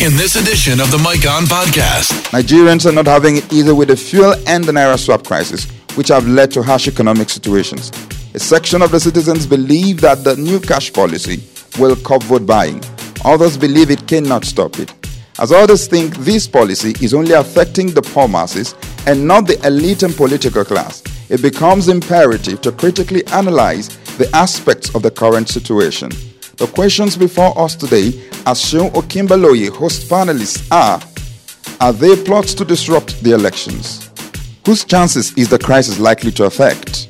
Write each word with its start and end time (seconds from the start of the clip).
in 0.00 0.16
this 0.16 0.34
edition 0.34 0.80
of 0.80 0.90
the 0.90 0.96
Mic 0.96 1.28
On 1.28 1.44
Podcast. 1.44 2.30
Nigerians 2.30 2.86
are 2.86 2.92
not 2.92 3.06
having 3.06 3.36
it 3.36 3.52
either 3.52 3.74
with 3.74 3.88
the 3.88 3.96
fuel 3.96 4.34
and 4.46 4.64
the 4.64 4.72
Naira 4.72 4.98
swap 4.98 5.26
crisis, 5.26 5.70
which 5.94 6.08
have 6.08 6.26
led 6.26 6.50
to 6.52 6.62
harsh 6.62 6.88
economic 6.88 7.28
situations. 7.28 7.92
A 8.32 8.38
section 8.38 8.80
of 8.80 8.92
the 8.92 8.98
citizens 8.98 9.46
believe 9.46 10.00
that 10.00 10.24
the 10.24 10.36
new 10.36 10.58
cash 10.58 10.90
policy 10.90 11.42
will 11.78 11.96
curb 11.96 12.22
vote 12.22 12.46
buying. 12.46 12.82
Others 13.26 13.58
believe 13.58 13.90
it 13.90 14.08
cannot 14.08 14.46
stop 14.46 14.78
it. 14.78 14.90
As 15.38 15.52
others 15.52 15.86
think 15.86 16.16
this 16.16 16.48
policy 16.48 16.94
is 17.04 17.12
only 17.12 17.32
affecting 17.32 17.88
the 17.88 18.00
poor 18.00 18.26
masses 18.26 18.74
and 19.06 19.28
not 19.28 19.46
the 19.46 19.60
elite 19.66 20.02
and 20.02 20.16
political 20.16 20.64
class, 20.64 21.02
it 21.28 21.42
becomes 21.42 21.88
imperative 21.88 22.62
to 22.62 22.72
critically 22.72 23.26
analyze 23.26 23.88
the 24.16 24.30
aspects 24.34 24.94
of 24.94 25.02
the 25.02 25.10
current 25.10 25.50
situation. 25.50 26.10
The 26.60 26.66
questions 26.66 27.16
before 27.16 27.58
us 27.58 27.74
today, 27.74 28.08
as 28.44 28.60
Seun 28.60 28.90
Okinbaloye 28.90 29.70
host 29.70 30.10
panelists, 30.10 30.70
are 30.70 31.00
Are 31.80 31.94
there 31.94 32.22
plots 32.22 32.52
to 32.52 32.66
disrupt 32.66 33.18
the 33.22 33.32
elections? 33.32 34.10
Whose 34.66 34.84
chances 34.84 35.32
is 35.38 35.48
the 35.48 35.58
crisis 35.58 35.98
likely 35.98 36.30
to 36.32 36.44
affect? 36.44 37.08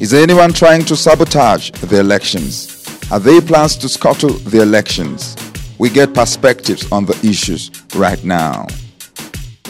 Is 0.00 0.14
anyone 0.14 0.54
trying 0.54 0.82
to 0.86 0.96
sabotage 0.96 1.72
the 1.72 2.00
elections? 2.00 2.86
Are 3.12 3.20
there 3.20 3.42
plans 3.42 3.76
to 3.76 3.88
scuttle 3.90 4.30
the 4.30 4.62
elections? 4.62 5.36
We 5.78 5.90
get 5.90 6.14
perspectives 6.14 6.90
on 6.90 7.04
the 7.04 7.18
issues 7.22 7.70
right 7.94 8.24
now. 8.24 8.66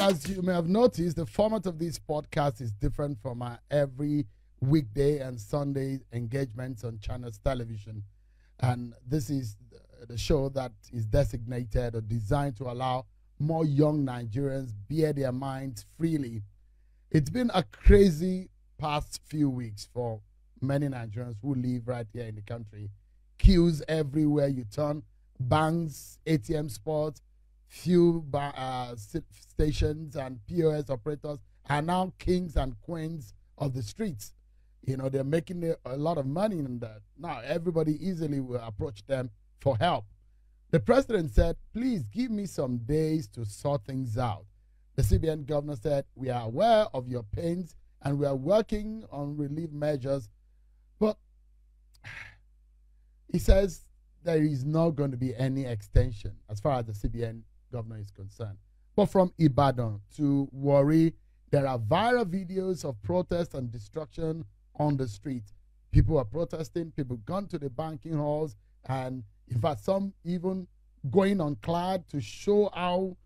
As 0.01 0.29
you 0.29 0.41
may 0.41 0.55
have 0.55 0.69
noticed, 0.69 1.17
the 1.17 1.27
format 1.27 1.67
of 1.67 1.81
this 1.81 1.99
podcast 1.99 2.61
is 2.61 2.71
different 2.71 3.21
from 3.21 3.43
our 3.43 3.59
every 3.73 4.27
weekday 4.61 5.19
and 5.19 5.41
Sunday 5.41 5.99
engagements 6.13 6.85
on 6.85 7.01
channels 7.01 7.41
television. 7.43 8.05
And 8.61 8.95
this 9.07 9.31
is 9.31 9.57
the 10.09 10.17
show 10.19 10.49
that 10.51 10.73
is 10.93 11.07
designated 11.07 11.95
or 11.95 12.01
designed 12.01 12.57
to 12.57 12.65
allow 12.65 13.07
more 13.39 13.65
young 13.65 14.05
Nigerians 14.05 14.73
bear 14.89 15.13
their 15.13 15.33
minds 15.33 15.85
freely. 15.99 16.43
It's 17.11 17.31
been 17.31 17.51
a 17.55 17.63
crazy 17.65 18.49
past 18.79 19.21
few 19.27 19.51
weeks 19.51 19.89
for 19.93 20.21
many 20.61 20.89
Nigerians 20.89 21.37
who 21.43 21.55
live 21.55 21.87
right 21.87 22.07
here 22.13 22.25
in 22.27 22.35
the 22.35 22.43
country. 22.43 22.91
Queues 23.39 23.83
everywhere 23.89 24.49
you 24.49 24.65
turn, 24.65 25.03
banks, 25.39 26.19
ATM 26.27 26.71
spots, 26.71 27.21
few 27.69 28.25
uh, 28.33 28.95
stations 28.97 30.17
and 30.17 30.39
POS 30.47 30.89
operators 30.89 31.39
are 31.69 31.83
now 31.83 32.13
kings 32.19 32.57
and 32.57 32.81
queens 32.83 33.35
of 33.59 33.75
the 33.75 33.83
streets. 33.83 34.33
You 34.87 34.97
know, 34.97 35.09
they're 35.09 35.25
making 35.25 35.75
a 35.85 35.97
lot 35.97 36.17
of 36.17 36.27
money 36.27 36.61
in 36.61 36.79
that. 36.79 37.01
Now, 37.19 37.41
everybody 37.45 37.99
easily 38.07 38.39
will 38.41 38.61
approach 38.61 39.05
them 39.07 39.31
for 39.61 39.77
help. 39.77 40.05
The 40.71 40.79
president 40.79 41.33
said, 41.33 41.57
please 41.75 42.05
give 42.05 42.31
me 42.31 42.47
some 42.47 42.79
days 42.79 43.27
to 43.29 43.45
sort 43.45 43.85
things 43.85 44.17
out. 44.17 44.47
The 44.95 45.03
CBN 45.03 45.47
governor 45.47 45.77
said, 45.77 46.05
we 46.15 46.31
are 46.31 46.43
aware 46.43 46.87
of 46.95 47.09
your 47.09 47.25
pains 47.25 47.75
and 48.03 48.19
we 48.19 48.27
are 48.27 48.37
working 48.37 49.05
on 49.11 49.37
relief 49.37 49.71
measures. 49.73 50.29
But 51.01 51.17
he 53.33 53.39
says 53.39 53.87
there 54.23 54.43
is 54.43 54.65
not 54.65 54.91
going 54.91 55.11
to 55.11 55.17
be 55.17 55.35
any 55.37 55.65
extension 55.65 56.37
as 56.49 56.61
far 56.61 56.79
as 56.79 56.87
the 56.87 56.93
CBN 57.09 57.43
governor 57.73 57.99
is 57.99 58.11
concerned. 58.11 58.59
But 58.95 59.07
from 59.07 59.33
Ibadan 59.39 60.01
to 60.17 60.49
Warri, 60.53 61.15
there 61.51 61.67
are 61.67 61.79
viral 61.79 62.25
videos 62.25 62.85
of 62.85 63.01
protests 63.03 63.55
and 63.55 63.71
destruction 63.71 64.45
on 64.79 64.97
the 64.97 65.09
street. 65.09 65.45
People 65.91 66.19
are 66.19 66.25
protesting, 66.25 66.91
people 66.91 67.17
gone 67.19 67.47
to 67.49 67.59
the 67.59 67.71
banking 67.71 68.15
halls, 68.15 68.57
and 68.89 69.25
in 69.49 69.61
fact, 69.61 69.81
some 69.81 70.13
even 70.25 70.67
going 71.11 71.41
on 71.41 71.57
clad 71.57 72.09
to 72.09 72.21
show 72.21 72.71
how 72.75 73.17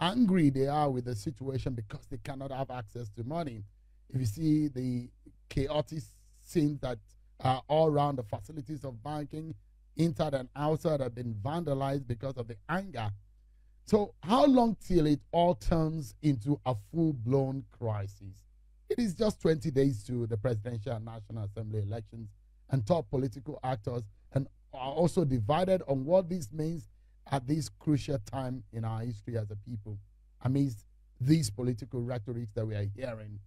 angry 0.00 0.50
they 0.50 0.66
are 0.66 0.90
with 0.90 1.04
the 1.04 1.14
situation 1.14 1.74
because 1.74 2.06
they 2.10 2.18
cannot 2.18 2.50
have 2.50 2.70
access 2.70 3.08
to 3.10 3.24
money. 3.24 3.64
If 4.10 4.20
you 4.20 4.26
see 4.26 4.68
the 4.68 5.10
chaotic 5.48 6.02
scenes 6.40 6.80
that 6.80 6.98
are 7.40 7.62
all 7.68 7.88
around 7.88 8.16
the 8.16 8.22
facilities 8.22 8.84
of 8.84 9.02
banking, 9.02 9.54
inside 9.96 10.34
and 10.34 10.48
outside, 10.56 11.00
have 11.00 11.14
been 11.14 11.34
vandalized 11.34 12.06
because 12.06 12.36
of 12.36 12.48
the 12.48 12.56
anger. 12.68 13.10
So, 13.84 14.14
how 14.22 14.46
long 14.46 14.76
till 14.86 15.06
it 15.06 15.20
all 15.32 15.54
turns 15.54 16.14
into 16.22 16.60
a 16.66 16.74
full 16.90 17.12
blown 17.12 17.64
crisis? 17.78 18.47
It 18.88 18.98
is 18.98 19.14
just 19.14 19.40
20 19.42 19.70
days 19.70 20.02
to 20.04 20.26
the 20.26 20.36
presidential 20.36 20.92
and 20.92 21.04
national 21.04 21.44
assembly 21.44 21.82
elections, 21.82 22.30
and 22.70 22.86
top 22.86 23.08
political 23.10 23.58
actors 23.62 24.02
and 24.32 24.46
are 24.72 24.92
also 24.92 25.24
divided 25.24 25.82
on 25.88 26.04
what 26.04 26.28
this 26.28 26.52
means 26.52 26.88
at 27.30 27.46
this 27.46 27.68
crucial 27.68 28.18
time 28.30 28.62
in 28.72 28.84
our 28.84 29.00
history 29.00 29.36
as 29.36 29.50
a 29.50 29.56
people 29.56 29.98
amidst 30.42 30.84
these 31.20 31.50
political 31.50 32.02
rhetorics 32.02 32.52
that 32.54 32.66
we 32.66 32.74
are 32.74 32.86
hearing. 32.94 33.38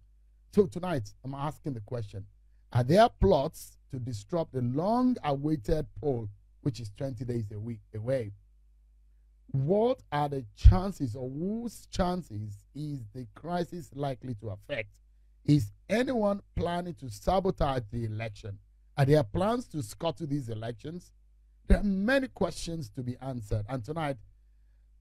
So 0.52 0.66
tonight, 0.66 1.12
I'm 1.24 1.34
asking 1.34 1.74
the 1.74 1.80
question 1.80 2.26
Are 2.72 2.84
there 2.84 3.08
plots 3.08 3.78
to 3.90 3.98
disrupt 3.98 4.52
the 4.52 4.62
long 4.62 5.16
awaited 5.24 5.86
poll, 6.00 6.28
which 6.62 6.80
is 6.80 6.90
20 6.96 7.24
days 7.24 7.50
a 7.52 7.58
week 7.58 7.80
away? 7.94 8.32
What 9.52 10.02
are 10.10 10.28
the 10.28 10.44
chances, 10.56 11.14
or 11.14 11.28
whose 11.28 11.86
chances 11.90 12.64
is 12.74 13.00
the 13.14 13.26
crisis 13.34 13.90
likely 13.94 14.34
to 14.36 14.50
affect? 14.50 14.88
Is 15.44 15.72
anyone 15.88 16.40
planning 16.54 16.94
to 16.94 17.08
sabotage 17.10 17.82
the 17.90 18.04
election? 18.04 18.58
Are 18.96 19.04
there 19.04 19.22
plans 19.24 19.66
to 19.68 19.82
scuttle 19.82 20.26
these 20.26 20.48
elections? 20.48 21.10
There 21.66 21.78
are 21.78 21.84
many 21.84 22.28
questions 22.28 22.90
to 22.90 23.02
be 23.02 23.16
answered. 23.20 23.64
And 23.68 23.84
tonight, 23.84 24.16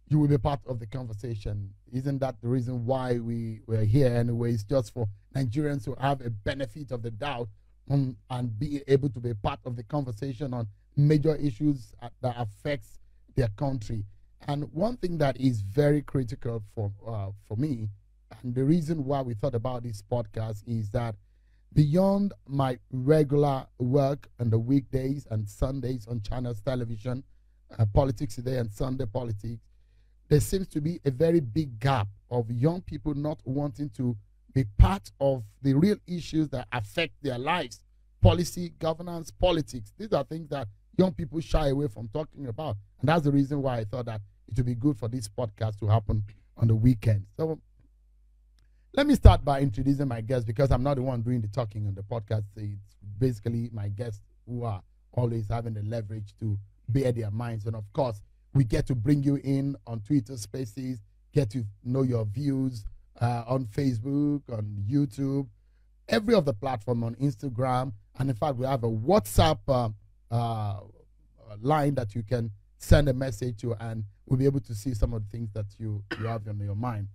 you 0.07 0.19
will 0.19 0.28
be 0.28 0.38
part 0.38 0.59
of 0.68 0.80
the 0.80 0.88
conversation. 0.88 1.74
Isn't 1.91 2.19
that 2.19 2.35
the 2.41 2.47
reason 2.47 2.85
why 2.85 3.19
we 3.19 3.62
were 3.68 3.84
here 3.84 4.13
anyway? 4.13 4.53
It's 4.53 4.63
Just 4.63 4.94
for 4.94 5.07
Nigerians 5.35 5.85
to 5.85 5.96
have 6.00 6.22
a 6.22 6.30
benefit 6.30 6.91
of 6.91 7.01
the 7.01 7.12
doubt 7.12 7.50
on, 7.90 8.16
and 8.30 8.57
be 8.57 8.81
able 8.88 9.09
to 9.09 9.19
be 9.19 9.34
part 9.34 9.59
of 9.66 9.75
the 9.75 9.84
conversation 9.84 10.53
on 10.53 10.68
major 10.97 11.35
issues 11.35 11.94
that 12.22 12.35
affects 12.38 13.00
their 13.35 13.50
country. 13.50 14.06
And 14.47 14.72
one 14.74 14.97
thing 14.97 15.18
that 15.19 15.40
is 15.40 15.62
very 15.62 16.01
critical 16.01 16.63
for 16.74 16.91
uh, 17.07 17.30
for 17.47 17.56
me, 17.57 17.90
and 18.44 18.56
the 18.56 18.64
reason 18.64 19.06
why 19.06 19.22
we 19.22 19.34
thought 19.34 19.56
about 19.56 19.84
this 19.84 20.02
podcast 20.02 20.64
is 20.68 20.90
that 20.92 21.16
beyond 21.74 22.34
my 22.47 22.78
regular 22.92 23.66
work 23.78 24.30
on 24.40 24.50
the 24.50 24.59
weekdays 24.59 25.28
and 25.31 25.47
Sundays 25.47 26.08
on 26.08 26.22
channels 26.22 26.62
television, 26.62 27.24
uh, 27.78 27.86
politics 27.94 28.36
today 28.36 28.58
and 28.58 28.72
Sunday 28.72 29.06
politics, 29.06 29.62
there 30.28 30.40
seems 30.40 30.68
to 30.69 30.81
be 30.81 31.00
a 31.06 31.12
very 31.12 31.40
big 31.40 31.80
gap 31.80 32.08
of 32.30 32.50
young 32.50 32.81
people 32.81 33.14
not 33.14 33.40
wanting 33.46 33.90
to 33.92 34.18
be 34.53 34.66
part 34.78 35.12
of 35.19 35.44
the 35.62 35.74
real 35.74 35.98
issues 36.08 36.50
that 36.50 36.68
affect 36.72 37.13
their 37.22 37.38
lives 37.38 37.84
policy, 38.22 38.72
governance, 38.78 39.31
politics. 39.31 39.94
These 39.98 40.13
are 40.13 40.24
things 40.24 40.48
that 40.50 40.68
young 40.98 41.12
people 41.12 41.40
shy 41.42 41.69
away 41.69 41.88
from 41.88 42.08
talking 42.09 42.48
about. 42.48 42.78
And 43.00 43.09
that's 43.09 43.24
the 43.24 43.31
reason 43.31 43.62
why 43.62 43.80
I 43.80 43.84
thought 43.84 44.06
that 44.06 44.22
it 44.48 44.58
would 44.58 44.66
be 44.66 44.75
good 44.75 44.98
for 44.98 45.08
this 45.08 45.28
podcast 45.28 45.80
to 45.80 45.88
happen 45.88 46.24
on 46.58 46.68
the 46.68 46.75
weekend. 46.75 47.25
So 47.36 47.59
let 48.94 49.07
me 49.07 49.16
start 49.16 49.46
by 49.46 49.62
introducing 49.62 50.07
my 50.07 50.22
guests 50.22 50.46
because 50.46 50.72
I'm 50.72 50.84
not 50.84 50.96
the 50.96 51.02
one 51.02 51.22
doing 51.22 51.41
the 51.41 51.47
talking 51.47 51.88
on 51.88 51.96
the 51.96 52.03
podcast. 52.03 52.44
It's 52.57 52.97
basically 53.18 53.69
my 53.72 53.88
guests 53.88 54.22
who 54.46 54.63
are 54.63 54.81
always 55.13 55.47
having 55.47 55.74
the 55.74 55.84
leverage 55.84 56.34
to 56.41 56.57
bear 56.90 57.12
their 57.12 57.31
minds. 57.31 57.66
And 57.66 57.75
of 57.75 57.85
course, 57.94 58.22
we 58.53 58.66
get 58.66 58.88
to 58.88 58.96
bring 58.96 59.24
you 59.24 59.35
in 59.44 59.78
on 59.88 60.01
Twitter 60.01 60.35
Spaces, 60.35 61.00
get 61.34 61.50
to 61.51 61.63
know 61.85 62.01
your 62.01 62.25
views 62.25 62.84
uh, 63.22 63.44
on 63.47 63.66
Facebook, 63.66 64.41
on 64.51 64.84
YouTube, 64.90 65.47
every 66.09 66.34
of 66.34 66.44
the 66.44 66.53
platform 66.53 67.03
on 67.03 67.16
Instagram, 67.16 67.94
and 68.19 68.30
in 68.30 68.35
fact, 68.35 68.57
we 68.57 68.66
have 68.66 68.84
a 68.84 68.90
WhatsApp 68.90 69.59
uh, 69.68 69.90
uh, 70.34 70.80
line 71.62 71.96
that 71.96 72.13
you 72.13 72.24
can 72.24 72.51
send 72.78 73.07
a 73.07 73.13
message 73.13 73.62
to, 73.62 73.74
and 73.75 74.03
we'll 74.25 74.38
be 74.38 74.46
able 74.46 74.59
to 74.59 74.75
see 74.75 74.94
some 74.94 75.13
of 75.13 75.24
the 75.24 75.30
things 75.30 75.50
that 75.54 75.66
you 75.77 76.04
you 76.19 76.27
have 76.27 76.45
on 76.48 76.60
your 76.60 76.75
mind. 76.75 77.07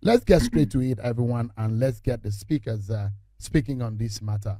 Let's 0.00 0.22
get 0.22 0.42
straight 0.42 0.70
to 0.70 0.80
it, 0.80 1.00
everyone, 1.00 1.50
and 1.56 1.80
let's 1.80 1.98
get 2.00 2.22
the 2.22 2.30
speakers 2.30 2.88
uh, 2.88 3.08
speaking 3.38 3.82
on 3.82 3.96
this 3.98 4.22
matter. 4.22 4.58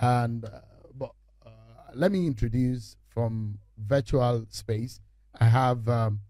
And 0.00 0.44
uh, 0.44 0.60
but 0.94 1.10
uh, 1.44 1.50
let 1.94 2.12
me 2.12 2.28
introduce 2.28 2.96
from 3.08 3.58
virtual 3.76 4.46
space. 4.50 5.00
I 5.40 5.46
have 5.46 5.88
um, 5.88 6.20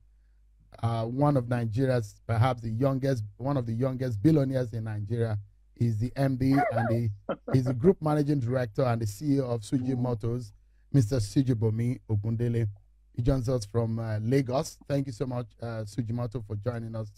uh, 0.82 1.04
one 1.04 1.36
of 1.36 1.48
Nigeria's, 1.48 2.14
perhaps 2.26 2.62
the 2.62 2.70
youngest, 2.70 3.22
one 3.36 3.58
of 3.58 3.66
the 3.66 3.74
youngest 3.74 4.22
billionaires 4.22 4.72
in 4.72 4.84
Nigeria. 4.84 5.38
Is 5.78 5.98
the 5.98 6.08
MD 6.12 6.58
and 6.72 6.88
the 7.28 7.36
is 7.52 7.64
the 7.64 7.74
group 7.74 8.00
managing 8.00 8.40
director 8.40 8.82
and 8.82 9.02
the 9.02 9.04
CEO 9.04 9.42
of 9.42 9.60
Suji 9.60 9.94
Motors, 9.94 10.54
Mr. 10.94 11.20
Sijibomi 11.20 12.00
Ogundele. 12.08 12.66
He 13.12 13.20
joins 13.20 13.46
us 13.50 13.66
from 13.66 13.98
uh, 13.98 14.18
Lagos. 14.22 14.78
Thank 14.88 15.06
you 15.06 15.12
so 15.12 15.26
much, 15.26 15.48
uh, 15.60 15.84
Sujimoto, 15.84 16.42
for 16.46 16.56
joining 16.56 16.94
us 16.96 17.10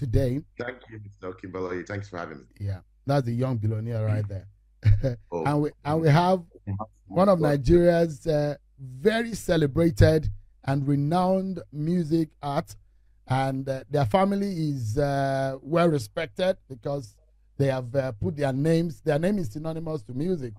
today. 0.00 0.40
Thank 0.58 0.78
you, 0.90 0.98
Mr. 0.98 1.38
Kimberly. 1.38 1.82
Thanks 1.84 2.08
for 2.08 2.16
having 2.16 2.38
me. 2.38 2.44
Yeah, 2.58 2.78
that's 3.06 3.28
a 3.28 3.32
young 3.32 3.58
billionaire 3.58 4.06
right 4.06 4.24
there. 4.26 4.46
oh. 5.30 5.44
and 5.44 5.62
we 5.62 5.70
and 5.84 6.00
we 6.00 6.08
have 6.08 6.42
one 7.06 7.28
of 7.28 7.38
Nigeria's 7.38 8.26
uh, 8.26 8.56
very 8.80 9.34
celebrated 9.34 10.28
and 10.64 10.88
renowned 10.88 11.60
music 11.70 12.30
art 12.42 12.74
and 13.28 13.68
uh, 13.68 13.84
their 13.90 14.06
family 14.06 14.70
is 14.70 14.96
uh, 14.96 15.56
well 15.60 15.88
respected 15.88 16.56
because 16.68 17.14
they 17.58 17.66
have 17.66 17.94
uh, 17.94 18.12
put 18.12 18.36
their 18.36 18.52
names. 18.54 19.02
Their 19.02 19.18
name 19.18 19.38
is 19.38 19.50
synonymous 19.52 20.02
to 20.04 20.14
music. 20.14 20.54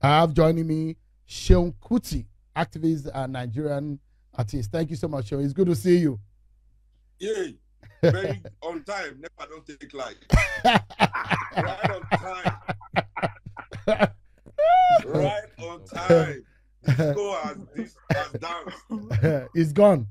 I 0.00 0.20
have 0.20 0.32
joining 0.32 0.66
me 0.66 0.96
Seun 1.28 1.74
Kuti, 1.74 2.24
activist 2.56 3.10
and 3.14 3.34
Nigerian 3.34 3.98
artist. 4.34 4.72
Thank 4.72 4.88
you 4.90 4.96
so 4.96 5.08
much, 5.08 5.28
Seun. 5.30 5.44
It's 5.44 5.52
good 5.52 5.66
to 5.66 5.76
see 5.76 5.98
you. 5.98 6.18
Yeah, 7.18 7.48
very 8.02 8.42
on 8.62 8.84
time. 8.84 9.20
Never 9.20 9.50
don't 9.50 9.66
take 9.66 9.92
light. 9.94 10.16
right 10.64 11.90
on 11.90 12.02
time. 12.18 14.08
right 15.06 15.42
on 15.58 15.84
time. 15.84 16.44
Disco 16.86 17.32
has 17.42 17.56
this 17.74 17.94
has 18.10 18.32
danced. 18.32 19.48
it's 19.54 19.72
gone. 19.72 20.06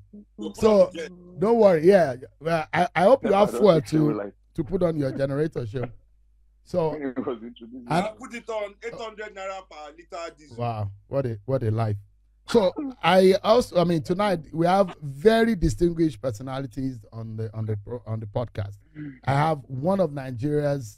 So 0.56 0.92
don't 1.40 1.58
worry. 1.58 1.86
Yeah, 1.88 2.16
well, 2.40 2.68
I, 2.74 2.88
I 2.96 3.04
hope 3.04 3.24
you 3.24 3.34
have 3.34 3.52
fuel 3.52 3.81
to 3.81 4.34
to 4.56 4.63
put 4.63 4.84
on 4.84 4.98
your 4.98 5.12
generator, 5.12 5.66
show. 5.66 5.86
So 6.63 6.92
I 7.88 8.12
put 8.18 8.34
it 8.34 8.50
on 8.50 8.75
800 8.84 9.36
naira 9.36 9.62
per 9.70 9.94
liter 9.98 10.36
diesel. 10.38 10.58
wow, 10.58 10.92
what 11.08 11.25
a 11.25 11.40
what 11.46 11.63
a 11.63 11.72
life. 11.72 11.96
So 12.50 12.74
I 13.04 13.34
also, 13.44 13.80
I 13.80 13.84
mean, 13.84 14.02
tonight 14.04 14.40
we 14.54 14.66
have 14.66 14.96
very 15.02 15.56
distinguished 15.56 16.22
personalities 16.22 17.00
on 17.12 17.36
the 17.36 17.50
on 17.54 17.66
the 17.66 17.78
on 18.06 18.20
the 18.20 18.26
podcast. 18.26 18.78
I 19.26 19.34
have 19.34 19.60
one 19.68 20.00
of 20.00 20.14
Nigeria's, 20.14 20.98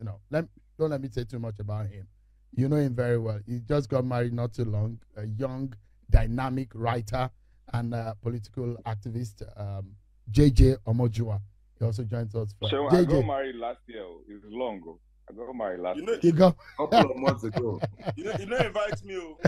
you 0.00 0.06
know, 0.06 0.18
let 0.30 0.46
don't 0.78 0.90
let 0.90 1.00
me 1.00 1.08
say 1.08 1.24
too 1.24 1.38
much 1.38 1.58
about 1.60 1.86
him. 1.86 2.06
You 2.52 2.68
know 2.68 2.76
him 2.76 2.94
very 2.94 3.18
well. 3.18 3.38
He 3.46 3.60
just 3.60 3.88
got 3.88 4.04
married 4.04 4.32
not 4.32 4.54
too 4.54 4.64
long. 4.64 4.98
A 5.16 5.26
young, 5.26 5.72
dynamic 6.10 6.70
writer 6.74 7.30
and 7.72 7.94
uh, 7.94 8.14
political 8.22 8.76
activist, 8.86 9.42
um, 9.60 9.92
JJ 10.32 10.78
Omojuwa. 10.86 11.40
He 11.78 11.84
also 11.84 12.02
joins 12.04 12.34
us. 12.34 12.54
For, 12.58 12.70
So 12.70 12.88
I 12.88 13.04
got 13.04 13.24
married 13.24 13.56
last 13.56 13.80
year. 13.86 14.02
oh. 14.02 14.20
It's 14.28 14.44
long 14.48 14.78
ago. 14.78 14.98
I 15.28 15.32
got 15.32 15.54
married 15.56 15.80
last 15.80 15.96
You 15.98 16.04
know, 16.06 16.16
you 16.22 16.32
go. 16.32 16.54
couple 16.78 17.10
of 17.10 17.16
months 17.16 17.44
ago. 17.44 17.80
you 18.14 18.24
know, 18.24 18.32
you 18.38 18.46
know, 18.46 18.56
invite 18.58 19.04
me. 19.04 19.16
Oh. 19.16 19.38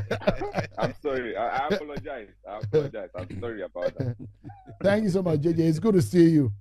I'm 0.78 0.94
sorry. 1.00 1.36
I, 1.36 1.58
I 1.58 1.68
apologize. 1.68 2.28
I 2.48 2.58
apologize. 2.58 3.10
I'm 3.14 3.40
sorry 3.40 3.62
about 3.62 3.96
that. 3.98 4.16
Thank 4.82 5.04
you 5.04 5.10
so 5.10 5.22
much, 5.22 5.40
JJ. 5.40 5.58
It's 5.60 5.78
good 5.78 5.94
to 5.94 6.02
see 6.02 6.30
you. 6.30 6.52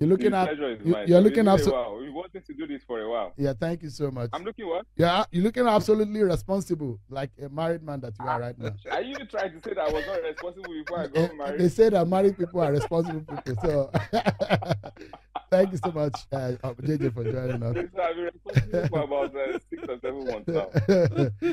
You're 0.00 0.08
looking 0.08 0.32
at. 0.32 0.56
you, 0.56 0.66
you're 0.84 0.98
It's 1.02 1.10
looking 1.10 1.34
been 1.44 1.48
a 1.48 1.56
abso- 1.58 1.72
while. 1.72 1.98
We've 1.98 2.12
wanted 2.14 2.46
to 2.46 2.54
do 2.54 2.66
this 2.66 2.82
for 2.84 3.00
a 3.02 3.08
while. 3.10 3.34
Yeah, 3.36 3.52
thank 3.52 3.82
you 3.82 3.90
so 3.90 4.10
much. 4.10 4.30
I'm 4.32 4.44
looking 4.44 4.66
what? 4.66 4.86
Yeah, 4.96 5.24
you're 5.30 5.44
looking 5.44 5.66
absolutely 5.66 6.22
responsible, 6.22 6.98
like 7.10 7.30
a 7.42 7.50
married 7.50 7.82
man 7.82 8.00
that 8.00 8.14
you 8.18 8.26
are 8.26 8.40
right 8.40 8.58
now. 8.58 8.70
Are 8.90 9.02
you 9.02 9.14
trying 9.26 9.60
to 9.60 9.68
say 9.68 9.74
that 9.74 9.90
I 9.90 9.92
was 9.92 10.06
not 10.06 10.22
responsible 10.22 10.72
before 10.72 11.00
I 11.00 11.04
Eh, 11.04 11.08
got 11.08 11.30
They 11.30 11.36
married? 11.36 11.72
say 11.72 11.88
that 11.90 12.08
married 12.08 12.38
people 12.38 12.60
are 12.62 12.72
responsible 12.72 13.20
people. 13.44 13.62
So, 13.62 13.90
thank 15.50 15.72
you 15.72 15.78
so 15.84 15.92
much, 15.92 16.18
uh, 16.32 16.52
uh, 16.64 16.72
JJ, 16.74 17.12
for 17.12 17.24
joining 17.24 17.62
us. 17.62 17.76
I've 17.76 18.16
been 18.16 18.30
responsible 18.32 18.88
for 18.88 19.02
about 19.02 19.36
uh, 19.36 19.58
six 19.68 19.82
or 19.86 19.98
seven 20.00 20.24
months 20.24 20.48
now. 20.48 20.68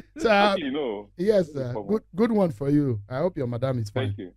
so, 0.18 0.30
uh, 0.30 0.34
Actually, 0.54 0.72
no. 0.72 1.10
yes, 1.18 1.54
uh, 1.54 1.74
good, 1.86 2.04
good 2.16 2.32
one 2.32 2.52
for 2.52 2.70
you. 2.70 3.02
I 3.10 3.18
hope 3.18 3.36
your 3.38 3.48
madam 3.48 3.80
is 3.80 3.90
fine. 3.90 4.08
Thank 4.08 4.18
you. 4.20 4.32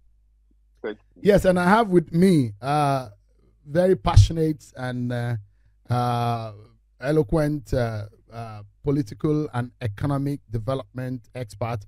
Thank 0.83 0.99
you. 1.15 1.23
Yes, 1.23 1.45
and 1.45 1.61
I 1.61 1.69
have 1.69 1.89
with 1.89 2.13
me 2.13 2.55
uh, 2.61 3.11
very 3.71 3.97
passionate 3.97 4.65
and 4.77 5.13
uh, 5.13 5.37
uh, 5.89 6.53
eloquent 7.01 7.73
uh, 7.73 8.07
uh, 8.33 8.63
political 8.83 9.49
and 9.55 9.71
economic 9.81 10.41
development 10.51 11.23
expert, 11.35 11.79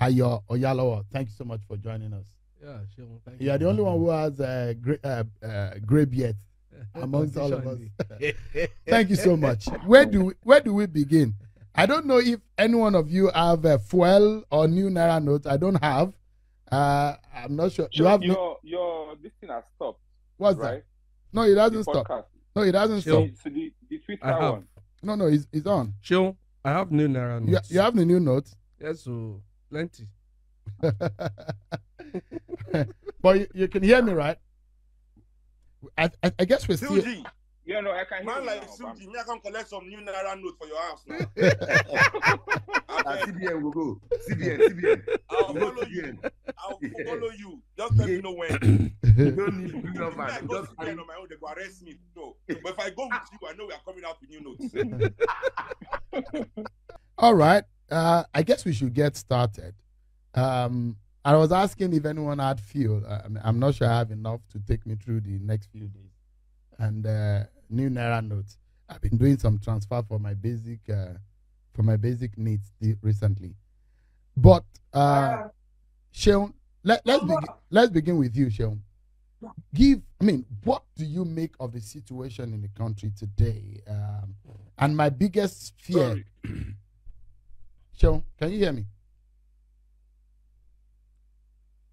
Ayo 0.00 0.42
Oyalowo. 0.50 1.04
Thank 1.12 1.28
you 1.28 1.34
so 1.36 1.44
much 1.44 1.60
for 1.66 1.76
joining 1.76 2.12
us. 2.12 2.26
Yeah, 2.62 2.78
sure. 2.94 3.06
Thank 3.24 3.40
You 3.40 3.50
are 3.50 3.58
the 3.58 3.68
only 3.68 3.82
one 3.82 3.98
who 3.98 4.10
has 4.10 4.40
a 4.40 4.74
gray, 4.80 4.98
uh, 5.02 5.24
uh, 5.44 5.70
gray 5.84 6.04
beard 6.04 6.36
amongst 6.94 7.36
all 7.36 7.52
of 7.52 7.66
us. 7.66 7.78
Thank 8.88 9.10
you 9.10 9.16
so 9.16 9.36
much. 9.36 9.66
Where 9.86 10.06
do 10.06 10.24
we, 10.26 10.32
where 10.42 10.60
do 10.60 10.74
we 10.74 10.86
begin? 10.86 11.34
I 11.74 11.86
don't 11.86 12.06
know 12.06 12.18
if 12.18 12.38
any 12.58 12.74
one 12.74 12.94
of 12.94 13.10
you 13.10 13.30
have 13.34 13.64
a 13.64 13.78
fuel 13.78 14.44
or 14.50 14.68
new 14.68 14.90
naira 14.90 15.22
note. 15.22 15.46
I 15.46 15.56
don't 15.56 15.82
have. 15.82 16.12
Uh, 16.70 17.14
I'm 17.34 17.56
not 17.56 17.72
sure. 17.72 17.88
You 17.92 18.04
have 18.06 18.22
your 18.22 18.58
your 18.62 19.16
this 19.22 19.32
thing 19.40 19.50
has 19.50 19.64
stopped, 19.76 20.00
what's 20.36 20.58
right? 20.58 20.76
that? 20.76 20.84
No, 21.32 21.42
it 21.42 21.54
doesn't 21.54 21.82
stop. 21.84 22.06
podcast. 22.08 22.24
No, 22.54 22.62
it 22.62 22.72
doesn't 22.72 23.00
Sure. 23.02 23.26
stop. 23.26 23.36
So 23.42 23.48
the, 23.50 23.72
the 23.88 23.98
Twitter 23.98 24.24
I 24.26 24.28
have. 24.40 24.52
one. 24.52 24.66
No, 25.02 25.14
no, 25.14 25.26
it's, 25.26 25.46
it's 25.52 25.66
on. 25.66 25.94
Sure. 26.00 26.36
I 26.64 26.70
have 26.70 26.92
new 26.92 27.08
naira 27.08 27.40
notes. 27.44 27.70
you 27.70 27.80
have 27.80 27.96
the 27.96 28.04
new 28.04 28.20
notes, 28.20 28.54
Yes, 28.80 29.00
so 29.00 29.40
plenty. 29.70 30.06
but 33.22 33.38
you, 33.38 33.46
you 33.54 33.68
can 33.68 33.82
hear 33.82 34.02
me, 34.02 34.12
right? 34.12 34.36
I, 35.98 36.10
I, 36.22 36.32
I 36.38 36.44
guess 36.44 36.68
we're 36.68 36.76
still. 36.76 36.92
Suji, 36.92 37.24
Yeah, 37.64 37.80
no, 37.80 37.92
I 37.92 38.02
can 38.04 38.24
hear 38.24 38.34
man 38.34 38.42
you 38.42 38.46
like 38.48 38.62
now, 38.80 38.92
Suji, 38.92 39.06
me 39.06 39.14
I 39.20 39.22
can 39.22 39.38
collect 39.40 39.68
some 39.68 39.88
new 39.88 39.98
naira 39.98 40.34
note 40.40 40.56
for 40.58 40.66
your 40.66 40.82
house 40.82 41.04
now. 41.06 41.18
Ah, 42.94 43.02
I 43.06 43.08
CBN 43.22 43.62
will 43.62 43.70
go. 43.70 43.98
CBN, 44.28 44.58
CBN. 44.68 45.00
I'll 45.30 45.54
Go 45.54 45.60
follow 45.70 45.86
you. 45.88 46.02
CBN. 46.02 46.30
I'll 46.58 46.78
follow 47.06 47.30
you. 47.38 47.62
Just 47.78 47.96
let 47.96 48.08
me 48.08 48.20
know 48.20 48.32
when. 48.34 48.92
You 49.16 49.30
don't 49.32 49.56
need 49.62 49.70
to 49.72 49.78
bring 49.80 49.98
up 50.02 50.12
I 50.18 50.26
man. 50.32 50.46
go 50.46 50.60
Just 50.60 50.70
to 50.72 50.76
CBN 50.76 50.98
on 51.00 51.06
my 51.06 51.14
own, 51.20 51.26
they 51.30 51.36
go 51.36 51.46
arrest 51.56 51.82
me. 51.82 51.96
No, 52.16 52.36
but 52.48 52.58
if 52.72 52.78
I 52.78 52.90
go 52.90 53.06
with 53.08 53.20
you, 53.40 53.48
I 53.48 53.52
know 53.54 53.66
we 53.66 53.72
are 53.72 53.80
coming 53.84 54.04
out 54.04 54.16
with 54.20 54.30
new 54.30 54.40
notes. 54.42 54.74
All 57.18 57.34
right. 57.34 57.64
Uh, 57.90 58.24
I 58.34 58.42
guess 58.42 58.64
we 58.64 58.72
should 58.72 58.94
get 58.94 59.16
started. 59.16 59.74
Um, 60.34 60.96
I 61.24 61.36
was 61.36 61.52
asking 61.52 61.92
if 61.94 62.04
anyone 62.04 62.38
had 62.40 62.60
fuel. 62.60 63.02
I, 63.08 63.14
I'm- 63.16 63.40
I'm 63.42 63.58
not 63.58 63.74
sure 63.76 63.88
I 63.88 63.96
have 63.98 64.10
enough 64.10 64.40
to 64.52 64.58
take 64.60 64.84
me 64.86 64.96
through 64.96 65.20
the 65.20 65.38
next 65.38 65.70
few 65.70 65.88
days. 65.88 66.11
And 66.78 67.06
uh, 67.06 67.44
new 67.70 67.88
naira 67.90 68.26
notes. 68.26 68.58
I've 68.88 69.00
been 69.00 69.16
doing 69.16 69.38
some 69.38 69.58
transfer 69.58 70.02
for 70.06 70.18
my 70.18 70.34
basic 70.34 70.80
uh, 70.90 71.14
for 71.72 71.82
my 71.82 71.96
basic 71.96 72.36
needs 72.36 72.72
recently. 73.00 73.54
But 74.36 74.64
uh, 74.92 75.44
Seun, 76.14 76.52
let, 76.82 77.00
let's 77.06 77.22
begin. 77.22 77.44
Let's 77.70 77.90
begin 77.90 78.18
with 78.18 78.36
you, 78.36 78.46
Seun. 78.46 78.78
Give. 79.74 80.00
I 80.20 80.24
mean, 80.24 80.44
what 80.64 80.82
do 80.96 81.04
you 81.04 81.24
make 81.24 81.54
of 81.58 81.72
the 81.72 81.80
situation 81.80 82.52
in 82.52 82.60
the 82.62 82.68
country 82.68 83.12
today? 83.16 83.80
Um, 83.88 84.34
and 84.78 84.96
my 84.96 85.08
biggest 85.08 85.74
fear. 85.78 86.08
Sorry. 86.08 86.24
Seun, 87.98 88.24
can 88.38 88.50
you 88.50 88.58
hear 88.58 88.72
me? 88.72 88.84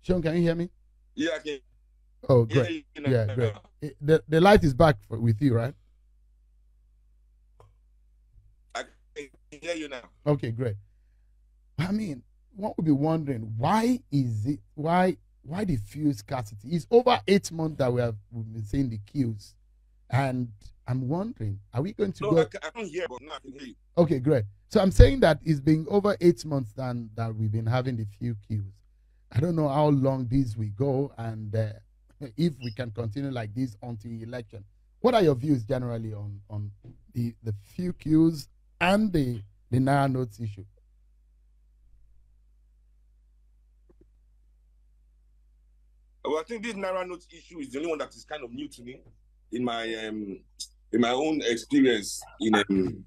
Seun, 0.05 0.23
can 0.23 0.35
you 0.35 0.41
hear 0.41 0.55
me? 0.55 0.69
Yeah, 1.15 1.31
I 1.35 1.39
can. 1.39 1.59
Oh, 2.27 2.45
Yeah, 2.49 2.53
great. 2.63 2.85
you 2.95 3.01
know, 3.01 3.09
Yeah, 3.09 3.35
great. 3.35 3.53
It- 3.81 3.97
The, 4.01 4.23
the 4.27 4.41
light 4.41 4.63
is 4.63 4.73
back 4.73 4.97
for, 5.07 5.19
with 5.19 5.41
you, 5.41 5.53
right? 5.55 5.73
I 8.75 8.83
can 9.15 9.29
hear 9.61 9.75
you 9.75 9.87
now. 9.89 10.01
Okay, 10.25 10.51
great. 10.51 10.75
I 11.77 11.91
mean, 11.91 12.23
one 12.55 12.73
would 12.77 12.85
be 12.85 12.91
wondering 12.91 13.53
why 13.57 13.99
is 14.11 14.45
it 14.45 14.59
why 14.75 15.15
why 15.43 15.63
the 15.63 15.77
fuel 15.77 16.13
scarcity? 16.13 16.69
It's 16.69 16.85
over 16.91 17.19
eight 17.27 17.51
months 17.51 17.77
that 17.77 17.91
we 17.91 18.01
have 18.01 18.15
we've 18.31 18.51
been 18.51 18.63
seeing 18.65 18.89
the 18.89 18.97
queues, 18.99 19.55
and 20.09 20.49
I'm 20.87 21.07
wondering, 21.07 21.59
are 21.73 21.81
we 21.81 21.93
going 21.93 22.11
to 22.13 22.23
No, 22.23 22.31
go? 22.31 22.41
I, 22.41 22.45
can, 22.45 22.59
I 22.63 22.69
can't 22.71 22.87
hear, 22.87 23.05
but 23.07 23.21
now 23.21 23.33
I 23.35 23.39
can 23.39 23.51
hear 23.53 23.67
you. 23.69 23.75
Okay, 23.97 24.19
great. 24.19 24.43
So 24.67 24.81
I'm 24.81 24.91
saying 24.91 25.21
that 25.21 25.39
it's 25.43 25.59
been 25.61 25.85
over 25.89 26.17
eight 26.19 26.43
months 26.45 26.73
than 26.73 27.09
that 27.15 27.33
we've 27.33 27.51
been 27.51 27.65
having 27.65 27.95
the 27.95 28.05
few 28.19 28.35
queues. 28.45 28.73
I 29.31 29.39
don't 29.39 29.55
know 29.55 29.69
how 29.69 29.87
long 29.87 30.27
this 30.27 30.55
will 30.57 30.71
go, 30.75 31.13
and 31.17 31.55
uh, 31.55 31.69
if 32.37 32.53
we 32.63 32.71
can 32.71 32.91
continue 32.91 33.31
like 33.31 33.53
this 33.53 33.75
until 33.81 34.11
election. 34.11 34.63
What 35.01 35.13
are 35.15 35.21
your 35.23 35.35
views 35.35 35.63
generally 35.63 36.13
on 36.13 36.41
on 36.49 36.71
the 37.13 37.33
the 37.43 37.53
few 37.75 37.93
queues 37.93 38.47
and 38.81 39.11
the 39.13 39.41
the 39.71 39.77
naira 39.79 40.11
notes 40.11 40.39
issue? 40.39 40.65
Well, 46.29 46.37
I 46.39 46.43
think 46.43 46.63
this 46.63 46.73
Naira 46.73 47.07
Notes 47.07 47.27
issue 47.31 47.59
is 47.59 47.71
the 47.71 47.79
only 47.79 47.89
one 47.89 47.97
that 47.99 48.13
is 48.13 48.23
kind 48.23 48.43
of 48.43 48.51
new 48.51 48.67
to 48.67 48.83
me 48.83 49.01
in 49.51 49.63
my 49.63 49.83
um 50.05 50.39
in 50.91 51.01
my 51.01 51.09
own 51.09 51.41
experience 51.43 52.21
in 52.39 52.53
um, 52.53 53.03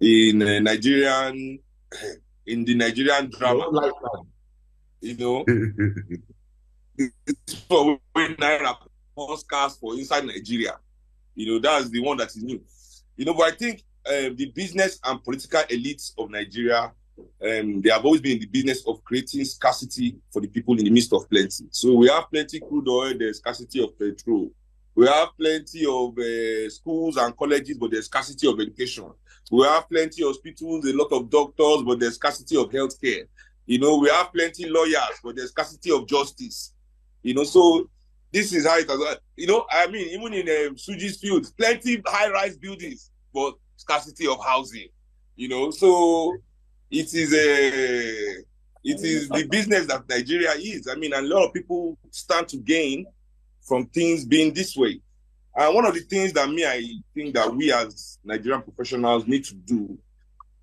in 0.00 0.42
uh, 0.42 0.58
Nigerian 0.58 1.60
in 2.46 2.64
the 2.64 2.74
Nigerian 2.74 3.30
drama. 3.30 3.92
You 5.00 5.16
know, 5.16 5.44
for 7.68 7.98
when 8.12 8.34
Naira 8.36 8.76
for 9.14 9.94
inside 9.94 10.26
Nigeria. 10.26 10.78
You 11.34 11.52
know, 11.52 11.58
that's 11.58 11.88
the 11.90 12.00
one 12.00 12.16
that 12.18 12.28
is 12.28 12.42
new. 12.42 12.60
You 13.16 13.24
know, 13.24 13.34
but 13.34 13.52
I 13.52 13.56
think 13.56 13.82
um, 14.06 14.36
the 14.36 14.52
business 14.54 15.00
and 15.04 15.22
political 15.22 15.60
elites 15.62 16.12
of 16.18 16.30
Nigeria 16.30 16.92
um, 17.42 17.80
they 17.80 17.90
have 17.90 18.04
always 18.04 18.20
been 18.20 18.32
in 18.32 18.40
the 18.40 18.46
business 18.46 18.86
of 18.86 19.02
creating 19.04 19.44
scarcity 19.44 20.16
for 20.30 20.40
the 20.40 20.48
people 20.48 20.76
in 20.78 20.84
the 20.84 20.90
midst 20.90 21.12
of 21.12 21.28
plenty. 21.28 21.66
So 21.70 21.94
we 21.94 22.08
have 22.08 22.30
plenty 22.30 22.60
crude 22.60 22.88
oil, 22.88 23.14
there's 23.18 23.38
scarcity 23.38 23.82
of 23.82 23.98
petrol. 23.98 24.50
We 24.94 25.06
have 25.06 25.28
plenty 25.38 25.86
of 25.86 26.18
uh, 26.18 26.68
schools 26.70 27.16
and 27.16 27.36
colleges, 27.36 27.78
but 27.78 27.92
there's 27.92 28.06
scarcity 28.06 28.48
of 28.48 28.58
education. 28.58 29.10
We 29.50 29.64
have 29.64 29.88
plenty 29.88 30.22
of 30.22 30.28
hospitals, 30.28 30.86
a 30.86 30.92
lot 30.92 31.12
of 31.12 31.30
doctors, 31.30 31.82
but 31.86 32.00
there's 32.00 32.16
scarcity 32.16 32.56
of 32.56 32.68
healthcare. 32.70 33.26
You 33.66 33.78
know, 33.78 33.98
we 33.98 34.08
have 34.08 34.32
plenty 34.32 34.68
lawyers, 34.68 35.20
but 35.22 35.36
there's 35.36 35.50
scarcity 35.50 35.92
of 35.92 36.06
justice. 36.08 36.74
You 37.22 37.34
know, 37.34 37.44
so 37.44 37.88
this 38.32 38.52
is 38.52 38.66
how 38.66 38.78
it 38.78 38.88
has. 38.88 39.18
You 39.36 39.46
know, 39.46 39.66
I 39.70 39.86
mean, 39.88 40.08
even 40.08 40.32
in 40.34 40.48
um, 40.48 40.76
Suji's 40.76 41.18
field, 41.18 41.50
plenty 41.56 42.02
high-rise 42.06 42.56
buildings, 42.56 43.10
but 43.32 43.54
scarcity 43.76 44.26
of 44.26 44.42
housing. 44.44 44.88
You 45.36 45.48
know, 45.48 45.70
so 45.70 46.36
it 46.90 47.12
is 47.14 47.32
a 47.32 48.44
it 48.84 49.00
is 49.00 49.28
the 49.28 49.46
business 49.48 49.86
that 49.86 50.08
Nigeria 50.08 50.52
is. 50.52 50.88
I 50.88 50.94
mean, 50.94 51.12
a 51.12 51.20
lot 51.20 51.46
of 51.46 51.52
people 51.52 51.98
stand 52.10 52.48
to 52.48 52.56
gain 52.56 53.06
from 53.62 53.86
things 53.86 54.24
being 54.24 54.52
this 54.52 54.76
way. 54.76 55.00
And 55.54 55.74
one 55.74 55.84
of 55.84 55.94
the 55.94 56.00
things 56.00 56.32
that 56.34 56.48
me, 56.48 56.64
I 56.64 56.82
think 57.14 57.34
that 57.34 57.54
we 57.54 57.72
as 57.72 58.18
Nigerian 58.24 58.62
professionals 58.62 59.26
need 59.26 59.44
to 59.44 59.54
do, 59.54 59.98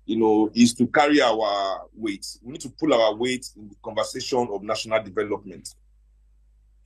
you 0.06 0.16
know, 0.16 0.50
is 0.54 0.74
to 0.74 0.86
carry 0.86 1.20
our 1.20 1.86
weight. 1.94 2.26
We 2.42 2.52
need 2.52 2.62
to 2.62 2.70
pull 2.70 2.94
our 2.94 3.14
weight 3.14 3.46
in 3.56 3.68
the 3.68 3.76
conversation 3.82 4.48
of 4.50 4.62
national 4.62 5.02
development. 5.02 5.74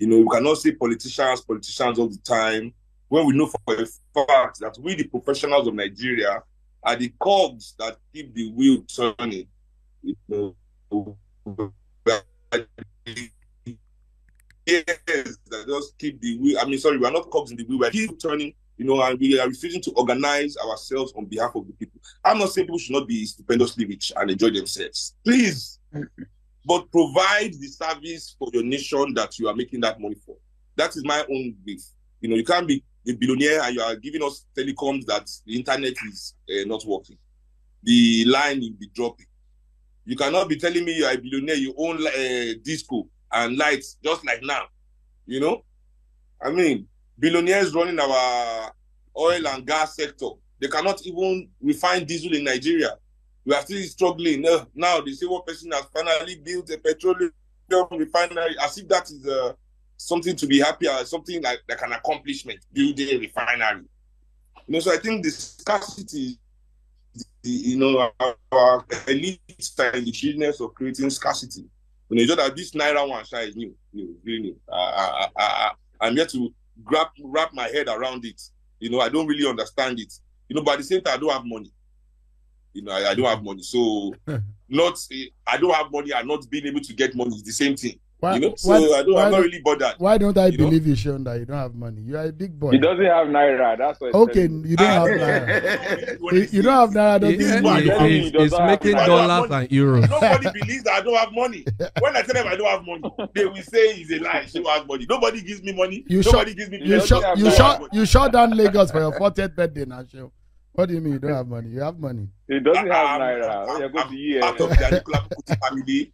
You 0.00 0.06
know, 0.06 0.18
we 0.20 0.28
cannot 0.34 0.56
say 0.56 0.72
politicians, 0.72 1.42
politicians 1.42 1.98
all 1.98 2.08
the 2.08 2.16
time, 2.24 2.72
when 3.08 3.26
we 3.26 3.34
know 3.34 3.48
for 3.48 3.60
a 3.74 3.86
fact 4.14 4.60
that 4.60 4.78
we, 4.80 4.94
the 4.94 5.04
professionals 5.04 5.68
of 5.68 5.74
Nigeria, 5.74 6.42
are 6.82 6.96
the 6.96 7.12
cogs 7.20 7.74
that 7.78 7.98
keep 8.10 8.34
the 8.34 8.50
wheel 8.52 8.82
turning. 8.88 9.46
You 10.02 10.16
know, 10.26 10.56
yes, 14.66 15.36
that 15.50 15.66
just 15.68 15.98
keep 15.98 16.18
the 16.22 16.38
wheel. 16.38 16.58
I 16.58 16.64
mean, 16.64 16.78
sorry, 16.78 16.96
we 16.96 17.04
are 17.04 17.12
not 17.12 17.30
cogs 17.30 17.50
in 17.50 17.58
the 17.58 17.64
wheel. 17.64 17.80
We 17.80 17.86
are 17.86 17.90
keep 17.90 18.18
turning, 18.18 18.54
you 18.78 18.86
know, 18.86 19.02
and 19.02 19.20
we 19.20 19.38
are 19.38 19.48
refusing 19.48 19.82
to 19.82 19.90
organize 19.90 20.56
ourselves 20.56 21.12
on 21.14 21.26
behalf 21.26 21.54
of 21.54 21.66
the 21.66 21.74
people. 21.74 22.00
I'm 22.24 22.38
not 22.38 22.48
saying 22.48 22.68
people 22.68 22.78
should 22.78 22.94
not 22.94 23.06
be 23.06 23.26
stupendously 23.26 23.84
rich 23.84 24.12
and 24.16 24.30
enjoy 24.30 24.48
themselves. 24.48 25.14
Please, 25.22 25.78
but 26.64 26.90
provide 26.90 27.52
the 27.54 27.68
service 27.68 28.36
for 28.38 28.48
your 28.52 28.62
nation 28.62 29.14
that 29.14 29.38
you 29.38 29.48
are 29.48 29.54
making 29.54 29.80
that 29.80 30.00
money 30.00 30.16
for. 30.26 30.36
That 30.76 30.90
is 30.96 31.04
my 31.04 31.20
own 31.30 31.54
belief. 31.64 31.82
You 32.20 32.28
know, 32.28 32.36
you 32.36 32.44
can't 32.44 32.66
be 32.66 32.84
a 33.08 33.12
billionaire 33.12 33.62
and 33.62 33.74
you 33.74 33.82
are 33.82 33.96
giving 33.96 34.22
us 34.22 34.46
telecoms 34.56 35.06
that 35.06 35.28
the 35.46 35.56
internet 35.56 35.94
is 36.08 36.34
uh, 36.50 36.66
not 36.66 36.84
working. 36.84 37.16
The 37.82 38.24
line 38.26 38.60
will 38.60 38.72
be 38.78 38.90
dropping. 38.94 39.26
You 40.04 40.16
cannot 40.16 40.48
be 40.48 40.56
telling 40.56 40.84
me 40.84 40.96
you 40.96 41.04
are 41.06 41.12
a 41.14 41.18
billionaire, 41.18 41.56
you 41.56 41.74
own 41.76 42.06
uh, 42.06 42.54
disco 42.62 43.08
and 43.32 43.56
lights 43.56 43.96
just 44.04 44.24
like 44.26 44.42
now. 44.42 44.64
You 45.26 45.40
know, 45.40 45.64
I 46.42 46.50
mean, 46.50 46.88
billionaires 47.18 47.74
running 47.74 47.98
our 47.98 48.72
oil 49.16 49.46
and 49.46 49.66
gas 49.66 49.96
sector. 49.96 50.28
They 50.60 50.68
cannot 50.68 51.00
even 51.06 51.48
refine 51.60 52.04
diesel 52.04 52.34
in 52.34 52.44
Nigeria. 52.44 52.96
We 53.44 53.54
are 53.54 53.62
still 53.62 53.82
struggling. 53.84 54.46
Uh, 54.46 54.64
now 54.74 55.00
they 55.00 55.12
say 55.12 55.26
one 55.26 55.42
person 55.46 55.70
has 55.72 55.86
finally 55.94 56.36
built 56.36 56.70
a 56.70 56.78
petroleum 56.78 57.32
refinery, 57.90 58.56
as 58.60 58.78
if 58.78 58.88
that 58.88 59.10
is 59.10 59.26
uh, 59.26 59.52
something 59.96 60.36
to 60.36 60.46
be 60.46 60.58
happy 60.60 60.86
something 61.04 61.42
like, 61.42 61.60
like 61.68 61.82
an 61.82 61.92
accomplishment, 61.92 62.60
building 62.72 63.08
a 63.08 63.18
refinery. 63.18 63.84
You 64.66 64.74
know, 64.74 64.80
so 64.80 64.92
I 64.92 64.98
think 64.98 65.24
the 65.24 65.30
scarcity, 65.30 66.38
the, 67.42 67.50
you 67.50 67.78
know, 67.78 68.10
our, 68.20 68.84
elites 69.06 69.78
are 69.78 69.96
in 69.96 70.04
the 70.04 70.10
business 70.10 70.60
of 70.60 70.74
creating 70.74 71.10
scarcity. 71.10 71.64
You 72.08 72.26
know, 72.26 72.34
that 72.36 72.56
this 72.56 72.72
Naira 72.72 73.08
one 73.08 73.24
shy 73.24 73.42
is 73.42 73.56
new, 73.56 73.74
new, 73.92 74.16
really 74.24 74.42
new. 74.42 74.56
I, 74.70 75.28
I, 75.36 75.42
I, 75.42 75.70
I'm 76.00 76.16
here 76.16 76.26
to 76.26 76.52
grab, 76.84 77.08
wrap 77.22 77.52
my 77.52 77.68
head 77.68 77.88
around 77.88 78.24
it. 78.24 78.40
You 78.80 78.90
know, 78.90 79.00
I 79.00 79.08
don't 79.08 79.26
really 79.26 79.48
understand 79.48 80.00
it. 80.00 80.12
You 80.48 80.56
know, 80.56 80.62
but 80.62 80.72
at 80.72 80.78
the 80.78 80.84
same 80.84 81.02
time, 81.02 81.14
I 81.14 81.20
don't 81.20 81.32
have 81.32 81.44
money. 81.44 81.72
You 82.72 82.82
know, 82.82 82.92
I, 82.92 83.10
I 83.10 83.14
don't 83.14 83.26
have 83.26 83.42
money. 83.42 83.62
So, 83.62 84.14
not, 84.68 84.98
I 85.46 85.56
don't 85.56 85.74
have 85.74 85.90
money 85.90 86.12
and 86.12 86.28
not 86.28 86.48
being 86.50 86.66
able 86.66 86.80
to 86.80 86.92
get 86.94 87.14
money 87.14 87.34
is 87.36 87.42
the 87.42 87.52
same 87.52 87.76
thing. 87.76 87.98
Why, 88.20 88.34
you 88.34 88.40
know, 88.40 88.54
so 88.54 88.68
why- 88.68 88.98
I 88.98 89.02
don't, 89.02 89.14
why 89.14 89.24
I'm 89.24 89.32
not 89.32 89.40
really 89.40 89.62
bothered. 89.62 89.94
Why 89.96 90.18
don't 90.18 90.36
I 90.36 90.48
You 90.48 90.58
know? 90.58 90.64
believe 90.66 90.86
you, 90.86 90.92
Seun, 90.92 91.24
that 91.24 91.38
you 91.40 91.46
don't 91.46 91.56
have 91.56 91.74
money? 91.74 92.02
You 92.02 92.18
are 92.18 92.26
a 92.26 92.32
big 92.32 92.60
boy. 92.60 92.72
He 92.72 92.78
doesn't 92.78 93.02
have 93.02 93.28
naira. 93.28 93.78
That's 93.78 93.98
what. 93.98 94.14
Okay, 94.14 94.42
you 94.42 94.76
don't 94.76 94.86
have 94.86 95.02
ah. 95.04 95.06
naira. 95.06 96.18
You, 96.32 96.40
you 96.52 96.62
don't 96.62 96.80
have 96.80 96.90
naira. 96.90 97.30
He- 97.30 97.36
Doesn't 97.38 97.40
he- 97.40 97.46
is 97.46 97.54
mean 97.54 97.62
why 97.64 97.78
you 97.78 97.84
I 97.84 97.88
don't- 97.94 97.98
don't- 97.98 98.10
he's, 98.10 98.24
he 98.26 98.30
does 98.30 98.42
he's 98.42 98.50
not 98.52 98.60
have 98.60 98.68
making 98.84 98.92
dollars 99.06 99.50
and 99.50 99.68
euros. 99.70 100.10
Nobody 100.10 100.60
believes 100.60 100.82
that 100.84 100.92
I 100.92 101.00
don't 101.00 101.16
have 101.16 101.32
money. 101.32 101.64
When 102.00 102.16
I 102.16 102.20
tell 102.22 102.34
them 102.34 102.46
I 102.46 102.56
don't 102.56 102.68
have 102.68 102.84
money, 102.86 103.28
they 103.34 103.46
will 103.46 103.56
say 103.56 103.86
it's 104.02 104.12
a 104.12 104.18
lie. 104.22 104.44
She 104.46 104.62
has 104.68 104.86
money. 104.86 105.06
Nobody 105.08 105.40
gives 105.40 105.62
me 105.62 105.72
money. 105.72 106.04
You 106.06 106.20
Nobody 106.22 106.50
shut- 106.50 106.56
gives 106.58 106.70
me. 106.70 106.78
You 106.82 106.96
doesn't 106.98 107.08
shut 107.22 107.38
you 107.38 107.44
naira. 107.46 107.56
shut 107.56 107.94
you 107.94 108.04
shut 108.04 108.32
down 108.32 108.50
Lagos 108.50 108.90
for 108.90 109.00
your 109.00 109.18
40th 109.18 109.56
birthday 109.56 109.86
now, 109.86 110.02
Seun. 110.02 110.30
What 110.72 110.88
do 110.88 110.94
you 110.94 111.00
mean 111.00 111.14
you 111.14 111.18
don't 111.18 111.32
have 111.34 111.48
money? 111.48 111.68
You 111.70 111.80
have 111.80 111.98
money. 111.98 112.28
He 112.48 112.60
doesn't 112.60 112.86
have 112.86 113.06
I'm- 113.06 113.20
naira. 113.20 113.48
I'm- 113.50 113.66
Oh, 113.68 113.78
yeah, 113.80 113.88
go 113.88 114.08
to 114.08 114.14
year. 114.16 114.40
Part 114.40 114.60
of 114.60 114.68
the 114.70 114.74
Adekunle 114.76 115.28
Adekunle 115.28 115.68
family. 115.68 116.12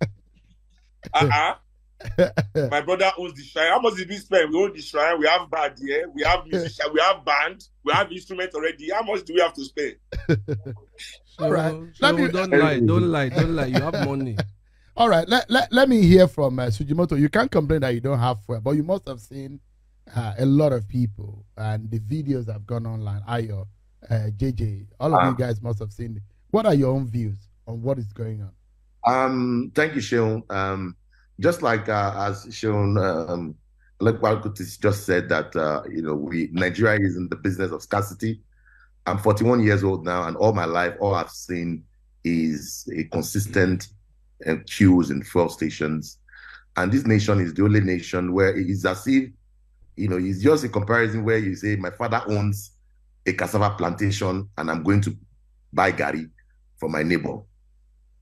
Uh-uh. 1.14 1.54
My 2.70 2.80
brother 2.82 3.10
owns 3.18 3.34
the 3.34 3.42
shrine. 3.42 3.68
How 3.70 3.80
much 3.80 3.94
did 3.96 4.08
we 4.08 4.16
spend? 4.16 4.52
We 4.52 4.62
own 4.62 4.72
the 4.74 4.82
shrine. 4.82 5.18
We 5.18 5.26
have 5.28 5.50
band 5.50 5.74
here. 5.78 6.08
We 6.14 6.22
have 6.24 6.46
musician. 6.46 6.86
We 6.92 7.00
have 7.00 7.24
band. 7.24 7.64
We 7.84 7.92
have 7.92 8.10
instruments 8.12 8.54
already. 8.54 8.90
How 8.90 9.02
much 9.02 9.24
do 9.24 9.34
we 9.34 9.40
have 9.40 9.54
to 9.54 9.64
spend? 9.64 9.96
All 11.38 11.50
right. 11.50 11.72
So, 11.72 11.86
Let 12.00 12.10
so 12.10 12.16
me- 12.16 12.28
don't 12.28 12.50
lie, 12.50 12.80
don't 12.80 13.10
lie, 13.10 13.28
don't 13.28 13.54
lie. 13.56 13.66
You 13.66 13.80
have 13.80 14.06
money. 14.06 14.36
All 14.96 15.10
right, 15.10 15.28
let, 15.28 15.50
let, 15.50 15.70
let 15.72 15.90
me 15.90 16.00
hear 16.00 16.26
from 16.26 16.58
uh, 16.58 16.66
Sujimoto. 16.68 17.20
You 17.20 17.28
can't 17.28 17.50
complain 17.50 17.80
that 17.82 17.90
you 17.92 18.00
don't 18.00 18.18
have 18.18 18.42
fuel, 18.46 18.62
but 18.62 18.70
you 18.76 18.82
must 18.82 19.06
have 19.06 19.20
seen 19.20 19.60
uh, 20.14 20.32
a 20.38 20.46
lot 20.46 20.72
of 20.72 20.88
people 20.88 21.44
and 21.58 21.90
the 21.90 21.98
videos 22.00 22.46
that 22.46 22.54
have 22.54 22.66
gone 22.66 22.86
online. 22.86 23.20
Ayo, 23.28 23.66
uh, 24.10 24.30
JJ, 24.36 24.86
all 25.00 25.14
of 25.14 25.20
Ah. 25.20 25.30
you 25.30 25.36
guys 25.36 25.60
must 25.62 25.78
have 25.80 25.92
seen 25.92 26.16
it. 26.16 26.22
What 26.50 26.66
are 26.66 26.74
your 26.74 26.92
own 26.94 27.06
views 27.08 27.48
on 27.66 27.82
what 27.82 27.98
is 27.98 28.12
going 28.12 28.42
on? 28.42 28.50
Um, 29.06 29.72
thank 29.74 29.94
you, 29.94 30.00
Seun. 30.00 30.42
Um, 30.50 30.96
just 31.40 31.62
like 31.62 31.88
uh, 31.88 32.12
as 32.16 32.46
Seun, 32.46 32.98
um, 33.28 33.54
like 34.00 34.16
Balkutis 34.16 34.80
just 34.80 35.04
said 35.04 35.28
that 35.28 35.54
uh, 35.56 35.82
you 35.88 36.02
know 36.02 36.14
we 36.14 36.48
Nigeria 36.52 36.98
is 37.00 37.16
in 37.16 37.28
the 37.28 37.36
business 37.36 37.70
of 37.72 37.82
scarcity. 37.82 38.40
I'm 39.06 39.18
41 39.18 39.62
years 39.62 39.84
old 39.84 40.04
now, 40.04 40.26
and 40.26 40.36
all 40.36 40.52
my 40.52 40.64
life, 40.64 40.94
all 41.00 41.14
I've 41.14 41.30
seen 41.30 41.84
is 42.24 42.88
a 42.92 43.04
consistent 43.04 43.88
uh, 44.46 44.56
queues 44.66 45.10
in 45.10 45.22
fuel 45.22 45.48
stations. 45.48 46.18
And 46.76 46.90
this 46.92 47.06
nation 47.06 47.40
is 47.40 47.54
the 47.54 47.62
only 47.62 47.80
nation 47.80 48.32
where 48.32 48.54
it 48.54 48.68
is 48.68 48.84
as 48.84 49.06
if, 49.06 49.30
you 49.96 50.08
know, 50.08 50.16
it's 50.18 50.42
just 50.42 50.64
a 50.64 50.68
comparison 50.68 51.24
where 51.24 51.38
you 51.38 51.54
say, 51.54 51.76
my 51.76 51.90
father 51.90 52.20
owns 52.26 52.72
a 53.26 53.32
cassava 53.32 53.70
plantation, 53.76 54.48
and 54.56 54.70
I'm 54.70 54.82
going 54.82 55.00
to 55.02 55.16
buy 55.72 55.92
garri 55.92 56.30
for 56.78 56.88
my 56.88 57.02
neighbor. 57.02 57.38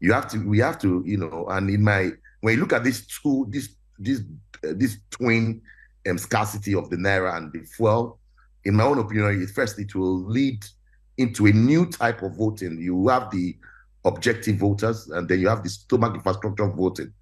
You 0.00 0.12
have 0.12 0.28
to 0.28 0.38
we 0.38 0.58
have 0.58 0.78
to 0.80 1.02
you 1.06 1.18
know 1.18 1.46
and 1.50 1.70
in 1.70 1.82
my 1.82 2.10
when 2.40 2.54
you 2.54 2.60
look 2.60 2.72
at 2.72 2.84
these 2.84 3.06
two 3.06 3.46
this 3.48 3.76
this 3.98 4.20
uh, 4.66 4.72
this 4.76 4.98
twin 5.10 5.62
um, 6.08 6.18
scarcity 6.18 6.74
of 6.74 6.90
the 6.90 6.96
naira 6.96 7.36
and 7.36 7.52
the 7.52 7.60
fuel 7.60 8.18
in 8.64 8.74
my 8.74 8.84
own 8.84 8.98
opinion 8.98 9.46
first 9.46 9.78
it 9.78 9.94
will 9.94 10.24
lead 10.24 10.64
into 11.16 11.46
a 11.46 11.52
new 11.52 11.86
type 11.86 12.22
of 12.22 12.36
voting. 12.36 12.80
You 12.80 13.08
have 13.08 13.30
the 13.30 13.56
objective 14.04 14.56
voters 14.56 15.08
and 15.08 15.28
then 15.28 15.40
you 15.40 15.48
have 15.48 15.62
the 15.62 15.70
stomach 15.70 16.14
infrastructure 16.14 16.66
voting. 16.66 17.12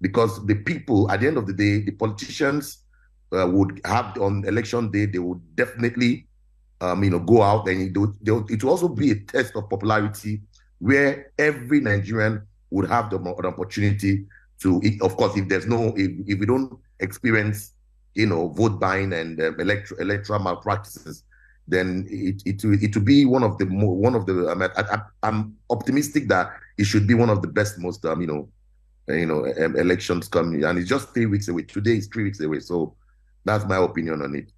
Because 0.00 0.44
the 0.46 0.54
people 0.54 1.10
at 1.10 1.20
the 1.20 1.28
end 1.28 1.36
of 1.36 1.46
the 1.46 1.52
day 1.52 1.80
the 1.80 1.92
politicians 1.92 2.78
uh, 3.32 3.46
would 3.46 3.80
have 3.84 4.16
on 4.20 4.44
election 4.46 4.90
day 4.90 5.06
they 5.06 5.18
would 5.18 5.40
definitely 5.56 6.26
um, 6.82 7.04
you 7.04 7.10
know 7.10 7.20
go 7.20 7.42
out 7.42 7.68
and 7.68 7.80
it 7.82 7.98
would, 7.98 8.16
would- 8.28 8.50
it 8.50 8.62
will 8.64 8.70
also 8.72 8.88
be 8.88 9.12
a 9.12 9.16
test 9.16 9.56
of 9.56 9.68
popularity 9.70 10.42
where 10.80 11.32
every 11.38 11.80
Nigerian 11.80 12.42
would 12.70 12.88
have 12.88 13.10
the, 13.10 13.18
the 13.18 13.48
opportunity 13.48 14.26
to, 14.60 14.80
of 15.02 15.16
course, 15.16 15.36
if 15.36 15.48
there's 15.48 15.66
no, 15.66 15.94
if, 15.96 16.10
if 16.26 16.40
we 16.40 16.46
don't 16.46 16.78
experience, 17.00 17.72
you 18.14 18.26
know, 18.26 18.48
vote 18.48 18.80
buying 18.80 19.12
and 19.12 19.40
um, 19.42 19.60
electro, 19.60 19.96
electoral 19.98 20.40
malpractices, 20.40 21.24
then 21.68 22.06
it 22.10 22.42
it 22.46 22.64
will, 22.64 22.82
it 22.82 22.94
will 22.96 23.04
be 23.04 23.24
one 23.24 23.42
of 23.44 23.58
the 23.58 23.66
more 23.66 23.94
one 23.96 24.14
of 24.14 24.26
the. 24.26 24.48
I 24.50 24.54
mean, 24.54 24.70
I, 24.76 24.82
I, 24.82 24.98
I'm 25.28 25.56
optimistic 25.70 26.28
that 26.28 26.52
it 26.78 26.84
should 26.84 27.06
be 27.06 27.14
one 27.14 27.30
of 27.30 27.42
the 27.42 27.48
best, 27.48 27.78
most 27.78 28.04
um, 28.04 28.20
you 28.20 28.26
know, 28.26 28.48
uh, 29.08 29.14
you 29.14 29.26
know, 29.26 29.46
um, 29.64 29.76
elections 29.76 30.28
coming, 30.28 30.64
and 30.64 30.78
it's 30.78 30.88
just 30.88 31.14
three 31.14 31.26
weeks 31.26 31.48
away. 31.48 31.62
Today 31.62 31.96
is 31.96 32.08
three 32.08 32.24
weeks 32.24 32.40
away, 32.40 32.60
so 32.60 32.96
that's 33.44 33.66
my 33.66 33.76
opinion 33.76 34.22
on 34.22 34.34
it. 34.34 34.52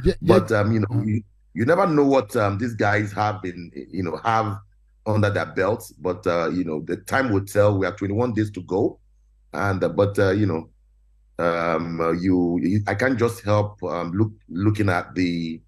J- 0.00 0.16
J- 0.24 0.44
But 0.44 0.50
um, 0.52 0.72
you 0.72 0.80
know, 0.80 0.86
Mhm. 0.90 1.24
You, 1.54 1.64
never 1.64 1.86
know 1.86 2.04
what 2.04 2.34
um, 2.36 2.58
these 2.58 2.74
guys 2.74 3.12
have 3.12 3.42
been, 3.42 3.70
you 3.90 4.02
know, 4.02 4.16
have 4.24 4.58
under 5.06 5.30
their 5.30 5.46
belts. 5.46 5.92
But 5.92 6.26
uh, 6.26 6.50
you 6.50 6.64
know, 6.64 6.82
the 6.86 6.96
time 6.98 7.32
will 7.32 7.44
tell. 7.44 7.78
We 7.78 7.86
have 7.86 7.96
21 7.96 8.34
days 8.34 8.50
to 8.52 8.62
go, 8.62 8.98
and 9.52 9.82
uh, 9.82 9.88
but 9.88 10.18
uh, 10.18 10.30
you 10.32 10.46
know, 10.46 10.70
um, 11.38 12.18
you, 12.20 12.58
you- 12.62 12.82
I 12.86 12.94
can't 12.94 13.18
just 13.18 13.44
help 13.44 13.82
um, 13.82 14.12
look 14.12 14.32
looking 14.48 14.88
at 14.88 15.14
the 15.14 15.60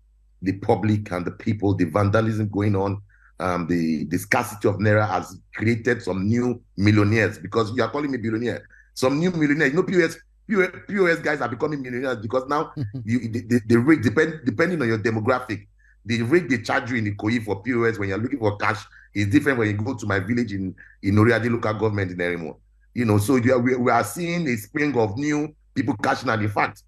the 0.42 0.52
public 0.54 1.10
and 1.12 1.24
the 1.24 1.30
people, 1.30 1.74
the 1.74 1.84
vandalism 1.84 2.48
going 2.48 2.76
on. 2.76 3.00
Um, 3.40 3.66
the 3.66 4.04
the 4.04 4.18
scarcity 4.18 4.68
of 4.68 4.76
naira 4.76 5.08
has 5.08 5.36
created 5.54 6.02
some 6.02 6.26
new 6.28 6.62
millionaires 6.76 7.38
because 7.38 7.72
you 7.74 7.82
are 7.82 7.90
calling 7.90 8.10
me 8.12 8.18
billionaire. 8.18 8.68
Some 8.94 9.18
new 9.18 9.30
millionaires. 9.32 9.72
You 9.72 9.76
know, 9.78 9.82
POS 9.84 10.16
POS, 10.48 10.68
POS 10.88 11.18
guys 11.20 11.40
are 11.40 11.48
becoming 11.48 11.82
millionaires 11.82 12.18
because 12.18 12.46
now 12.48 12.72
you 13.04 13.18
the, 13.28 13.40
the, 13.40 13.60
the 13.66 13.76
rate 13.78 14.02
depend 14.02 14.40
depending 14.44 14.80
on 14.82 14.88
your 14.88 14.98
demographic 14.98 15.66
the 16.04 16.22
rate 16.22 16.48
they 16.48 16.58
charge 16.58 16.90
you 16.90 16.96
in 16.96 17.04
the 17.04 17.14
Ikoyi 17.14 17.44
for 17.44 17.62
POS 17.62 17.98
when 17.98 18.08
you're 18.08 18.18
looking 18.18 18.38
for 18.38 18.56
cash 18.56 18.84
is 19.14 19.26
different 19.28 19.58
when 19.58 19.68
you 19.68 19.74
go 19.74 19.94
to 19.94 20.06
my 20.06 20.18
village 20.18 20.52
in 20.52 20.74
in 21.02 21.14
Oriade 21.16 21.50
local 21.50 21.74
government 21.74 22.10
in 22.10 22.18
Erinmo. 22.18 22.56
You 22.94 23.04
know, 23.04 23.18
so 23.18 23.36
you 23.36 23.58
we, 23.58 23.76
we 23.76 23.90
are 23.90 24.04
seeing 24.04 24.48
a 24.48 24.56
spring 24.56 24.96
of 24.98 25.16
new 25.16 25.54
people 25.74 25.94
cashing 26.02 26.28
out. 26.28 26.40
In 26.42 26.48
fact, 26.48 26.82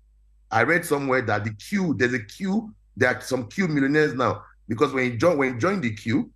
I 0.50 0.62
read 0.62 0.84
somewhere 0.84 1.22
that 1.22 1.44
the 1.44 1.54
queue, 1.54 1.94
there's 1.96 2.12
a 2.14 2.18
queue, 2.20 2.72
there 2.96 3.14
are 3.14 3.20
some 3.20 3.48
queue 3.48 3.68
millionaires 3.68 4.14
now. 4.14 4.42
Because 4.68 4.92
when 4.92 5.04
you 5.04 5.16
join, 5.18 5.38
when 5.38 5.54
you 5.54 5.60
join 5.60 5.80
the 5.80 5.92
queue, 5.94 6.30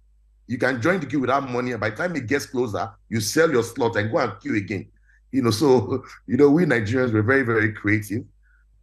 you 0.46 0.58
can 0.58 0.80
join 0.80 1.00
the 1.00 1.06
queue 1.06 1.20
without 1.20 1.48
money. 1.48 1.72
And 1.72 1.80
by 1.80 1.90
the 1.90 1.96
time 1.96 2.16
it 2.16 2.26
gets 2.26 2.46
closer, 2.46 2.90
you 3.08 3.20
sell 3.20 3.50
your 3.50 3.62
slot 3.62 3.96
and 3.96 4.10
go 4.10 4.18
and 4.18 4.32
queue 4.40 4.56
again. 4.56 4.88
You 5.30 5.42
know, 5.42 5.50
so 5.50 6.04
you 6.26 6.36
know, 6.36 6.50
we 6.50 6.64
Nigerians 6.64 7.12
were 7.12 7.22
very, 7.22 7.42
very 7.42 7.72
creative. 7.72 8.24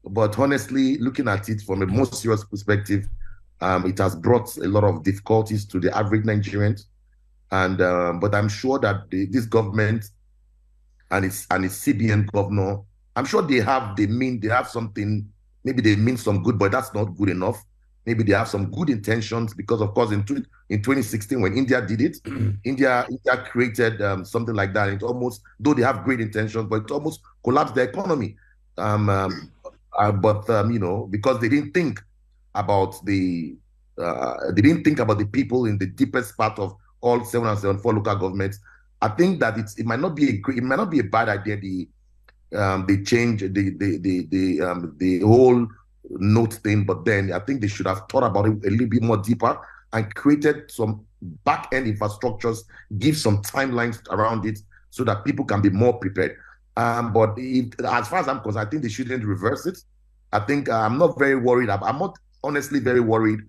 But 0.03 0.37
honestly, 0.37 0.97
looking 0.99 1.27
at 1.27 1.49
it 1.49 1.61
from 1.61 1.81
a 1.81 1.87
more 1.87 2.05
serious 2.05 2.43
perspective, 2.43 3.07
um, 3.61 3.85
it 3.85 3.97
has 3.99 4.15
brought 4.15 4.55
a 4.57 4.67
lot 4.67 4.83
of 4.83 5.03
difficulties 5.03 5.65
to 5.65 5.79
the 5.79 5.95
average 5.95 6.25
Nigerian, 6.25 6.75
And 7.51 7.81
um, 7.81 8.19
but 8.19 8.35
I'm 8.35 8.49
sure 8.49 8.79
that 8.79 9.09
the, 9.09 9.25
this 9.27 9.45
government 9.45 10.09
and 11.11 11.25
its 11.25 11.47
and 11.51 11.65
its 11.65 11.85
CBN 11.85 12.31
governor, 12.31 12.79
I'm 13.15 13.25
sure 13.25 13.41
they 13.41 13.61
have 13.61 13.95
they 13.95 14.07
mean 14.07 14.39
they 14.39 14.49
have 14.49 14.67
something. 14.67 15.27
Maybe 15.63 15.81
they 15.81 15.95
mean 15.95 16.17
some 16.17 16.43
good, 16.43 16.59
but 16.59 16.71
that's 16.71 16.93
not 16.93 17.05
good 17.17 17.29
enough. 17.29 17.63
Maybe 18.05 18.23
they 18.23 18.33
have 18.33 18.47
some 18.47 18.69
good 18.69 18.89
intentions 18.91 19.55
because, 19.55 19.81
of 19.81 19.95
course, 19.95 20.11
in 20.11 20.23
tw- 20.23 20.45
in 20.69 20.83
2016 20.83 21.41
when 21.41 21.57
India 21.57 21.81
did 21.81 22.01
it, 22.01 22.17
India 22.63 23.05
India 23.09 23.37
created 23.49 24.01
um, 24.01 24.25
something 24.25 24.53
like 24.53 24.73
that. 24.73 24.89
It 24.89 25.01
almost 25.01 25.41
though 25.59 25.73
they 25.73 25.81
have 25.81 26.03
great 26.03 26.19
intentions, 26.19 26.67
but 26.69 26.83
it 26.83 26.91
almost 26.91 27.21
collapsed 27.43 27.75
the 27.75 27.81
economy. 27.81 28.35
Um, 28.77 29.09
um, 29.09 29.51
uh, 29.97 30.11
but 30.11 30.47
um, 30.49 30.71
you 30.71 30.79
know 30.79 31.07
because 31.09 31.39
they 31.39 31.49
didn't 31.49 31.73
think 31.73 32.03
about 32.55 33.03
the 33.05 33.55
uh, 34.01 34.51
they 34.51 34.61
didn't 34.61 34.83
think 34.83 34.99
about 34.99 35.19
the 35.19 35.25
people 35.25 35.65
in 35.65 35.77
the 35.77 35.85
deepest 35.85 36.35
part 36.37 36.59
of 36.59 36.75
all 37.01 37.23
seven 37.23 37.47
and 37.47 37.59
seven 37.59 37.77
four 37.77 37.93
local 37.93 38.15
governments. 38.15 38.59
I 39.01 39.09
think 39.09 39.39
that 39.41 39.57
it's 39.57 39.77
it 39.77 39.85
might 39.85 39.99
not 39.99 40.15
be 40.15 40.29
a 40.29 40.51
it 40.51 40.63
might 40.63 40.77
not 40.77 40.89
be 40.89 40.99
a 40.99 41.03
bad 41.03 41.29
idea. 41.29 41.57
The 41.57 41.87
um, 42.55 42.87
change 43.05 43.41
the 43.41 43.47
the 43.49 43.97
the 43.97 44.27
the 44.29 44.61
um, 44.61 44.95
the 44.97 45.19
whole 45.19 45.67
note 46.09 46.53
thing, 46.55 46.85
but 46.85 47.05
then 47.05 47.31
I 47.33 47.39
think 47.39 47.61
they 47.61 47.67
should 47.67 47.87
have 47.87 48.03
thought 48.09 48.23
about 48.23 48.45
it 48.47 48.65
a 48.65 48.69
little 48.69 48.87
bit 48.87 49.03
more 49.03 49.17
deeper 49.17 49.59
and 49.93 50.13
created 50.15 50.69
some 50.69 51.05
back 51.43 51.69
end 51.73 51.87
infrastructures, 51.87 52.59
give 52.99 53.17
some 53.17 53.41
timelines 53.41 54.05
around 54.09 54.45
it 54.45 54.59
so 54.89 55.03
that 55.03 55.25
people 55.25 55.45
can 55.45 55.61
be 55.61 55.69
more 55.69 55.93
prepared. 55.93 56.37
Um, 56.77 57.13
but 57.13 57.33
it, 57.37 57.79
as 57.81 58.07
far 58.07 58.19
as 58.19 58.27
I'm 58.27 58.41
concerned, 58.41 58.67
I 58.67 58.69
think 58.69 58.83
they 58.83 58.89
shouldn't 58.89 59.23
reverse 59.23 59.65
it. 59.65 59.77
I 60.33 60.39
think 60.39 60.69
uh, 60.69 60.79
I'm 60.79 60.97
not 60.97 61.17
very 61.17 61.35
worried. 61.35 61.69
About, 61.69 61.87
I'm 61.87 61.99
not 61.99 62.17
honestly 62.45 62.79
very 62.79 62.99
worried 63.01 63.39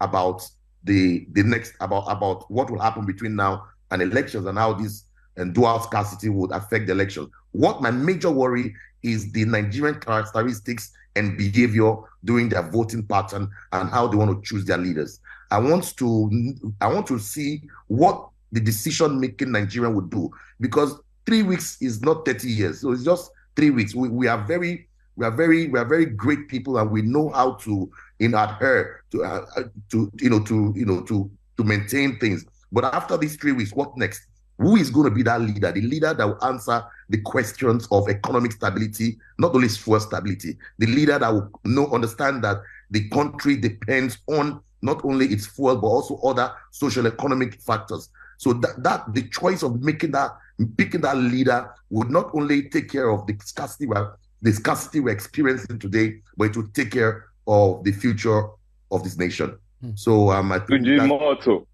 about 0.00 0.42
the 0.84 1.26
the 1.32 1.42
next 1.42 1.74
about 1.80 2.04
about 2.08 2.50
what 2.50 2.70
will 2.70 2.78
happen 2.80 3.04
between 3.04 3.34
now 3.36 3.66
and 3.90 4.02
elections 4.02 4.46
and 4.46 4.58
how 4.58 4.72
this 4.72 5.04
and 5.36 5.54
dual 5.54 5.80
scarcity 5.80 6.28
would 6.28 6.50
affect 6.52 6.86
the 6.86 6.92
election. 6.92 7.30
What 7.52 7.82
my 7.82 7.90
major 7.90 8.30
worry 8.30 8.74
is 9.02 9.30
the 9.32 9.44
Nigerian 9.44 10.00
characteristics 10.00 10.92
and 11.14 11.36
behavior 11.36 11.94
during 12.24 12.48
their 12.48 12.62
voting 12.70 13.06
pattern 13.06 13.50
and 13.72 13.90
how 13.90 14.06
they 14.06 14.16
want 14.16 14.30
to 14.42 14.48
choose 14.48 14.64
their 14.64 14.78
leaders. 14.78 15.20
I 15.50 15.58
want 15.58 15.96
to 15.98 16.54
I 16.80 16.88
want 16.88 17.06
to 17.08 17.18
see 17.18 17.62
what 17.88 18.28
the 18.52 18.60
decision 18.60 19.20
making 19.20 19.52
Nigerian 19.52 19.94
would 19.94 20.10
do 20.10 20.30
because 20.60 20.98
three 21.26 21.42
weeks 21.42 21.80
is 21.82 22.00
not 22.02 22.24
30 22.24 22.48
years. 22.48 22.80
So 22.80 22.92
it's 22.92 23.04
just 23.04 23.30
three 23.56 23.70
weeks. 23.70 23.94
We, 23.94 24.08
we 24.08 24.28
are 24.28 24.44
very 24.46 24.88
we 25.16 25.24
are 25.24 25.30
very 25.30 25.68
we 25.68 25.78
are 25.78 25.84
very 25.84 26.06
great 26.06 26.48
people 26.48 26.78
and 26.78 26.90
we 26.90 27.02
know 27.02 27.30
how 27.30 27.54
to 27.54 27.90
you 28.18 28.28
know 28.28 28.38
adhere 28.38 29.02
to 29.10 29.24
uh, 29.24 29.44
uh, 29.56 29.62
to 29.90 30.10
you 30.20 30.30
know 30.30 30.40
to 30.40 30.72
you 30.76 30.86
know 30.86 31.02
to 31.02 31.30
to 31.56 31.64
maintain 31.64 32.18
things. 32.18 32.44
But 32.72 32.84
after 32.84 33.16
these 33.16 33.36
three 33.36 33.52
weeks, 33.52 33.72
what 33.72 33.96
next? 33.96 34.26
Who 34.58 34.76
is 34.76 34.90
going 34.90 35.08
to 35.08 35.14
be 35.14 35.22
that 35.24 35.40
leader? 35.42 35.70
The 35.70 35.82
leader 35.82 36.14
that 36.14 36.24
will 36.26 36.42
answer 36.42 36.82
the 37.10 37.20
questions 37.20 37.86
of 37.90 38.08
economic 38.08 38.52
stability, 38.52 39.18
not 39.38 39.54
only 39.54 39.68
fuel 39.68 40.00
stability. 40.00 40.56
The 40.78 40.86
leader 40.86 41.18
that 41.18 41.32
will 41.32 41.50
know 41.64 41.88
understand 41.88 42.42
that 42.44 42.62
the 42.90 43.06
country 43.10 43.56
depends 43.56 44.18
on 44.28 44.60
not 44.80 45.04
only 45.04 45.26
its 45.26 45.46
fuel 45.46 45.76
but 45.76 45.86
also 45.86 46.16
other 46.18 46.52
social 46.70 47.06
economic 47.06 47.60
factors. 47.60 48.08
So 48.38 48.52
that, 48.54 48.82
that 48.82 49.14
the 49.14 49.28
choice 49.28 49.62
of 49.62 49.82
making 49.82 50.12
that 50.12 50.30
picking 50.76 51.02
that 51.02 51.16
leader 51.16 51.70
would 51.90 52.10
not 52.10 52.30
only 52.34 52.68
take 52.68 52.90
care 52.90 53.10
of 53.10 53.26
the 53.26 53.36
scarcity 53.44 53.86
we're, 53.86 54.12
the 54.42 54.52
scarcity 54.52 55.00
we're 55.00 55.10
experiencing 55.10 55.78
today, 55.78 56.20
but 56.36 56.44
it 56.44 56.56
will 56.56 56.68
take 56.68 56.92
care 56.92 57.26
of 57.46 57.84
the 57.84 57.92
future 57.92 58.44
of 58.90 59.02
this 59.04 59.16
nation. 59.16 59.56
Hmm. 59.80 59.90
So 59.94 60.30
um, 60.30 60.52
I 60.52 60.58
think 60.58 60.84
that- 60.84 61.00
Sujimoto. 61.00 61.66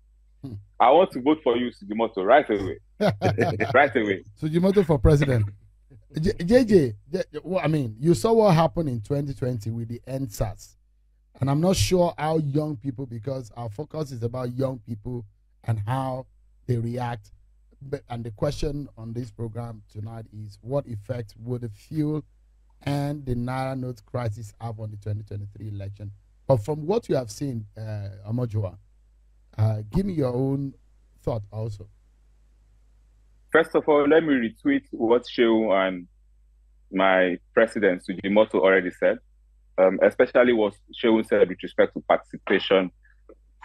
Hmm. 0.43 0.55
I 0.81 0.91
want 0.91 1.11
to 1.13 1.21
vote 1.23 1.39
for 1.43 1.57
you, 1.57 1.71
Sujimoto, 1.71 2.25
right 2.25 2.49
away. 2.51 2.79
right 3.75 3.97
away. 3.97 4.25
Sujimoto 4.41 4.85
for 4.85 4.99
president. 4.99 5.47
J- 6.21 6.33
JJ, 6.33 6.95
J- 7.13 7.23
well, 7.43 7.63
I 7.65 7.69
mean, 7.69 7.97
you 7.99 8.15
saw 8.15 8.33
what 8.33 8.55
happened 8.55 8.89
in 8.89 9.01
2020 9.01 9.71
with 9.71 9.89
the 9.89 10.01
EndSARS. 10.07 10.77
And 11.41 11.51
I'm 11.51 11.61
not 11.61 11.77
sure 11.77 12.13
how 12.19 12.39
young 12.39 12.77
people, 12.77 13.07
because 13.07 13.51
our 13.57 13.71
focus 13.71 14.13
is 14.13 14.23
about 14.23 14.55
young 14.55 14.79
people 14.87 15.25
and 15.65 15.81
how 15.87 16.27
they 16.67 16.77
react. 16.77 17.33
But, 17.81 18.03
and 18.11 18.23
the 18.23 18.31
question 18.31 18.89
on 18.97 19.13
this 19.13 19.31
program 19.31 19.83
tonight 19.91 20.27
is 20.33 20.59
what 20.61 20.87
effect 20.87 21.35
would 21.39 21.63
the 21.63 21.69
fuel 21.69 22.23
and 22.85 23.25
the 23.25 23.35
Naira 23.35 23.79
note 23.79 24.05
crisis 24.07 24.53
have 24.61 24.79
on 24.81 24.91
the 24.91 24.97
2023 24.97 25.69
election? 25.69 26.11
But 26.47 26.65
from 26.65 26.87
what 26.87 27.09
you 27.09 27.17
have 27.17 27.31
seen, 27.31 27.67
uh, 27.77 28.31
Omojuwa, 28.31 28.77
uh, 29.57 29.83
give 29.91 30.07
me 30.07 30.15
your 30.15 30.35
own 30.35 30.75
thought 31.23 31.43
also. 31.53 31.89
First 33.53 33.75
of 33.75 33.85
all, 33.87 34.09
let 34.09 34.25
me 34.25 34.35
retweet 34.35 34.85
what 34.91 35.25
Seun 35.25 35.73
and 35.73 36.07
my 36.91 37.39
president, 37.55 38.03
Sujimoto, 38.09 38.55
already 38.55 38.91
said, 38.91 39.19
um, 39.79 39.99
especially 40.03 40.53
what 40.53 40.75
Seun 41.03 41.27
said 41.27 41.49
with 41.49 41.63
respect 41.63 41.95
to 41.95 42.01
participation 42.01 42.91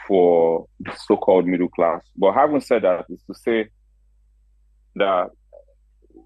for 0.08 0.68
the 0.80 0.94
so 0.96 1.18
called 1.18 1.48
middle 1.48 1.70
class. 1.70 2.02
But 2.16 2.34
having 2.34 2.62
said 2.62 2.84
that, 2.84 3.06
is 3.10 3.22
to 3.24 3.34
say 3.34 3.70
that 4.96 5.30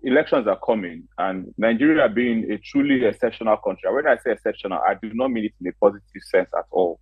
elections 0.04 0.48
are 0.48 0.60
coming 0.66 1.08
and 1.18 1.54
Nigeria 1.58 2.10
being 2.10 2.52
a 2.52 2.58
truly 2.58 3.06
exceptional 3.06 3.58
country, 3.58 3.92
when 3.94 4.08
I 4.08 4.18
say 4.18 4.32
exceptional, 4.32 4.80
I 4.80 4.96
do 4.96 5.12
not 5.14 5.30
mean 5.30 5.46
it 5.46 5.54
in 5.62 5.68
a 5.68 5.74
positive 5.74 6.22
sense 6.32 6.50
at 6.58 6.66
all. 6.72 7.00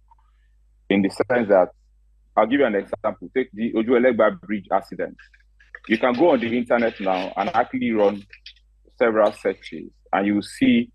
In 0.90 1.02
the 1.02 1.10
sense 1.10 1.50
that, 1.50 1.70
I'll 2.36 2.48
give 2.48 2.60
you 2.62 2.66
an 2.66 2.76
example. 2.76 3.30
Take 3.36 3.50
the 3.54 3.74
Ojuelegba 3.74 4.42
Bridge 4.42 4.68
accident. 4.72 5.18
You 5.88 5.98
can 5.98 6.14
go 6.14 6.32
on 6.32 6.40
the 6.40 6.58
internet 6.58 7.00
now 7.00 7.34
and 7.36 7.50
actually 7.56 7.92
run 7.92 8.24
several 8.98 9.32
searches 9.34 9.90
and 10.14 10.28
you 10.28 10.42
see 10.42 10.92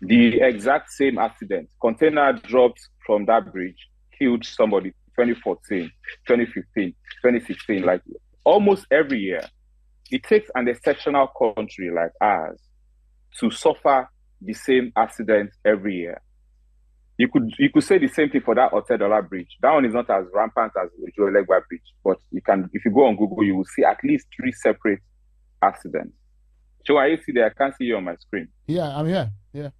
the 0.00 0.40
exact 0.40 0.90
same 0.92 1.18
accident. 1.18 1.68
Container 1.80 2.32
dropped 2.32 2.80
from 3.04 3.26
that 3.26 3.52
bridge, 3.52 3.88
killed 4.18 4.44
somebody 4.44 4.90
2014, 5.16 5.90
2015, 6.26 6.94
2016, 7.22 7.82
like 7.82 8.02
almost 8.44 8.86
every 8.90 9.18
year. 9.18 9.42
It 10.10 10.22
takes 10.22 10.50
an 10.54 10.68
exceptional 10.68 11.28
country 11.28 11.90
like 11.90 12.12
ours 12.20 12.60
to 13.40 13.50
suffer 13.50 14.08
the 14.40 14.54
same 14.54 14.92
accident 14.96 15.50
every 15.64 15.96
year. 15.96 16.20
You 17.18 17.28
could 17.28 17.52
you 17.58 17.68
could 17.70 17.82
say 17.82 17.98
the 17.98 18.06
same 18.06 18.30
thing 18.30 18.42
for 18.42 18.54
that 18.54 18.70
Otedola 18.70 19.28
bridge. 19.28 19.56
That 19.60 19.72
one 19.72 19.84
is 19.84 19.92
not 19.92 20.08
as 20.08 20.24
rampant 20.32 20.72
as 20.80 20.88
the 20.96 21.10
Ojuelegba 21.10 21.66
bridge, 21.68 21.82
but 22.04 22.18
you 22.30 22.40
can 22.40 22.70
if 22.72 22.84
you 22.84 22.92
go 22.92 23.06
on 23.06 23.16
Google, 23.16 23.42
you 23.44 23.56
will 23.56 23.64
see 23.64 23.82
at 23.82 23.98
least 24.04 24.26
three 24.36 24.52
separate 24.52 25.00
accidents. 25.60 26.14
So 26.86 26.96
are 26.96 27.08
you 27.08 27.18
see 27.24 27.32
there? 27.32 27.46
I 27.46 27.50
can't 27.50 27.74
see 27.76 27.84
you 27.84 27.96
on 27.96 28.04
my 28.04 28.14
screen. 28.16 28.48
Yeah, 28.66 28.96
I'm 28.96 29.06
here. 29.06 29.30
Yeah. 29.52 29.70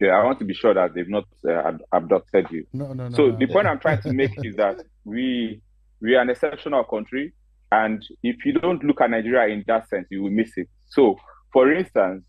Yeah, 0.00 0.12
I 0.12 0.24
want 0.24 0.38
to 0.38 0.44
be 0.44 0.54
sure 0.54 0.72
that 0.72 0.94
they've 0.94 1.08
not 1.08 1.24
uh, 1.46 1.72
abducted 1.92 2.46
you. 2.50 2.66
No, 2.72 2.94
no, 2.94 3.08
no. 3.08 3.16
So 3.16 3.26
no. 3.26 3.36
the 3.36 3.46
point 3.48 3.66
I'm 3.66 3.80
trying 3.80 4.00
to 4.02 4.12
make 4.20 4.32
is 4.44 4.56
that 4.56 4.80
we 5.04 5.60
we 6.00 6.14
are 6.14 6.22
an 6.22 6.30
exceptional 6.30 6.84
country, 6.84 7.34
and 7.72 8.04
if 8.22 8.44
you 8.44 8.52
don't 8.52 8.82
look 8.82 9.00
at 9.00 9.10
Nigeria 9.10 9.52
in 9.52 9.64
that 9.66 9.88
sense, 9.88 10.06
you 10.10 10.22
will 10.22 10.30
miss 10.30 10.50
it. 10.56 10.68
So, 10.88 11.16
for 11.52 11.72
instance, 11.72 12.24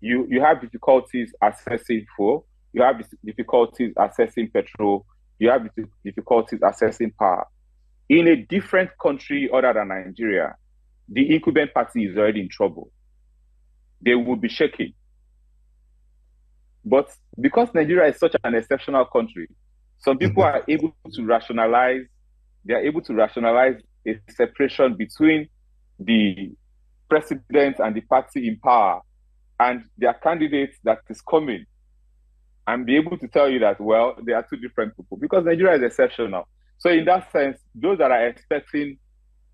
you 0.00 0.26
you 0.28 0.40
have 0.42 0.60
difficulties 0.60 1.32
accessing 1.42 2.04
fuel, 2.14 2.46
you 2.72 2.82
have 2.82 3.00
difficulties 3.24 3.94
accessing 3.94 4.52
petrol, 4.52 5.06
you 5.38 5.48
have 5.48 5.68
difficulties 6.04 6.60
accessing 6.60 7.12
power. 7.18 7.46
In 8.08 8.28
a 8.28 8.36
different 8.36 8.90
country 9.02 9.48
other 9.52 9.72
than 9.72 9.88
Nigeria, 9.88 10.56
the 11.08 11.34
incumbent 11.34 11.72
party 11.72 12.04
is 12.04 12.16
already 12.16 12.40
in 12.40 12.48
trouble. 12.50 12.90
They 14.02 14.14
will 14.14 14.36
be 14.36 14.48
shaking. 14.50 14.92
But 16.84 17.10
because 17.40 17.68
Nigeria 17.72 18.10
is 18.10 18.18
such 18.18 18.36
an 18.44 18.54
exceptional 18.54 19.06
country, 19.06 19.48
some 20.00 20.18
people 20.18 20.42
mm-hmm. 20.42 20.56
are 20.58 20.64
able 20.68 20.94
to 21.14 21.24
rationalize, 21.24 22.02
they 22.66 22.74
are 22.74 22.82
able 22.84 23.00
to 23.02 23.14
rationalize 23.14 23.80
a 24.06 24.18
separation 24.30 24.94
between 24.96 25.48
the 25.98 26.52
president 27.08 27.78
and 27.78 27.94
the 27.94 28.00
party 28.02 28.48
in 28.48 28.58
power 28.58 29.00
and 29.60 29.84
their 29.96 30.14
candidate 30.14 30.74
that 30.84 30.98
is 31.08 31.20
coming 31.20 31.64
and 32.66 32.86
be 32.86 32.96
able 32.96 33.16
to 33.18 33.28
tell 33.28 33.48
you 33.48 33.58
that, 33.58 33.80
well, 33.80 34.16
they 34.22 34.32
are 34.32 34.44
two 34.48 34.56
different 34.56 34.96
people 34.96 35.16
because 35.16 35.44
Nigeria 35.44 35.76
is 35.76 35.82
exceptional. 35.82 36.48
So, 36.78 36.90
in 36.90 37.04
that 37.04 37.30
sense, 37.30 37.58
those 37.74 37.98
that 37.98 38.10
are 38.10 38.26
expecting, 38.26 38.98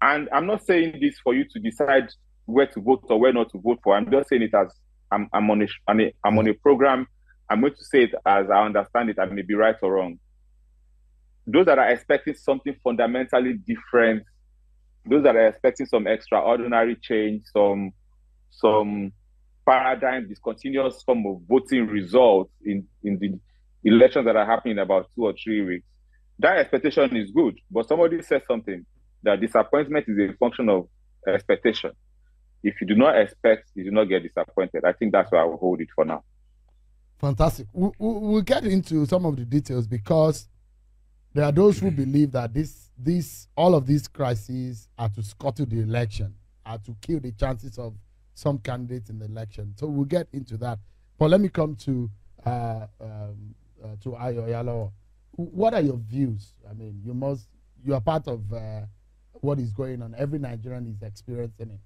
and 0.00 0.28
I'm 0.32 0.46
not 0.46 0.64
saying 0.64 0.98
this 1.00 1.18
for 1.22 1.34
you 1.34 1.44
to 1.44 1.58
decide 1.58 2.08
where 2.46 2.66
to 2.66 2.80
vote 2.80 3.04
or 3.10 3.20
where 3.20 3.32
not 3.32 3.50
to 3.50 3.58
vote 3.58 3.80
for, 3.82 3.96
I'm 3.96 4.10
just 4.10 4.28
saying 4.30 4.42
it 4.42 4.54
as 4.54 4.72
I'm, 5.10 5.28
I'm 5.32 5.50
on 5.50 5.62
a, 5.62 5.66
on 5.88 6.00
a 6.00 6.14
I'm 6.24 6.38
on 6.38 6.48
a 6.48 6.54
program 6.54 7.06
I'm 7.50 7.60
going 7.60 7.74
to 7.74 7.84
say 7.84 8.04
it 8.04 8.14
as 8.24 8.48
I 8.48 8.64
understand 8.64 9.10
it. 9.10 9.18
I 9.18 9.26
may 9.26 9.42
be 9.42 9.54
right 9.54 9.74
or 9.82 9.94
wrong. 9.94 10.20
Those 11.48 11.66
that 11.66 11.80
are 11.80 11.90
expecting 11.90 12.34
something 12.34 12.76
fundamentally 12.84 13.54
different, 13.54 14.22
those 15.10 15.24
that 15.24 15.34
are 15.34 15.48
expecting 15.48 15.86
some 15.86 16.06
extraordinary 16.06 16.96
change, 16.96 17.42
some 17.52 17.90
some 18.50 19.12
paradigm 19.66 20.28
discontinuous 20.28 21.02
form 21.02 21.26
of 21.26 21.40
voting 21.48 21.86
results 21.86 22.52
in, 22.64 22.86
in 23.02 23.18
the 23.18 23.38
elections 23.84 24.24
that 24.24 24.36
are 24.36 24.46
happening 24.46 24.72
in 24.72 24.78
about 24.78 25.10
two 25.14 25.24
or 25.24 25.34
three 25.42 25.62
weeks. 25.62 25.86
That 26.38 26.58
expectation 26.58 27.16
is 27.16 27.30
good, 27.30 27.58
but 27.70 27.88
somebody 27.88 28.22
said 28.22 28.42
something 28.46 28.86
that 29.22 29.40
disappointment 29.40 30.06
is 30.08 30.30
a 30.30 30.32
function 30.34 30.68
of 30.68 30.88
expectation. 31.26 31.90
If 32.62 32.80
you 32.80 32.86
do 32.86 32.94
not 32.94 33.18
expect, 33.18 33.70
you 33.74 33.84
do 33.84 33.90
not 33.90 34.04
get 34.04 34.22
disappointed. 34.22 34.84
I 34.84 34.92
think 34.92 35.12
that's 35.12 35.30
where 35.32 35.42
I 35.42 35.44
will 35.44 35.56
hold 35.56 35.80
it 35.80 35.88
for 35.94 36.04
now. 36.04 36.22
Fantastic. 37.18 37.66
We, 37.72 37.88
we, 37.88 37.92
we'll 37.98 38.42
get 38.42 38.64
into 38.64 39.04
some 39.06 39.26
of 39.26 39.36
the 39.36 39.44
details 39.44 39.86
because 39.86 40.48
there 41.32 41.44
are 41.44 41.52
those 41.52 41.78
who 41.78 41.90
believe 41.90 42.32
that 42.32 42.52
this, 42.52 42.90
this, 42.98 43.48
all 43.56 43.74
of 43.74 43.86
these 43.86 44.08
crises 44.08 44.88
are 44.98 45.08
to 45.10 45.22
scuttle 45.22 45.66
the 45.66 45.80
election, 45.80 46.34
are 46.66 46.78
to 46.78 46.96
kill 47.00 47.20
the 47.20 47.32
chances 47.32 47.78
of 47.78 47.94
some 48.34 48.58
candidates 48.58 49.10
in 49.10 49.18
the 49.18 49.26
election. 49.26 49.74
So 49.76 49.86
we'll 49.86 50.04
get 50.06 50.26
into 50.32 50.56
that. 50.58 50.78
But 51.18 51.30
let 51.30 51.40
me 51.40 51.48
come 51.48 51.76
to 51.76 52.10
uh, 52.44 52.86
um, 53.00 53.54
uh, 53.82 53.88
to 54.02 54.10
Ayo 54.10 54.48
Yalo. 54.48 54.92
What 55.32 55.74
are 55.74 55.80
your 55.80 55.98
views? 55.98 56.54
I 56.68 56.72
mean, 56.72 57.00
you 57.04 57.14
must 57.14 57.48
you 57.84 57.94
are 57.94 58.00
part 58.00 58.26
of 58.28 58.52
uh, 58.52 58.82
what 59.34 59.58
is 59.58 59.72
going 59.72 60.02
on. 60.02 60.14
Every 60.16 60.38
Nigerian 60.38 60.86
is 60.86 61.02
experiencing 61.02 61.70
it. 61.70 61.80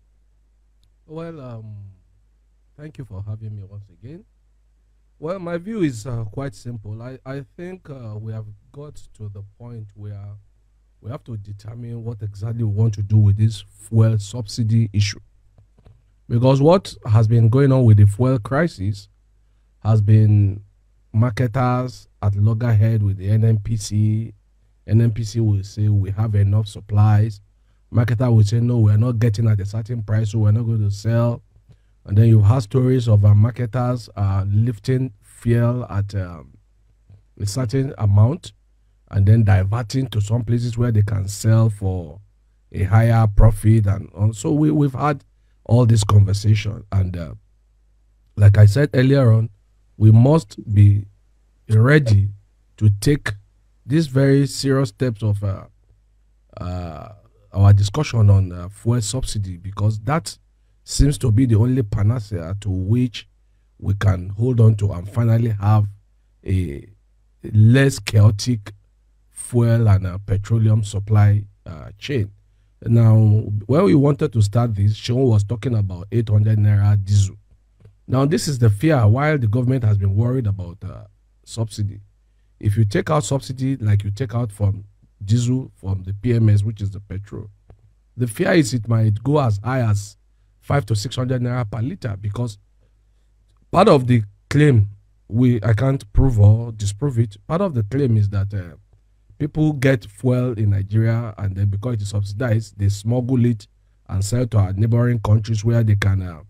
Well, 1.06 1.40
um, 1.40 1.74
thank 2.76 2.98
you 2.98 3.04
for 3.04 3.22
having 3.26 3.56
me 3.56 3.62
once 3.62 3.84
again. 3.90 4.24
Well, 5.24 5.38
my 5.38 5.56
view 5.56 5.80
is 5.80 6.06
uh, 6.06 6.24
quite 6.24 6.54
simple. 6.54 7.00
I, 7.00 7.18
I 7.24 7.46
think 7.56 7.88
uh, 7.88 8.18
we 8.18 8.30
have 8.34 8.44
got 8.72 8.96
to 9.16 9.30
the 9.30 9.42
point 9.58 9.86
where 9.94 10.20
we 11.00 11.10
have 11.10 11.24
to 11.24 11.38
determine 11.38 12.04
what 12.04 12.20
exactly 12.20 12.62
we 12.62 12.70
want 12.70 12.92
to 12.96 13.02
do 13.02 13.16
with 13.16 13.38
this 13.38 13.64
fuel 13.88 14.18
subsidy 14.18 14.90
issue. 14.92 15.20
Because 16.28 16.60
what 16.60 16.94
has 17.06 17.26
been 17.26 17.48
going 17.48 17.72
on 17.72 17.86
with 17.86 17.96
the 17.96 18.06
fuel 18.06 18.38
crisis 18.38 19.08
has 19.82 20.02
been 20.02 20.62
marketers 21.14 22.06
at 22.20 22.36
loggerhead 22.36 23.02
with 23.02 23.16
the 23.16 23.28
NNPC. 23.30 24.34
NNPC 24.86 25.40
will 25.40 25.64
say 25.64 25.88
we 25.88 26.10
have 26.10 26.34
enough 26.34 26.68
supplies. 26.68 27.40
Marketer 27.90 28.30
will 28.30 28.44
say 28.44 28.60
no, 28.60 28.76
we're 28.76 28.98
not 28.98 29.18
getting 29.18 29.48
at 29.48 29.58
a 29.58 29.64
certain 29.64 30.02
price, 30.02 30.32
so 30.32 30.40
we're 30.40 30.52
not 30.52 30.66
going 30.66 30.82
to 30.82 30.90
sell. 30.90 31.40
And 32.06 32.18
then 32.18 32.26
you 32.26 32.40
have 32.42 32.54
had 32.54 32.62
stories 32.64 33.08
of 33.08 33.24
uh, 33.24 33.34
marketers 33.34 34.08
uh, 34.16 34.44
lifting 34.46 35.12
fuel 35.22 35.86
at 35.90 36.14
um, 36.14 36.58
a 37.40 37.46
certain 37.46 37.94
amount 37.98 38.52
and 39.10 39.26
then 39.26 39.44
diverting 39.44 40.08
to 40.08 40.20
some 40.20 40.44
places 40.44 40.76
where 40.76 40.92
they 40.92 41.02
can 41.02 41.28
sell 41.28 41.70
for 41.70 42.20
a 42.72 42.84
higher 42.84 43.26
profit. 43.26 43.86
And 43.86 44.10
uh, 44.14 44.32
so 44.32 44.52
we, 44.52 44.70
we've 44.70 44.94
had 44.94 45.24
all 45.64 45.86
this 45.86 46.04
conversation. 46.04 46.84
And 46.92 47.16
uh, 47.16 47.34
like 48.36 48.58
I 48.58 48.66
said 48.66 48.90
earlier 48.92 49.32
on, 49.32 49.50
we 49.96 50.10
must 50.10 50.58
be 50.72 51.06
ready 51.68 52.28
to 52.76 52.90
take 53.00 53.32
these 53.86 54.08
very 54.08 54.46
serious 54.46 54.88
steps 54.88 55.22
of 55.22 55.42
uh, 55.44 55.64
uh, 56.56 57.12
our 57.52 57.72
discussion 57.72 58.30
on 58.30 58.52
uh, 58.52 58.68
fuel 58.68 59.00
subsidy 59.00 59.56
because 59.56 60.00
that 60.00 60.38
seems 60.84 61.18
to 61.18 61.32
be 61.32 61.46
the 61.46 61.56
only 61.56 61.82
panacea 61.82 62.56
to 62.60 62.70
which 62.70 63.26
we 63.78 63.94
can 63.94 64.28
hold 64.30 64.60
on 64.60 64.74
to 64.76 64.92
and 64.92 65.08
finally 65.08 65.50
have 65.60 65.86
a 66.46 66.86
less 67.52 67.98
chaotic 67.98 68.72
fuel 69.30 69.88
and 69.88 70.06
uh, 70.06 70.18
petroleum 70.26 70.84
supply 70.84 71.44
uh, 71.66 71.90
chain. 71.98 72.30
Now, 72.82 73.16
when 73.66 73.84
we 73.84 73.94
wanted 73.94 74.32
to 74.34 74.42
start 74.42 74.74
this, 74.74 74.94
Seun 74.94 75.26
was 75.26 75.42
talking 75.42 75.74
about 75.74 76.06
800 76.12 76.58
naira 76.58 77.02
diesel. 77.02 77.36
Now, 78.06 78.26
this 78.26 78.46
is 78.46 78.58
the 78.58 78.68
fear 78.68 79.06
while 79.08 79.38
the 79.38 79.46
government 79.46 79.84
has 79.84 79.96
been 79.96 80.14
worried 80.14 80.46
about 80.46 80.76
uh, 80.84 81.04
subsidy. 81.44 82.00
If 82.60 82.76
you 82.76 82.84
take 82.84 83.08
out 83.10 83.24
subsidy 83.24 83.76
like 83.76 84.04
you 84.04 84.10
take 84.10 84.34
out 84.34 84.52
from 84.52 84.84
diesel 85.24 85.72
from 85.76 86.02
the 86.02 86.12
PMS, 86.12 86.62
which 86.62 86.82
is 86.82 86.90
the 86.90 87.00
petrol, 87.00 87.48
the 88.16 88.26
fear 88.26 88.52
is 88.52 88.74
it 88.74 88.86
might 88.86 89.22
go 89.22 89.40
as 89.40 89.58
high 89.64 89.80
as 89.80 90.18
five 90.64 90.86
to 90.86 90.96
600 90.96 91.42
naira 91.42 91.70
per 91.70 91.82
liter 91.82 92.16
because 92.16 92.58
part 93.70 93.86
of 93.88 94.06
the 94.06 94.22
claim 94.48 94.88
we 95.28 95.60
I 95.62 95.74
can't 95.74 96.10
prove 96.12 96.40
or 96.40 96.72
disprove 96.72 97.18
it. 97.18 97.36
Part 97.46 97.60
of 97.60 97.74
the 97.74 97.82
claim 97.82 98.16
is 98.16 98.28
that 98.30 98.52
uh, 98.54 98.76
people 99.38 99.72
get 99.74 100.06
fuel 100.06 100.52
in 100.52 100.70
Nigeria 100.70 101.34
and 101.38 101.54
then 101.54 101.68
because 101.68 101.94
it 101.94 102.02
is 102.02 102.10
subsidized, 102.10 102.78
they 102.78 102.88
smuggle 102.88 103.44
it 103.44 103.66
and 104.08 104.24
sell 104.24 104.46
to 104.46 104.58
our 104.58 104.72
neighboring 104.72 105.20
countries 105.20 105.64
where 105.64 105.82
they 105.82 105.96
can 105.96 106.22
uh, 106.22 106.42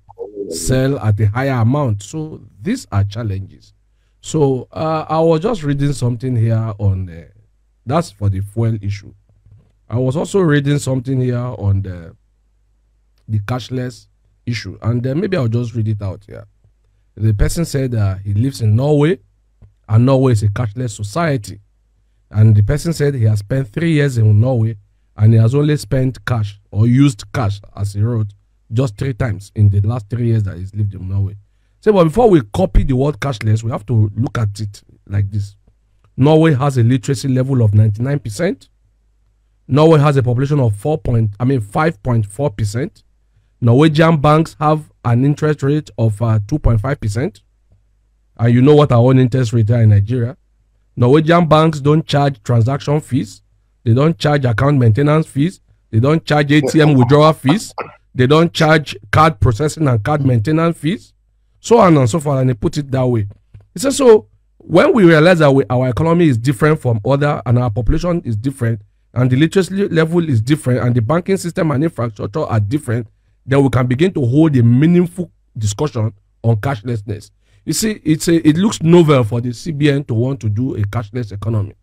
sell 0.51 0.99
at 0.99 1.19
a 1.21 1.27
higher 1.27 1.61
amount. 1.63 2.03
So 2.03 2.41
these 2.61 2.87
are 2.93 3.05
challenges. 3.05 3.73
So 4.21 4.69
uh, 4.73 5.07
I 5.09 5.19
was 5.21 5.41
just 5.41 5.63
reading 5.65 5.93
something 5.93 6.37
here 6.37 6.73
on 6.79 7.09
uh, 7.09 7.25
that's 7.87 8.11
for 8.13 8.29
the 8.29 8.41
fuel 8.41 8.79
issue. 8.81 9.13
I 9.89 9.99
was 9.99 10.17
also 10.17 10.41
reading 10.41 10.79
something 10.79 11.21
here 11.21 11.37
on 11.37 11.83
the 11.83 12.17
the 13.29 13.39
cashless 13.41 14.09
issue, 14.47 14.79
and 14.83 15.07
uh, 15.07 15.15
maybe 15.15 15.37
I'll 15.37 15.49
just 15.49 15.75
read 15.75 15.89
it 15.89 16.03
out 16.03 16.25
here. 16.27 16.47
The 17.17 17.33
person 17.33 17.65
said 17.65 17.95
uh, 17.95 18.17
he 18.17 18.35
lives 18.35 18.61
in 18.61 18.75
Norway, 18.75 19.19
and 19.89 20.07
Norway 20.07 20.33
is 20.33 20.43
a 20.43 20.49
cashless 20.49 20.91
society. 20.91 21.61
And 22.31 22.57
the 22.57 22.63
person 22.63 22.93
said 22.93 23.15
he 23.15 23.25
has 23.25 23.41
spent 23.41 23.69
three 23.69 23.93
years 23.93 24.19
in 24.19 24.41
Norway 24.41 24.77
and 25.17 25.33
he 25.33 25.39
has 25.39 25.55
only 25.55 25.77
spent 25.77 26.25
cash 26.25 26.61
or 26.71 26.87
used 26.87 27.31
cash, 27.33 27.61
as 27.77 27.95
he 27.95 28.03
wrote, 28.03 28.33
just 28.73 28.97
three 28.97 29.15
times 29.15 29.53
in 29.55 29.71
the 29.71 29.81
last 29.83 30.11
three 30.11 30.27
years 30.27 30.43
that 30.43 30.57
he's 30.57 30.75
lived 30.75 30.95
in 30.95 31.09
Norway. 31.09 31.37
So, 31.81 31.93
but 31.93 32.05
before 32.05 32.29
we 32.31 32.41
copy 32.53 32.83
the 32.83 32.97
word 32.97 33.21
cashless, 33.21 33.63
we 33.63 33.71
have 33.71 33.87
to 33.87 34.11
look 34.17 34.39
at 34.39 34.59
it 34.59 34.83
like 35.07 35.31
this. 35.31 35.55
Norway 36.17 36.55
has 36.55 36.79
a 36.79 36.83
literacy 36.83 37.29
level 37.29 37.63
of 37.63 37.73
99%. 37.73 38.69
Norway 39.69 40.01
has 40.01 40.17
a 40.17 40.23
population 40.23 40.61
of 40.61 40.75
4 40.77 40.99
point, 40.99 41.31
I 41.39 41.45
mean 41.45 41.61
5.4%. 41.61 43.03
Norwegian 43.61 44.21
banks 44.21 44.57
have 44.61 44.91
an 45.05 45.25
interest 45.25 45.63
rate 45.63 45.91
of 45.99 46.21
uh, 46.21 46.39
2.5%. 46.47 47.41
And 48.37 48.55
you 48.55 48.63
know 48.63 48.75
what 48.75 48.93
our 48.93 48.99
own 48.99 49.19
interest 49.19 49.53
rate 49.53 49.71
are 49.71 49.83
in 49.83 49.91
Nigeria. 49.91 50.37
Norwegian 50.97 51.47
banks 51.47 51.81
don't 51.81 52.07
charge 52.07 52.43
transaction 52.43 53.01
fees. 53.01 53.43
They 53.85 53.95
don't 53.95 54.19
charge 54.19 54.45
account 54.45 54.79
maintenance 54.79 55.27
fees. 55.27 55.61
They 55.91 56.01
don't 56.01 56.25
charge 56.25 56.49
ATM 56.49 56.97
withdrawal 56.99 57.33
fees. 57.33 57.75
They 58.15 58.27
don't 58.27 58.53
charge 58.53 58.97
card 59.11 59.41
processing 59.41 59.89
and 59.89 60.03
card 60.03 60.25
maintenance 60.25 60.79
fees. 60.79 61.13
So 61.61 61.79
on 61.79 61.97
and 61.97 62.09
so 62.09 62.21
forth. 62.21 62.41
And 62.41 62.51
they 62.51 62.55
put 62.55 62.77
it 62.79 62.91
that 62.91 63.07
way. 63.07 63.27
He 63.73 63.81
says, 63.81 63.97
so 63.97 64.29
when 64.59 64.93
we 64.93 65.05
realize 65.05 65.41
that 65.41 65.53
we, 65.53 65.65
our 65.69 65.89
economy 65.89 66.29
is 66.29 66.39
different 66.39 66.81
from 66.81 67.01
other 67.05 67.43
and 67.45 67.59
our 67.59 67.71
population 67.71 68.23
is 68.25 68.37
different 68.37 68.81
and 69.13 69.31
the 69.31 69.37
literacy 69.37 69.89
level 69.89 70.29
is 70.29 70.41
different 70.41 70.81
and 70.81 70.95
the 70.95 71.03
banking 71.03 71.37
system 71.37 71.71
and 71.71 71.85
infrastructure 71.85 72.45
are 72.45 72.61
different, 72.61 73.07
then 73.47 73.63
we 73.63 73.69
can 73.71 73.87
begin 73.87 74.13
to 74.15 74.25
hold 74.25 74.57
a 74.57 74.63
meaningful 74.63 75.31
discussion 75.57 76.13
on 76.43 76.57
cashlessness. 76.57 77.31
You 77.65 77.73
see, 77.73 78.01
it's 78.05 78.29
a, 78.29 78.47
it 78.47 78.57
looks 78.57 78.83
novel 78.83 79.25
for 79.25 79.41
the 79.41 79.51
CBN 79.51 80.07
to 80.09 80.15
want 80.15 80.41
to 80.41 80.49
do 80.49 80.77
a 80.77 80.83
cashless 80.83 81.33
economy. 81.33 81.75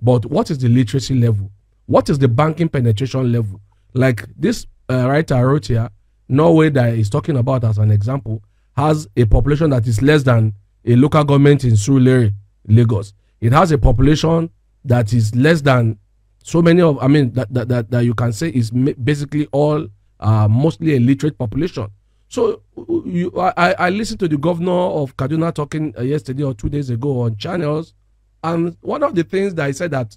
But 0.00 0.26
what 0.26 0.50
is 0.50 0.58
the 0.58 0.68
literacy 0.68 1.14
level? 1.14 1.50
What 1.86 2.08
is 2.08 2.18
the 2.18 2.28
banking 2.28 2.68
penetration 2.68 3.32
level? 3.32 3.60
Like 3.92 4.26
this 4.36 4.66
uh, 4.90 5.08
writer 5.08 5.46
wrote 5.46 5.66
here, 5.66 5.88
Norway 6.28 6.70
that 6.70 6.94
is 6.94 7.08
talking 7.08 7.36
about 7.36 7.64
as 7.64 7.78
an 7.78 7.90
example 7.90 8.42
has 8.76 9.08
a 9.16 9.24
population 9.24 9.70
that 9.70 9.86
is 9.86 10.02
less 10.02 10.22
than 10.22 10.52
a 10.84 10.96
local 10.96 11.24
government 11.24 11.64
in 11.64 11.72
Surulere, 11.72 12.32
Lagos. 12.68 13.12
It 13.40 13.52
has 13.52 13.72
a 13.72 13.78
population 13.78 14.50
that 14.84 15.12
is 15.12 15.34
less 15.34 15.60
than 15.60 15.98
so 16.42 16.62
many 16.62 16.80
of, 16.82 16.98
I 17.00 17.08
mean, 17.08 17.32
that, 17.32 17.52
that, 17.54 17.68
that, 17.68 17.90
that 17.90 18.00
you 18.04 18.14
can 18.14 18.32
say 18.32 18.48
is 18.50 18.70
basically 18.70 19.46
all 19.52 19.86
uh, 20.20 20.48
mostly 20.48 20.96
a 20.96 21.00
literate 21.00 21.38
population. 21.38 21.88
So 22.28 22.62
you, 23.04 23.32
I, 23.38 23.72
I 23.78 23.90
listened 23.90 24.20
to 24.20 24.28
the 24.28 24.36
governor 24.36 24.72
of 24.72 25.16
Kaduna 25.16 25.54
talking 25.54 25.94
uh, 25.96 26.02
yesterday 26.02 26.42
or 26.42 26.54
two 26.54 26.68
days 26.68 26.90
ago 26.90 27.20
on 27.22 27.36
channels, 27.36 27.94
and 28.42 28.76
one 28.80 29.02
of 29.02 29.14
the 29.14 29.22
things 29.24 29.54
that 29.54 29.66
he 29.68 29.72
said 29.72 29.92
that 29.92 30.16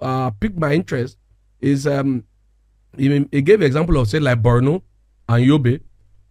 uh, 0.00 0.30
piqued 0.30 0.58
my 0.58 0.72
interest 0.72 1.18
is 1.60 1.86
um, 1.86 2.24
he, 2.96 3.26
he 3.30 3.42
gave 3.42 3.62
example 3.62 3.96
of 3.98 4.08
say 4.08 4.20
like 4.20 4.40
Borno 4.40 4.82
and 5.28 5.44
Yobe 5.46 5.80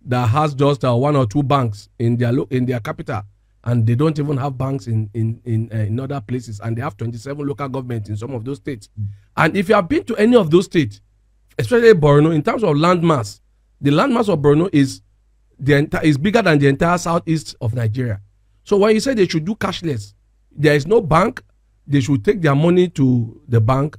that 0.06 0.28
has 0.28 0.56
just 0.56 0.84
uh, 0.86 0.96
one 0.96 1.16
or 1.16 1.26
two 1.26 1.44
banks 1.44 1.90
in 2.00 2.18
their 2.18 2.32
in 2.50 2.66
their 2.66 2.80
capital, 2.80 3.22
and 3.66 3.86
they 3.86 3.94
don't 3.96 4.18
even 4.18 4.38
have 4.38 4.58
banks 4.58 4.88
in 4.88 5.10
in 5.14 5.40
in, 5.46 5.70
uh, 5.72 5.78
in 5.78 6.00
other 6.00 6.22
places, 6.22 6.60
and 6.62 6.76
they 6.78 6.82
have 6.82 6.98
27 6.98 7.46
local 7.46 7.68
governments 7.70 8.10
in 8.10 8.18
some 8.18 8.34
of 8.34 8.44
those 8.46 8.58
states. 8.58 8.90
And 9.36 9.56
if 9.56 9.70
you 9.70 9.76
have 9.76 9.88
been 9.90 10.04
to 10.06 10.16
any 10.16 10.36
of 10.36 10.50
those 10.50 10.66
states, 10.66 11.02
especially 11.58 11.94
Borno, 11.94 12.34
in 12.34 12.42
terms 12.44 12.64
of 12.64 12.76
landmass, 12.76 13.40
the 13.82 13.92
landmass 13.92 14.30
of 14.30 14.40
Borno 14.40 14.70
is 14.72 15.02
the 15.60 15.88
is 16.04 16.18
bigger 16.18 16.42
than 16.42 16.60
the 16.60 16.68
entire 16.68 16.98
southeast 16.98 17.56
of 17.62 17.74
Nigeria. 17.74 18.22
So 18.64 18.78
when 18.78 18.94
you 18.94 19.00
say 19.00 19.14
they 19.14 19.28
should 19.28 19.46
do 19.46 19.56
cashless, 19.56 20.14
there 20.52 20.76
is 20.76 20.86
no 20.86 21.02
bank. 21.02 21.44
They 21.86 22.02
should 22.02 22.24
take 22.24 22.42
their 22.42 22.56
money 22.56 22.90
to 22.90 23.42
the 23.48 23.62
bank. 23.62 23.98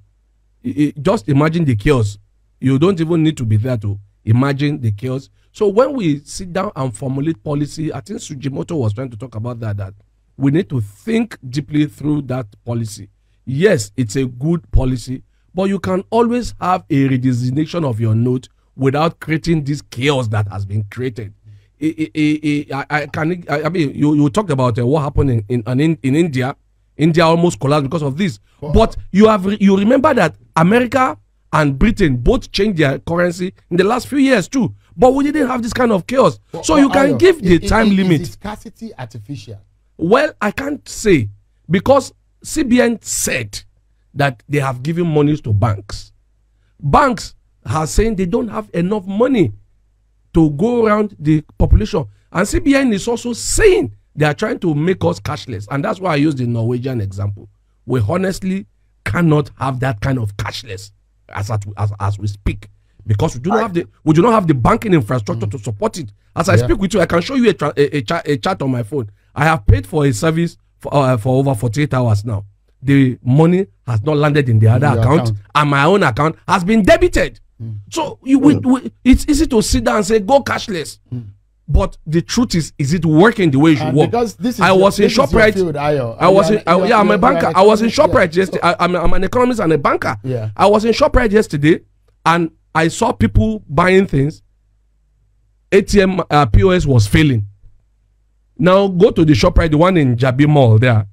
I- 0.65 0.93
I- 0.97 1.01
just 1.01 1.29
imagine 1.29 1.65
the 1.65 1.75
chaos. 1.75 2.19
You 2.61 2.79
don't 2.79 3.01
even 3.01 3.23
need 3.23 3.37
to 3.39 3.45
be 3.45 3.57
there 3.57 3.77
to 3.79 3.99
imagine 4.25 4.81
the 4.81 4.93
chaos. 4.93 5.31
So 5.53 5.69
when 5.69 5.95
we 5.95 6.21
sit 6.25 6.53
down 6.53 6.71
and 6.77 6.95
formulate 6.95 7.43
policy, 7.43 7.93
I 7.93 8.01
think 8.01 8.21
Sujimoto 8.21 8.77
was 8.79 8.93
trying 8.93 9.11
to 9.11 9.17
talk 9.17 9.35
about 9.35 9.61
that. 9.61 9.77
That 9.79 9.95
we 10.37 10.51
need 10.51 10.69
to 10.69 10.81
think 10.81 11.39
deeply 11.49 11.87
through 11.87 12.23
that 12.23 12.47
policy. 12.65 13.09
Yes, 13.45 13.91
it's 13.97 14.17
a 14.17 14.27
good 14.27 14.71
policy, 14.71 15.23
but 15.59 15.69
you 15.69 15.81
can 15.81 16.05
always 16.11 16.55
have 16.61 16.85
a 16.89 17.09
redesignation 17.09 17.85
of 17.85 17.99
your 17.99 18.15
note 18.15 18.49
without 18.77 19.19
creating 19.19 19.65
this 19.65 19.83
chaos 19.83 20.29
that 20.29 20.47
has 20.47 20.65
been 20.65 20.85
created. 20.85 21.35
I, 21.83 22.09
I, 22.17 22.67
I, 22.73 22.87
I, 22.91 23.07
can 23.07 23.45
I, 23.51 23.63
I 23.65 23.69
mean 23.69 23.93
you, 23.93 24.15
you 24.15 24.31
talked 24.31 24.51
about 24.51 24.79
uh, 24.79 24.87
what 24.87 25.01
happened 25.03 25.31
in, 25.33 25.45
in, 25.49 25.81
in 25.81 25.99
in 26.05 26.15
India. 26.15 26.55
India 26.97 27.25
almost 27.27 27.59
collapsed 27.59 27.83
because 27.91 28.03
of 28.03 28.17
this. 28.17 28.39
But 28.61 28.97
you 29.11 29.27
have 29.27 29.61
you 29.61 29.77
remember 29.77 30.15
that 30.15 30.37
America 30.55 31.19
and 31.53 31.77
Britain 31.77 32.19
both 32.19 32.53
changed 32.53 32.79
their 32.79 33.01
currency 33.01 33.53
in 33.69 33.77
the 33.79 33.85
last 33.85 34.07
few 34.07 34.19
years 34.19 34.47
too. 34.47 34.73
But 34.97 35.13
we 35.17 35.25
didn't 35.25 35.49
have 35.49 35.65
this 35.65 35.73
kind 35.73 35.91
of 35.91 36.07
chaos. 36.07 36.39
so 36.63 36.77
you 36.77 36.89
can 36.89 37.19
give 37.19 37.43
the 37.43 37.55
i- 37.55 37.65
i- 37.65 37.69
time 37.69 37.89
is 37.89 37.95
limit. 37.95 38.21
the 38.21 38.27
scarcity 38.27 38.93
artificial. 38.97 39.59
Well, 39.97 40.33
I 40.41 40.53
can't 40.53 40.89
say 40.89 41.31
because 41.69 42.13
CBN 42.45 43.03
said 43.03 43.65
that 44.15 44.43
they 44.49 44.59
have 44.59 44.83
given 44.83 45.07
monies 45.07 45.41
to 45.43 45.53
banks. 45.53 46.13
Banks 46.81 47.35
are 47.67 47.87
saying 47.87 48.17
they 48.17 48.27
don't 48.27 48.49
have 48.49 48.71
enough 48.75 49.07
money 49.07 49.53
to 50.35 50.51
go 50.51 50.87
around 50.87 51.17
the 51.19 51.43
population. 51.59 52.05
And 52.33 52.47
CBN 52.47 52.93
is 52.93 53.09
also 53.09 53.33
saying 53.33 53.95
they 54.15 54.25
are 54.27 54.35
trying 54.35 54.59
to 54.61 54.75
make 54.75 55.05
us 55.05 55.21
cashless. 55.21 55.67
And 55.71 55.85
that's 55.85 56.01
why 56.01 56.13
I 56.13 56.17
use 56.17 56.35
the 56.35 56.47
Norwegian 56.47 57.01
example. 57.01 57.49
We 57.87 58.01
honestly 58.07 58.67
cannot 59.05 59.51
have 59.59 59.81
that 59.81 60.01
kind 60.01 60.19
of 60.19 60.37
cashless 60.37 60.93
as, 61.31 61.51
at, 61.51 61.65
as, 61.77 61.93
as 62.01 62.19
we 62.19 62.27
speak. 62.27 62.69
Because 63.07 63.35
we 63.35 63.41
do 63.41 63.51
not 63.51 63.61
have 63.63 63.75
the 63.75 63.89
we 64.05 64.13
do 64.13 64.21
not 64.21 64.33
have 64.33 64.47
the 64.47 64.53
banking 64.55 64.93
infrastructure 64.93 65.47
to 65.47 65.59
support 65.59 65.97
it. 65.99 66.13
As 66.37 66.49
I 66.51 66.57
Yeah. 66.57 66.65
speak 66.65 66.79
with 66.79 66.93
you, 66.93 67.01
I 67.01 67.07
can 67.07 67.23
show 67.23 67.37
you 67.37 67.49
a, 67.49 67.55
tra- 67.55 67.73
a, 67.75 67.97
a, 67.97 68.03
cha- 68.03 68.23
a 68.25 68.37
chat 68.37 68.61
on 68.61 68.71
my 68.71 68.83
phone. 68.83 69.11
I 69.35 69.45
have 69.45 69.67
paid 69.67 69.87
for 69.87 70.05
a 70.05 70.13
service 70.13 70.59
for, 70.79 70.93
uh, 70.95 71.17
for 71.17 71.37
over 71.39 71.55
48 71.55 71.95
hours 71.95 72.25
now. 72.27 72.45
The 72.83 73.19
money 73.23 73.67
has 73.87 74.03
not 74.03 74.17
landed 74.17 74.49
in 74.49 74.59
the 74.59 74.69
other 74.69 74.87
your 74.89 75.01
account, 75.01 75.21
account. 75.23 75.39
and 75.55 75.71
my 75.71 75.85
own 75.85 76.03
account 76.03 76.37
has 76.47 76.63
been 76.63 76.83
debited. 76.83 77.41
Hmm. 77.61 77.73
So 77.91 78.19
you, 78.23 78.39
we, 78.39 78.55
hmm. 78.55 78.71
we, 78.73 78.93
it's 79.05 79.27
easy 79.29 79.47
to 79.49 79.61
sit 79.63 79.85
down 79.85 79.97
and 79.97 80.07
say 80.07 80.21
go 80.21 80.41
cashless, 80.43 80.99
hmm. 81.11 81.21
but 81.67 81.97
the 82.07 82.23
truth 82.23 82.55
is, 82.55 82.73
is 82.79 82.95
it 82.95 83.05
working 83.05 83.51
the 83.51 83.59
way 83.59 83.73
it 83.73 83.79
should 83.79 83.95
work? 83.95 84.11
because 84.11 84.37
this 84.37 84.55
is 84.57 84.61
I 84.61 84.69
your- 84.69 84.79
was 84.79 84.99
in 85.01 85.05
this 85.05 85.13
is 85.13 85.17
your 85.19 85.27
Shoprite. 85.27 85.55
field, 85.55 85.75
Ayo. 85.75 86.17
I 86.21 86.29
was 86.29 86.51
in, 86.51 86.63
I- 86.67 86.87
yeah, 86.87 87.01
I'm 87.01 87.11
a 87.11 87.19
banker. 87.19 87.53
I 87.55 87.63
was 87.63 87.83
in 87.83 87.89
Shoprite 87.89 88.33
yeah. 88.35 88.41
yesterday. 88.41 88.61
I, 88.63 88.77
I'm, 88.79 88.95
I'm 88.95 89.13
an 89.13 89.25
economist 89.25 89.61
and 89.61 89.73
a 89.73 89.79
banker. 89.79 90.17
Yeah. 90.23 90.51
I 90.57 90.67
was 90.67 90.85
in 90.85 90.93
Shoprite 90.93 91.33
yesterday, 91.33 91.81
and 92.25 92.51
I 92.75 92.89
saw 92.89 93.11
people 93.13 93.65
buying 93.69 94.07
things. 94.07 94.43
ATM 95.73 96.25
uh, 96.31 96.47
POS 96.47 96.87
was 96.87 97.07
failing. 97.09 97.47
Now 98.57 98.89
go 98.89 99.11
to 99.11 99.25
the 99.25 99.33
Shoprite, 99.35 99.71
the 99.73 99.79
one 99.79 99.97
in 99.97 100.17
Jabi 100.17 100.47
Mall 100.47 100.79
there. 100.79 101.07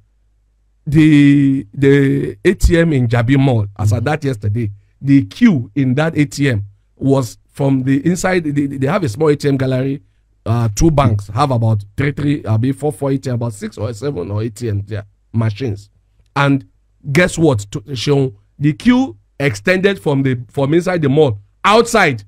The 0.86 1.66
the 1.74 2.36
ATM 2.44 2.94
in 2.96 3.08
Jabi 3.08 3.38
Mall, 3.38 3.68
as 3.78 3.90
Mm-hmm. 3.90 3.98
at 3.98 4.04
that 4.06 4.24
yesterday, 4.24 4.72
the 5.02 5.26
queue 5.26 5.72
in 5.76 5.96
that 5.96 6.14
ATM 6.14 6.64
was 6.96 7.38
from 7.52 7.84
the 7.84 8.06
inside. 8.06 8.44
They, 8.44 8.68
they 8.68 8.88
have 8.88 9.04
a 9.04 9.10
small 9.10 9.30
ATM 9.30 9.58
gallery. 9.58 10.02
Uh, 10.46 10.70
two 10.76 10.92
banks 10.92 11.28
have 11.30 11.50
about 11.50 11.84
three, 11.98 12.12
three, 12.12 12.46
uh, 12.46 12.58
be 12.58 12.72
four, 12.72 12.92
four 12.92 13.10
ATM, 13.10 13.34
about 13.34 13.54
six 13.54 13.78
or 13.80 13.92
seven 13.94 14.30
or 14.30 14.42
ATM 14.42 14.88
there 14.88 15.06
machines. 15.34 15.90
And 16.36 16.68
guess 17.12 17.38
what? 17.38 17.60
To, 17.72 17.82
Seun, 17.82 18.36
the 18.60 18.74
queue 18.74 19.18
extended 19.40 20.00
from 20.00 20.24
the 20.24 20.40
from 20.50 20.74
inside 20.74 21.02
the 21.02 21.10
mall 21.10 21.40
outside. 21.64 22.24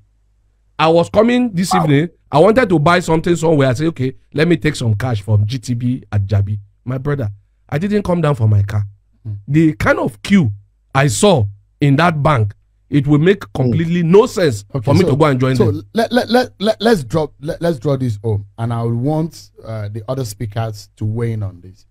I 0.78 0.88
was 0.88 1.08
coming 1.10 1.52
this 1.52 1.74
evening. 1.74 2.08
I 2.30 2.38
wanted 2.38 2.68
to 2.68 2.78
buy 2.78 3.00
something 3.00 3.34
somewhere. 3.34 3.68
I 3.68 3.72
said, 3.72 3.86
okay, 3.88 4.14
let 4.34 4.46
me 4.46 4.56
take 4.56 4.76
some 4.76 4.94
cash 4.94 5.22
from 5.22 5.44
GTB 5.46 6.04
at 6.12 6.26
Jabi. 6.26 6.58
My 6.84 6.98
brother, 6.98 7.30
I 7.68 7.78
didn't 7.78 8.02
come 8.02 8.20
down 8.20 8.34
for 8.34 8.48
my 8.48 8.62
car. 8.62 8.84
The 9.46 9.74
kind 9.74 9.98
of 9.98 10.22
queue 10.22 10.50
I 10.94 11.08
saw 11.08 11.46
in 11.80 11.96
that 11.96 12.22
bank, 12.22 12.54
it 12.88 13.06
will 13.06 13.18
make 13.18 13.42
completely 13.52 14.02
no 14.02 14.24
sense 14.26 14.64
Okay, 14.74 14.82
for 14.84 14.94
me 14.94 15.00
so- 15.02 15.10
to 15.10 15.16
go 15.16 15.26
and 15.26 15.38
join 15.38 15.56
so 15.56 15.66
them. 15.70 15.82
let, 15.92 16.10
let, 16.10 16.30
let, 16.30 16.50
let, 16.58 16.80
let's 16.80 17.04
drop 17.04 17.34
let, 17.40 17.60
let's 17.60 17.78
draw 17.78 17.96
this 17.98 18.18
home 18.24 18.46
and 18.56 18.72
i 18.72 18.82
want 18.82 19.50
uh, 19.62 19.88
the 19.90 20.02
other 20.08 20.24
speakers 20.24 20.88
to 20.96 21.04
weigh 21.04 21.32
in 21.32 21.42
on 21.42 21.60
this. 21.60 21.84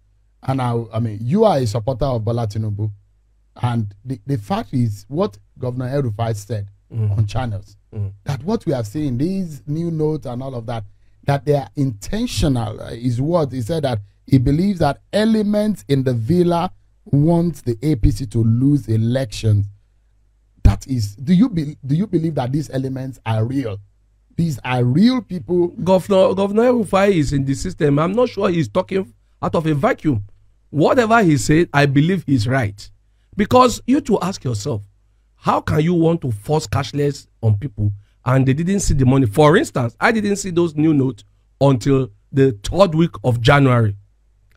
And 0.43 0.59
i 0.59 0.73
i 0.91 0.99
mean 0.99 1.19
you 1.21 1.43
are 1.43 1.57
a 1.59 1.67
supporter 1.67 2.05
of 2.05 2.25
Bola 2.25 2.47
Tinubu 2.47 2.91
and 3.61 3.93
the, 4.03 4.19
the 4.25 4.37
fact 4.39 4.73
is 4.73 5.05
what 5.07 5.37
governor 5.59 5.87
El-Rufai 5.87 6.35
said 6.35 6.67
on 6.91 7.27
channels 7.27 7.77
that 8.23 8.43
what 8.43 8.65
we 8.65 8.73
have 8.73 8.87
seen 8.87 9.17
these 9.19 9.61
new 9.67 9.91
notes 9.91 10.25
and 10.25 10.41
all 10.41 10.55
of 10.55 10.65
that 10.65 10.83
that 11.25 11.45
they 11.45 11.53
are 11.55 11.69
intentional 11.75 12.81
uh, 12.81 12.89
is 12.91 13.21
what 13.21 13.51
he 13.51 13.61
said 13.61 13.83
that 13.83 13.99
he 14.27 14.37
believes 14.37 14.79
that 14.79 15.01
elements 15.11 15.83
in 15.87 16.03
the 16.03 16.13
villa 16.13 16.71
want 17.05 17.63
the 17.65 17.75
apc 17.75 18.29
to 18.29 18.43
lose 18.43 18.87
elections 18.87 19.65
that 20.63 20.85
is 20.87 21.15
do 21.15 21.33
you 21.33 21.49
be, 21.49 21.77
do 21.85 21.95
you 21.95 22.05
believe 22.05 22.35
that 22.35 22.51
these 22.51 22.69
elements 22.69 23.19
are 23.25 23.45
real 23.45 23.79
these 24.37 24.59
are 24.63 24.83
real 24.83 25.21
people 25.21 25.69
Governor 25.69 26.33
Governor 26.35 26.71
Rufai 26.71 27.09
is 27.13 27.33
in 27.33 27.43
the 27.43 27.55
system. 27.55 27.97
I'm 27.97 28.13
not 28.13 28.29
sure 28.29 28.49
he's 28.49 28.69
talking 28.69 29.11
out 29.41 29.55
of 29.55 29.65
a 29.65 29.73
vacuum. 29.73 30.23
Whatever 30.69 31.23
he 31.23 31.37
said, 31.37 31.69
I 31.73 31.87
believe 31.87 32.23
he's 32.25 32.47
right. 32.47 32.89
Because 33.35 33.81
you 33.87 33.99
to 34.01 34.19
ask 34.21 34.43
yourself, 34.43 34.83
how 35.35 35.61
can 35.61 35.81
you 35.81 35.95
want 35.95 36.21
to 36.21 36.31
force 36.31 36.67
cashless 36.67 37.27
on 37.41 37.57
people 37.57 37.91
and 38.25 38.45
they 38.45 38.53
didn't 38.53 38.81
see 38.81 38.93
the 38.93 39.05
money? 39.05 39.25
For 39.25 39.57
instance, 39.57 39.95
I 39.99 40.11
didn't 40.11 40.35
see 40.35 40.51
those 40.51 40.75
new 40.75 40.93
notes 40.93 41.23
until 41.59 42.09
the 42.31 42.51
third 42.63 42.93
week 42.93 43.11
of 43.23 43.41
January. 43.41 43.95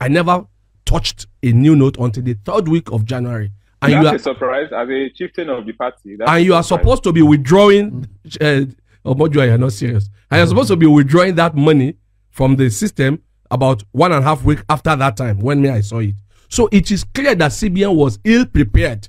I 0.01 0.09
never 0.09 0.47
touched 0.85 1.27
a 1.43 1.53
new 1.53 1.77
note 1.77 1.97
until 1.99 2.23
the 2.23 2.35
third 2.45 2.69
week 2.69 2.91
of 2.91 3.05
January. 3.05 3.53
And 3.83 3.93
That's 3.93 4.03
you 4.05 4.09
a 4.09 4.15
are 4.15 4.19
surprise 4.19 4.69
as 4.77 4.89
a 4.89 5.09
chieftain 5.11 5.49
of 5.49 5.65
the 5.67 5.73
party. 5.73 6.17
That's 6.17 6.31
and 6.31 6.45
you 6.45 6.55
are 6.55 6.63
surprise. 6.63 6.83
supposed 6.83 7.03
to 7.05 7.13
be 7.13 7.23
withdrawing 7.23 8.09
uh, 8.41 8.63
Omojuwa, 9.05 9.47
you're 9.47 9.57
not 9.59 9.73
serious 9.73 10.11
and 10.31 10.39
you're 10.39 10.47
supposed 10.47 10.69
to 10.69 10.77
be 10.77 10.87
withdrawing 10.87 11.35
that 11.37 11.55
money 11.57 11.95
from 12.31 12.57
the 12.57 12.69
system 12.71 13.23
about 13.51 13.83
one 13.93 14.13
and 14.13 14.23
a 14.23 14.27
half 14.27 14.45
week 14.45 14.61
after 14.69 14.95
that 14.95 15.17
time 15.17 15.39
when 15.41 15.63
me 15.63 15.71
I 15.71 15.81
saw 15.81 15.99
it 16.01 16.15
so 16.51 16.69
it 16.71 16.91
is 16.91 17.05
clear 17.05 17.35
that 17.35 17.51
CBN 17.53 17.95
was 17.97 18.19
ill 18.25 18.45
prepared 18.45 19.09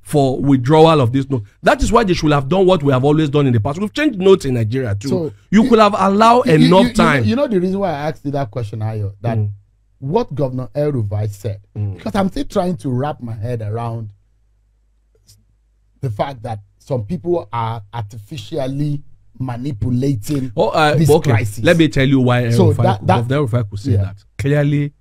for 0.00 0.40
withdrawal 0.40 1.00
of 1.00 1.12
this 1.12 1.28
note 1.28 1.42
that 1.62 1.82
is 1.82 1.90
why 1.90 2.04
they 2.04 2.14
should 2.14 2.30
have 2.30 2.48
done 2.48 2.66
what 2.66 2.82
we 2.84 2.92
have 2.92 3.04
always 3.04 3.28
done 3.30 3.46
in 3.48 3.52
the 3.52 3.58
past 3.60 3.80
we've 3.80 3.92
changed 3.92 4.18
notes 4.20 4.44
in 4.44 4.54
Nigeria 4.54 4.94
too 4.94 5.08
So, 5.08 5.32
you 5.50 5.68
could 5.68 5.78
have 5.80 5.94
allowed 5.98 6.46
You- 6.46 6.58
you- 6.58 6.66
enough 6.66 6.82
you, 6.82 6.88
you 6.88 6.94
time 6.94 7.22
know, 7.22 7.28
you 7.28 7.36
know 7.36 7.48
the 7.48 7.60
reason 7.60 7.80
why 7.80 7.90
i 7.90 8.08
asked 8.10 8.24
you 8.24 8.30
that 8.30 8.50
question 8.50 8.78
Ayo, 8.80 9.14
that 9.22 9.36
Mm. 9.38 9.50
What 10.04 10.34
governor 10.34 10.68
El-Rufai 10.74 11.30
said 11.30 11.60
because 11.94 12.14
i'm 12.14 12.28
still 12.28 12.44
trying 12.44 12.76
to 12.76 12.90
wrap 12.90 13.22
my 13.22 13.32
head 13.34 13.62
around 13.62 14.12
the 16.00 16.10
fact 16.10 16.42
that 16.42 16.60
some 16.78 17.04
people 17.04 17.48
are 17.50 17.82
artificially 17.92 19.02
manipulating 19.38 20.52
Oh, 20.56 20.68
uh, 20.68 20.94
this 20.94 21.08
okay. 21.10 21.30
crisis 21.30 21.64
Let 21.64 21.78
me 21.78 21.88
tell 21.88 22.06
you 22.06 22.20
why 22.20 22.50
So 22.50 22.66
El-Rufai- 22.70 22.82
that- 22.82 23.06
that- 23.06 23.16
Governor 23.28 23.36
El-Rufai 23.36 23.70
could 23.70 23.78
say 23.80 23.92
Yeah. 23.92 24.02
that. 24.04 24.24
Clearly, 24.36 24.92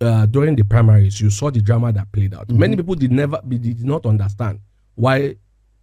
uh, 0.00 0.26
during 0.26 0.56
the 0.56 0.64
primaries, 0.64 1.20
you 1.20 1.30
saw 1.30 1.50
the 1.50 1.62
drama 1.62 1.92
that 1.92 2.10
played 2.10 2.34
out. 2.34 2.48
Mm-hmm. 2.48 2.58
Many 2.58 2.76
people 2.76 2.96
did 2.96 3.12
never 3.12 3.40
did 3.48 3.84
not 3.84 4.04
understand 4.06 4.58
why 4.96 5.36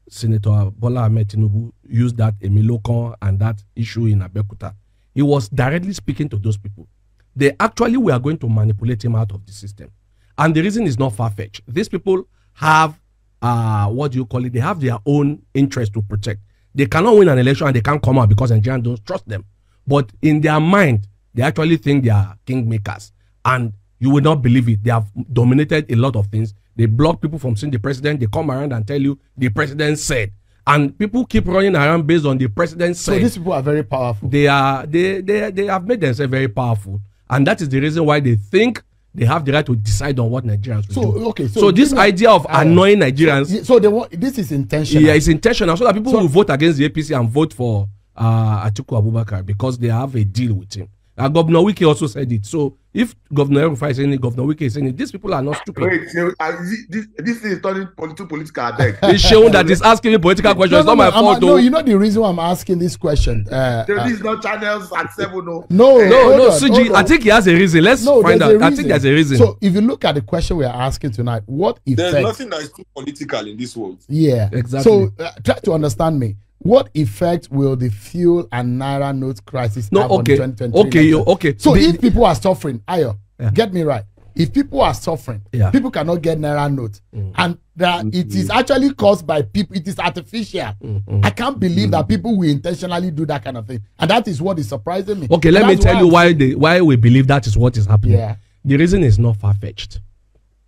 Senator 0.09 0.69
Bola 0.77 1.03
Ahmed 1.05 1.29
Tinubu 1.29 1.71
used 1.87 2.17
that 2.17 2.37
Emi 2.41 2.61
Lokan 2.67 3.15
and 3.21 3.39
that 3.39 3.63
issue 3.75 4.05
in 4.07 4.19
Abeokuta. 4.19 4.75
He 5.15 5.21
was 5.21 5.47
directly 5.47 5.93
speaking 5.93 6.27
to 6.29 6.37
those 6.37 6.57
people. 6.57 6.87
They 7.35 7.55
actually 7.59 7.97
were 7.97 8.19
going 8.19 8.37
to 8.39 8.49
manipulate 8.49 9.03
him 9.03 9.15
out 9.15 9.31
of 9.31 9.45
the 9.45 9.51
system. 9.51 9.89
And 10.37 10.53
the 10.55 10.61
reason 10.61 10.85
is 10.87 10.97
not 10.99 11.15
far 11.15 11.29
fetched. 11.29 11.61
These 11.67 11.89
people 11.89 12.23
have, 12.53 12.99
uh, 13.41 13.87
what 13.87 14.11
do 14.11 14.17
you 14.17 14.25
call 14.25 14.43
it? 14.45 14.53
They 14.53 14.59
have 14.59 14.79
their 14.81 14.97
own 15.05 15.41
interest 15.53 15.93
to 15.93 16.01
protect. 16.01 16.41
They 16.73 16.85
cannot 16.85 17.17
win 17.17 17.29
an 17.29 17.37
election 17.39 17.67
and 17.67 17.75
they 17.75 17.81
can't 17.81 18.01
come 18.01 18.17
out 18.17 18.29
because 18.29 18.51
Nigerians 18.51 18.83
don't 18.83 19.05
trust 19.05 19.27
them. 19.27 19.45
But 19.85 20.09
in 20.21 20.41
their 20.41 20.59
mind, 20.59 21.07
they 21.33 21.43
actually 21.43 21.77
think 21.77 22.03
they 22.03 22.09
are 22.09 22.35
kingmakers. 22.45 23.11
And 23.45 23.73
you 23.99 24.09
will 24.09 24.21
not 24.21 24.41
believe 24.41 24.67
it. 24.69 24.83
They 24.83 24.91
have 24.91 25.07
dominated 25.31 25.91
a 25.91 25.95
lot 25.95 26.15
of 26.15 26.27
things. 26.27 26.53
They 26.75 26.85
block 26.85 27.21
people 27.21 27.39
from 27.39 27.55
seeing 27.55 27.71
the 27.71 27.79
president. 27.79 28.19
They 28.19 28.27
come 28.27 28.49
around 28.49 28.73
and 28.73 28.87
tell 28.87 28.99
you 29.01 29.19
the 29.37 29.49
president 29.49 29.99
said. 29.99 30.31
And 30.65 30.97
people 30.97 31.25
keep 31.25 31.47
running 31.47 31.75
around 31.75 32.05
based 32.07 32.25
on 32.25 32.37
the 32.37 32.47
president 32.47 32.95
so 32.95 33.17
these 33.17 33.35
people 33.37 33.51
are 33.51 33.63
very 33.63 33.83
powerful 33.83 34.29
they 34.29 34.47
are 34.47 34.85
they 34.85 35.19
they 35.19 35.49
they 35.49 35.65
have 35.65 35.85
made 35.87 35.99
themselves 35.99 36.29
very 36.29 36.47
powerful 36.47 37.01
and 37.31 37.47
that 37.47 37.61
is 37.61 37.69
the 37.69 37.79
reason 37.79 38.05
why 38.05 38.19
they 38.19 38.35
think 38.35 38.83
they 39.13 39.25
have 39.25 39.43
the 39.43 39.51
right 39.51 39.65
to 39.65 39.75
decide 39.75 40.17
on 40.19 40.29
what 40.29 40.45
nigerians 40.45 40.87
will 40.87 40.93
So, 40.95 41.11
do. 41.13 41.25
okay, 41.29 41.47
so 41.47 41.59
so, 41.59 41.71
this 41.71 41.91
me- 41.91 41.99
idea 41.99 42.29
of 42.29 42.45
annoying 42.49 42.99
nigerians 42.99 43.47
so, 43.47 43.63
so 43.63 43.79
they 43.79 44.17
this 44.17 44.37
is 44.37 44.51
intentional. 44.51 45.03
Yeah 45.03 45.13
it's 45.13 45.27
intentional 45.27 45.75
so 45.77 45.83
that 45.85 45.93
people 45.95 46.11
So- 46.11 46.19
will 46.19 46.27
vote 46.27 46.49
against 46.49 46.77
the 46.77 46.87
apc 46.89 47.17
and 47.19 47.29
vote 47.29 47.53
for 47.53 47.87
uh 48.15 48.65
atiku 48.69 48.97
abubakar 49.01 49.45
because 49.45 49.77
they 49.79 49.87
have 49.89 50.13
a 50.15 50.23
deal 50.23 50.53
with 50.53 50.73
him 50.75 50.87
Uh, 51.17 51.27
Governor 51.27 51.59
Wike 51.59 51.85
also 51.87 52.07
said 52.07 52.31
it. 52.31 52.45
So 52.45 52.77
if 52.93 53.15
Governor 53.33 53.69
Rufai 53.69 53.91
is 53.91 53.97
saying 53.97 54.13
it, 54.13 54.21
Governor 54.21 54.43
Wike 54.43 54.61
is 54.61 54.73
saying 54.73 54.87
it, 54.87 54.97
these 54.97 55.11
people 55.11 55.33
are 55.33 55.41
not 55.41 55.57
stupid. 55.57 55.83
Wait, 55.83 56.09
so, 56.09 56.31
uh, 56.39 56.51
this, 56.63 56.85
this, 56.89 57.07
this 57.17 57.43
is 57.43 57.61
turning 57.61 57.87
political 57.95 58.25
political 58.27 58.65
attack. 58.67 58.95
It's 59.03 59.23
Seun 59.29 59.51
that 59.51 59.69
is 59.69 59.81
asking 59.81 60.13
me 60.13 60.17
political 60.17 60.55
questions. 60.55 60.79
it's 60.79 60.85
not 60.87 60.97
my 60.97 61.05
I'm- 61.05 61.13
fault. 61.13 61.41
No, 61.41 61.47
though. 61.47 61.55
you 61.57 61.69
know 61.69 61.81
the 61.81 61.97
reason 61.97 62.21
why 62.21 62.29
I'm 62.29 62.39
asking 62.39 62.79
this 62.79 62.95
question. 62.95 63.45
Uh, 63.51 63.85
So 63.85 63.95
uh, 63.97 64.03
this 64.07 64.13
is 64.13 64.23
not 64.23 64.41
channels 64.41 64.91
at 64.93 65.11
seven. 65.13 65.45
No, 65.45 65.65
no, 65.69 65.97
no, 65.97 66.23
hold 66.23 66.37
no, 66.37 66.45
on, 66.51 66.59
Suji, 66.59 66.85
hold 66.85 66.95
I 66.95 67.03
think 67.03 67.23
he 67.23 67.29
has 67.29 67.45
a 67.47 67.53
reason. 67.53 67.83
Let's 67.83 68.03
no, 68.03 68.21
find 68.21 68.41
out. 68.41 68.47
there's 68.47 68.61
a 68.61 68.65
I 68.65 68.71
think 68.71 68.87
there's 68.87 69.05
a 69.05 69.11
reason. 69.11 69.37
So 69.37 69.57
if 69.61 69.73
you 69.73 69.81
look 69.81 70.05
at 70.05 70.15
the 70.15 70.21
question 70.21 70.57
we 70.57 70.65
are 70.65 70.73
asking 70.81 71.11
tonight, 71.11 71.43
what 71.45 71.79
There's 71.85 72.13
nothing 72.23 72.49
that 72.51 72.61
is 72.61 72.71
too 72.71 72.85
political 72.95 73.45
in 73.47 73.57
this 73.57 73.75
world. 73.75 73.99
Yeah, 74.07 74.49
Exactly. 74.53 74.91
So 74.91 75.13
uh, 75.23 75.31
try 75.43 75.55
to 75.59 75.73
understand 75.73 76.19
me. 76.19 76.37
What 76.63 76.89
effect 76.93 77.49
will 77.51 77.75
the 77.75 77.89
fuel 77.89 78.47
and 78.51 78.79
naira 78.79 79.17
note 79.17 79.43
crisis 79.45 79.91
No, 79.91 80.01
have 80.01 80.11
okay. 80.11 80.33
on 80.39 80.51
the 80.51 80.65
2023 80.67 80.87
Okay, 80.87 81.03
you- 81.07 81.23
okay. 81.25 81.55
So 81.57 81.73
The- 81.73 81.81
if 81.81 82.01
people 82.01 82.23
are 82.25 82.35
suffering, 82.35 82.81
Ayo, 82.87 83.17
Yeah. 83.39 83.49
get 83.51 83.73
me 83.73 83.81
right. 83.81 84.03
If 84.35 84.53
people 84.53 84.79
are 84.81 84.93
suffering, 84.93 85.41
Yeah. 85.51 85.69
Mm. 85.69 85.71
people 85.73 85.91
cannot 85.91 86.21
get 86.21 86.37
naira 86.39 86.73
note, 86.73 87.01
and 87.13 87.57
that 87.75 88.05
it 88.13 88.33
is 88.33 88.49
actually 88.49 88.93
caused 88.93 89.25
by 89.27 89.41
people. 89.41 89.75
It 89.75 89.87
is 89.87 89.99
artificial. 89.99 90.73
Mm-hmm. 90.83 91.19
I 91.23 91.31
can't 91.31 91.59
believe 91.59 91.91
that 91.91 92.07
people 92.07 92.37
will 92.37 92.49
intentionally 92.49 93.11
do 93.11 93.25
that 93.25 93.43
kind 93.43 93.57
of 93.57 93.65
thing, 93.67 93.81
and 93.99 94.09
that 94.09 94.27
is 94.29 94.41
what 94.41 94.57
is 94.59 94.69
surprising 94.69 95.19
me. 95.19 95.27
Okay, 95.31 95.51
let 95.51 95.65
me 95.67 95.75
tell 95.75 95.97
you 95.99 96.07
why 96.07 96.31
they 96.31 96.55
why 96.55 96.79
we 96.79 96.95
believe 96.95 97.27
that 97.27 97.45
is 97.47 97.57
what 97.57 97.75
is 97.75 97.85
happening. 97.87 98.17
Yeah. 98.19 98.35
The 98.63 98.77
reason 98.77 99.03
is 99.03 99.17
not 99.19 99.35
far 99.37 99.53
fetched. 99.53 99.99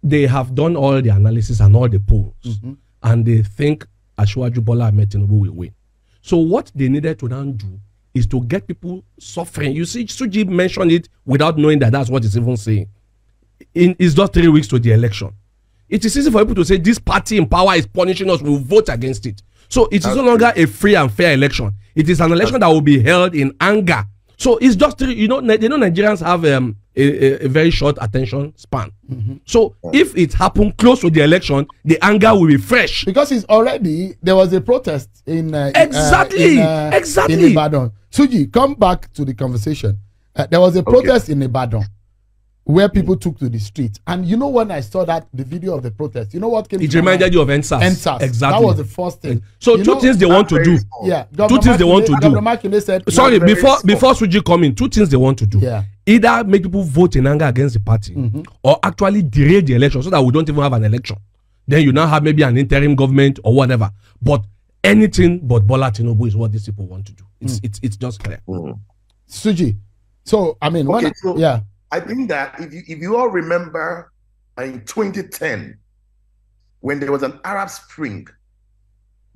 They 0.02 0.28
have 0.28 0.54
done 0.56 0.76
all 0.76 1.02
the 1.02 1.10
analysis 1.10 1.60
and 1.62 1.74
all 1.76 1.88
the 1.88 2.00
polls, 2.00 2.34
Mm-hmm. 2.44 2.74
and 3.04 3.26
they 3.26 3.44
think 3.44 3.88
Asiwaju 4.18 4.64
Bola 4.66 4.88
Ahmed 4.88 5.10
Tinubu 5.12 5.40
will 5.40 5.54
win. 5.54 5.72
So 6.24 6.38
what 6.38 6.72
they 6.74 6.88
needed 6.88 7.20
to 7.20 7.28
now 7.28 7.44
do 7.44 7.80
is 8.14 8.26
to 8.28 8.42
get 8.46 8.66
people 8.66 9.04
suffering. 9.20 9.74
You 9.76 9.84
see, 9.84 10.06
Siji 10.06 10.48
mentioned 10.48 10.92
it 10.94 11.10
without 11.26 11.58
knowing 11.58 11.80
that 11.80 11.92
that's 11.92 12.10
what 12.10 12.24
he's 12.24 12.38
even 12.38 12.56
saying. 12.56 12.88
In 13.76 13.94
it's 14.00 14.14
just 14.16 14.32
three 14.34 14.48
weeks 14.48 14.68
to 14.70 14.80
the 14.80 14.94
election. 14.94 15.32
It 15.90 16.06
is 16.06 16.18
easy 16.18 16.32
for 16.32 16.40
people 16.40 16.56
to 16.56 16.66
say 16.66 16.78
this 16.78 16.98
party 16.98 17.38
in 17.38 17.46
power 17.48 17.76
is 17.76 17.86
punishing 17.86 18.30
us. 18.30 18.42
We'll 18.42 18.58
vote 18.58 18.88
against 18.88 19.26
it. 19.26 19.44
So 19.68 19.88
it 19.92 20.06
is 20.06 20.16
no 20.16 20.24
longer 20.24 20.54
a 20.56 20.66
free 20.66 20.96
and 20.96 21.12
fair 21.12 21.34
election. 21.34 21.74
It 21.94 22.08
is 22.10 22.22
an 22.22 22.32
election 22.32 22.62
that 22.62 22.68
will 22.68 22.82
be 22.82 23.02
held 23.02 23.36
in 23.36 23.54
anger. 23.60 24.06
So 24.38 24.58
it's 24.58 24.78
just 24.78 24.98
three, 24.98 25.14
you 25.16 25.28
know 25.28 25.42
you 25.42 25.68
know 25.70 25.78
Nigerians 25.78 26.26
have 26.26 26.46
um, 26.46 26.78
a, 26.96 27.02
a, 27.44 27.46
a 27.46 27.50
very 27.50 27.72
short 27.72 27.98
attention 28.02 28.54
span. 28.58 28.92
So 29.46 29.76
if 29.94 30.16
it 30.18 30.34
happened 30.34 30.78
close 30.78 31.02
to 31.02 31.10
the 31.10 31.22
election, 31.24 31.68
the 31.86 31.98
anger 32.04 32.34
will 32.34 32.48
be 32.48 32.58
fresh. 32.58 33.06
because 33.06 33.32
it's 33.32 33.46
already 33.46 34.16
there 34.22 34.36
was 34.36 34.54
a 34.54 34.62
protest 34.62 35.10
in 35.26 35.54
uh, 35.54 35.72
Exactly, 35.76 36.60
uh, 36.60 36.88
in, 36.88 36.94
uh, 36.94 36.98
exactly. 36.98 37.34
in 37.46 37.52
Ibadan. 37.52 37.92
Siji, 38.12 38.52
come 38.52 38.76
back 38.76 39.12
to 39.14 39.26
the 39.26 39.34
conversation. 39.34 39.98
Uh, 40.36 40.46
there 40.48 40.60
was 40.60 40.76
a 40.76 40.84
protest 40.84 41.30
in 41.30 41.42
Ibadan 41.42 41.84
where 42.66 42.88
people 42.88 43.18
took 43.18 43.38
to 43.40 43.50
the 43.50 43.60
street, 43.60 44.00
and 44.08 44.26
you 44.26 44.38
know 44.38 44.48
when 44.48 44.72
I 44.72 44.80
saw 44.80 45.04
that 45.06 45.28
the 45.34 45.44
video 45.44 45.76
of 45.76 45.84
the 45.84 45.92
protest, 45.92 46.34
you 46.34 46.40
know 46.40 46.48
what 46.48 46.70
came? 46.70 46.82
It 46.82 46.94
reminded 46.94 47.26
mind? 47.26 47.34
you 47.34 47.42
of 47.42 47.48
EndSARS. 47.50 47.82
EndSARS. 47.82 48.22
Exactly. 48.22 48.60
That 48.62 48.66
was 48.66 48.78
the 48.78 48.86
first 48.86 49.22
thing. 49.22 49.44
So 49.60 49.76
You 49.76 49.84
two 49.84 49.94
know- 49.96 50.00
things 50.00 50.18
they 50.18 50.26
want 50.26 50.48
to 50.50 50.64
do. 50.64 50.78
Yeah, 51.04 51.26
Two 51.48 51.60
things 51.60 51.78
they 51.78 51.84
want 51.84 52.06
to 52.06 52.14
do. 52.14 52.20
Governor 52.22 52.42
Makinde 52.42 52.82
said. 52.82 53.04
Sorry, 53.12 53.40
before 53.40 53.78
small. 53.80 53.84
before 53.96 54.14
Siji 54.14 54.44
come 54.44 54.64
in, 54.64 54.76
two 54.76 54.88
things 54.88 55.10
they 55.10 55.18
want 55.18 55.38
to 55.40 55.46
do. 55.46 55.60
Yeah. 55.60 55.84
Either 56.06 56.44
make 56.46 56.64
people 56.64 56.84
vote 56.84 57.16
in 57.18 57.28
anger 57.28 57.46
against 57.46 57.74
the 57.74 57.80
party, 57.82 58.16
mm-hmm. 58.16 58.42
or 58.64 58.80
actually 58.84 59.24
derail 59.24 59.62
the 59.62 59.74
election 59.76 60.02
so 60.04 60.10
that 60.10 60.22
we 60.22 60.32
don't 60.32 60.48
even 60.48 60.62
have 60.64 60.74
an 60.74 60.84
election. 60.86 61.18
Then 61.68 61.84
you 61.84 61.92
now 61.92 62.08
have 62.08 62.24
maybe 62.24 62.44
an 62.44 62.58
interim 62.58 62.96
government 62.96 63.40
or 63.44 63.54
whatever. 63.54 63.90
But 64.22 64.44
anything 64.84 65.40
but 65.46 65.66
Bola 65.68 65.92
Tinubu 65.92 66.28
is 66.28 66.36
what 66.36 66.52
these 66.52 66.66
people 66.66 66.88
want 66.88 67.06
to 67.08 67.14
do. 67.14 67.24
It's 67.42 67.60
mm. 67.60 67.66
it's 67.66 67.80
it's 67.84 67.98
just 67.98 68.24
clear. 68.24 68.40
Mm. 68.48 68.80
Siji. 69.30 69.78
So 70.24 70.58
I 70.62 70.70
mean, 70.70 70.88
when 70.88 71.00
Okay, 71.06 71.08
I- 71.08 71.14
so- 71.22 71.38
yeah, 71.38 71.62
I 71.94 72.00
think 72.00 72.28
that 72.30 72.60
if 72.60 72.74
you 72.74 72.82
if 72.88 73.00
you 73.00 73.16
all 73.16 73.30
remember 73.30 74.12
in 74.58 74.84
2010, 74.84 75.78
when 76.80 77.00
there 77.00 77.12
was 77.12 77.22
an 77.22 77.40
Arab 77.44 77.70
Spring 77.70 78.28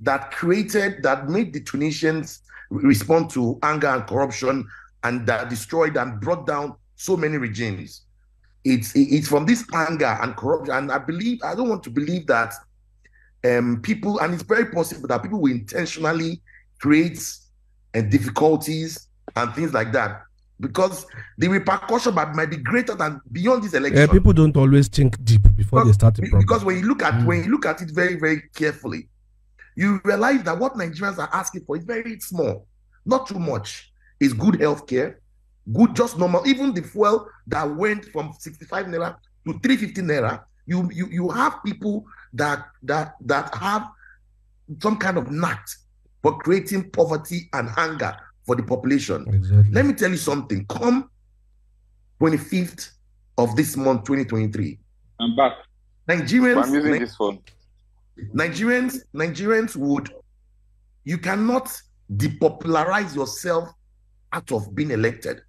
that 0.00 0.32
created 0.32 1.04
that 1.04 1.28
made 1.28 1.52
the 1.52 1.60
Tunisians 1.60 2.42
respond 2.70 3.30
to 3.30 3.60
anger 3.62 3.86
and 3.86 4.04
corruption 4.08 4.66
and 5.04 5.24
that 5.28 5.48
destroyed 5.48 5.96
and 5.96 6.20
brought 6.20 6.48
down 6.48 6.74
so 6.96 7.16
many 7.16 7.36
regimes. 7.36 8.02
It's 8.64 8.90
it's 8.96 9.28
from 9.28 9.46
this 9.46 9.64
anger 9.72 10.18
and 10.20 10.36
corruption, 10.36 10.74
and 10.74 10.90
I 10.90 10.98
believe 10.98 11.38
I 11.44 11.54
don't 11.54 11.68
want 11.68 11.84
to 11.84 11.90
believe 11.90 12.26
that 12.26 12.54
um 13.44 13.80
people 13.82 14.18
and 14.18 14.34
it's 14.34 14.42
very 14.42 14.66
possible 14.72 15.06
that 15.06 15.22
people 15.22 15.40
will 15.40 15.52
intentionally 15.52 16.42
create 16.80 17.22
uh, 17.94 18.00
difficulties 18.00 19.06
and 19.36 19.54
things 19.54 19.72
like 19.72 19.92
that 19.92 20.22
because 20.60 21.06
the 21.36 21.48
repercussion 21.48 22.14
might, 22.14 22.50
be 22.50 22.56
greater 22.56 22.94
than 22.94 23.20
beyond 23.30 23.62
this 23.62 23.74
election. 23.74 24.08
Uh, 24.08 24.12
people 24.12 24.32
don't 24.32 24.56
always 24.56 24.88
think 24.88 25.22
deep 25.24 25.42
before 25.56 25.84
they 25.84 25.92
start 25.92 26.16
problem. 26.16 26.40
Because 26.40 26.64
when 26.64 26.76
you 26.78 26.82
look 26.86 27.02
at 27.02 27.24
when 27.24 27.44
you 27.44 27.50
look 27.50 27.66
at 27.66 27.80
it 27.82 27.90
very 27.90 28.16
very 28.16 28.42
carefully, 28.54 29.08
you 29.76 30.00
realize 30.04 30.42
that 30.42 30.58
what 30.58 30.74
Nigerians 30.74 31.18
are 31.18 31.28
asking 31.32 31.64
for 31.64 31.76
is 31.76 31.84
very 31.84 32.18
small, 32.20 32.66
not 33.06 33.26
too 33.26 33.38
much. 33.38 33.92
Is 34.20 34.32
good 34.32 34.60
health 34.60 34.88
care, 34.88 35.20
good 35.72 35.94
just 35.94 36.18
normal. 36.18 36.46
Even 36.46 36.74
the 36.74 36.82
fuel 36.82 37.28
that 37.46 37.64
went 37.76 38.04
from 38.06 38.32
65 38.36 38.86
naira 38.86 39.16
to 39.46 39.52
350 39.60 40.02
naira, 40.02 40.42
you 40.66 40.90
you 40.92 41.06
you 41.06 41.28
have 41.28 41.62
people 41.64 42.04
that 42.32 42.66
that 42.82 43.14
that 43.20 43.54
have 43.54 43.88
some 44.82 44.96
kind 44.96 45.18
of 45.18 45.30
knack 45.30 45.64
for 46.20 46.36
creating 46.38 46.90
poverty 46.90 47.48
and 47.52 47.68
hunger 47.68 48.16
for 48.48 48.56
the 48.56 48.62
population. 48.62 49.26
exactly. 49.28 49.70
Let 49.72 49.84
me 49.84 49.92
tell 49.92 50.10
you 50.10 50.16
something. 50.16 50.64
Come 50.66 51.10
25th 52.18 52.92
of 53.36 53.54
this 53.54 53.76
month, 53.76 54.04
2023, 54.04 54.78
I'm 55.20 55.36
back. 55.36 55.52
Nigerians, 56.08 56.64
I'm 56.64 56.74
using 56.74 56.92
Ni- 56.92 56.98
this 56.98 57.14
phone. 57.14 57.38
Nigerians, 58.34 59.02
Nigerians 59.14 59.76
would. 59.76 60.10
You 61.04 61.18
cannot 61.18 61.70
depopularize 62.16 63.14
yourself 63.14 63.68
out 64.32 64.50
of 64.50 64.74
being 64.74 64.90
elected. 64.92 65.42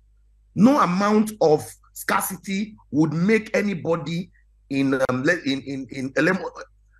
No 0.56 0.80
amount 0.82 1.32
of 1.42 1.66
scarcity 1.94 2.76
would 2.92 3.14
make 3.14 3.50
anybody 3.56 4.30
in 4.70 4.94
um, 5.10 5.24
in 5.46 5.62
in 5.62 5.88
in 5.90 6.10
Elemo- 6.14 6.52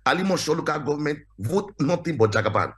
Alimosho 0.06 0.56
local 0.56 0.78
government 0.80 1.18
vote 1.38 1.72
nothing 1.78 2.16
but 2.16 2.32
Jagaban. 2.32 2.72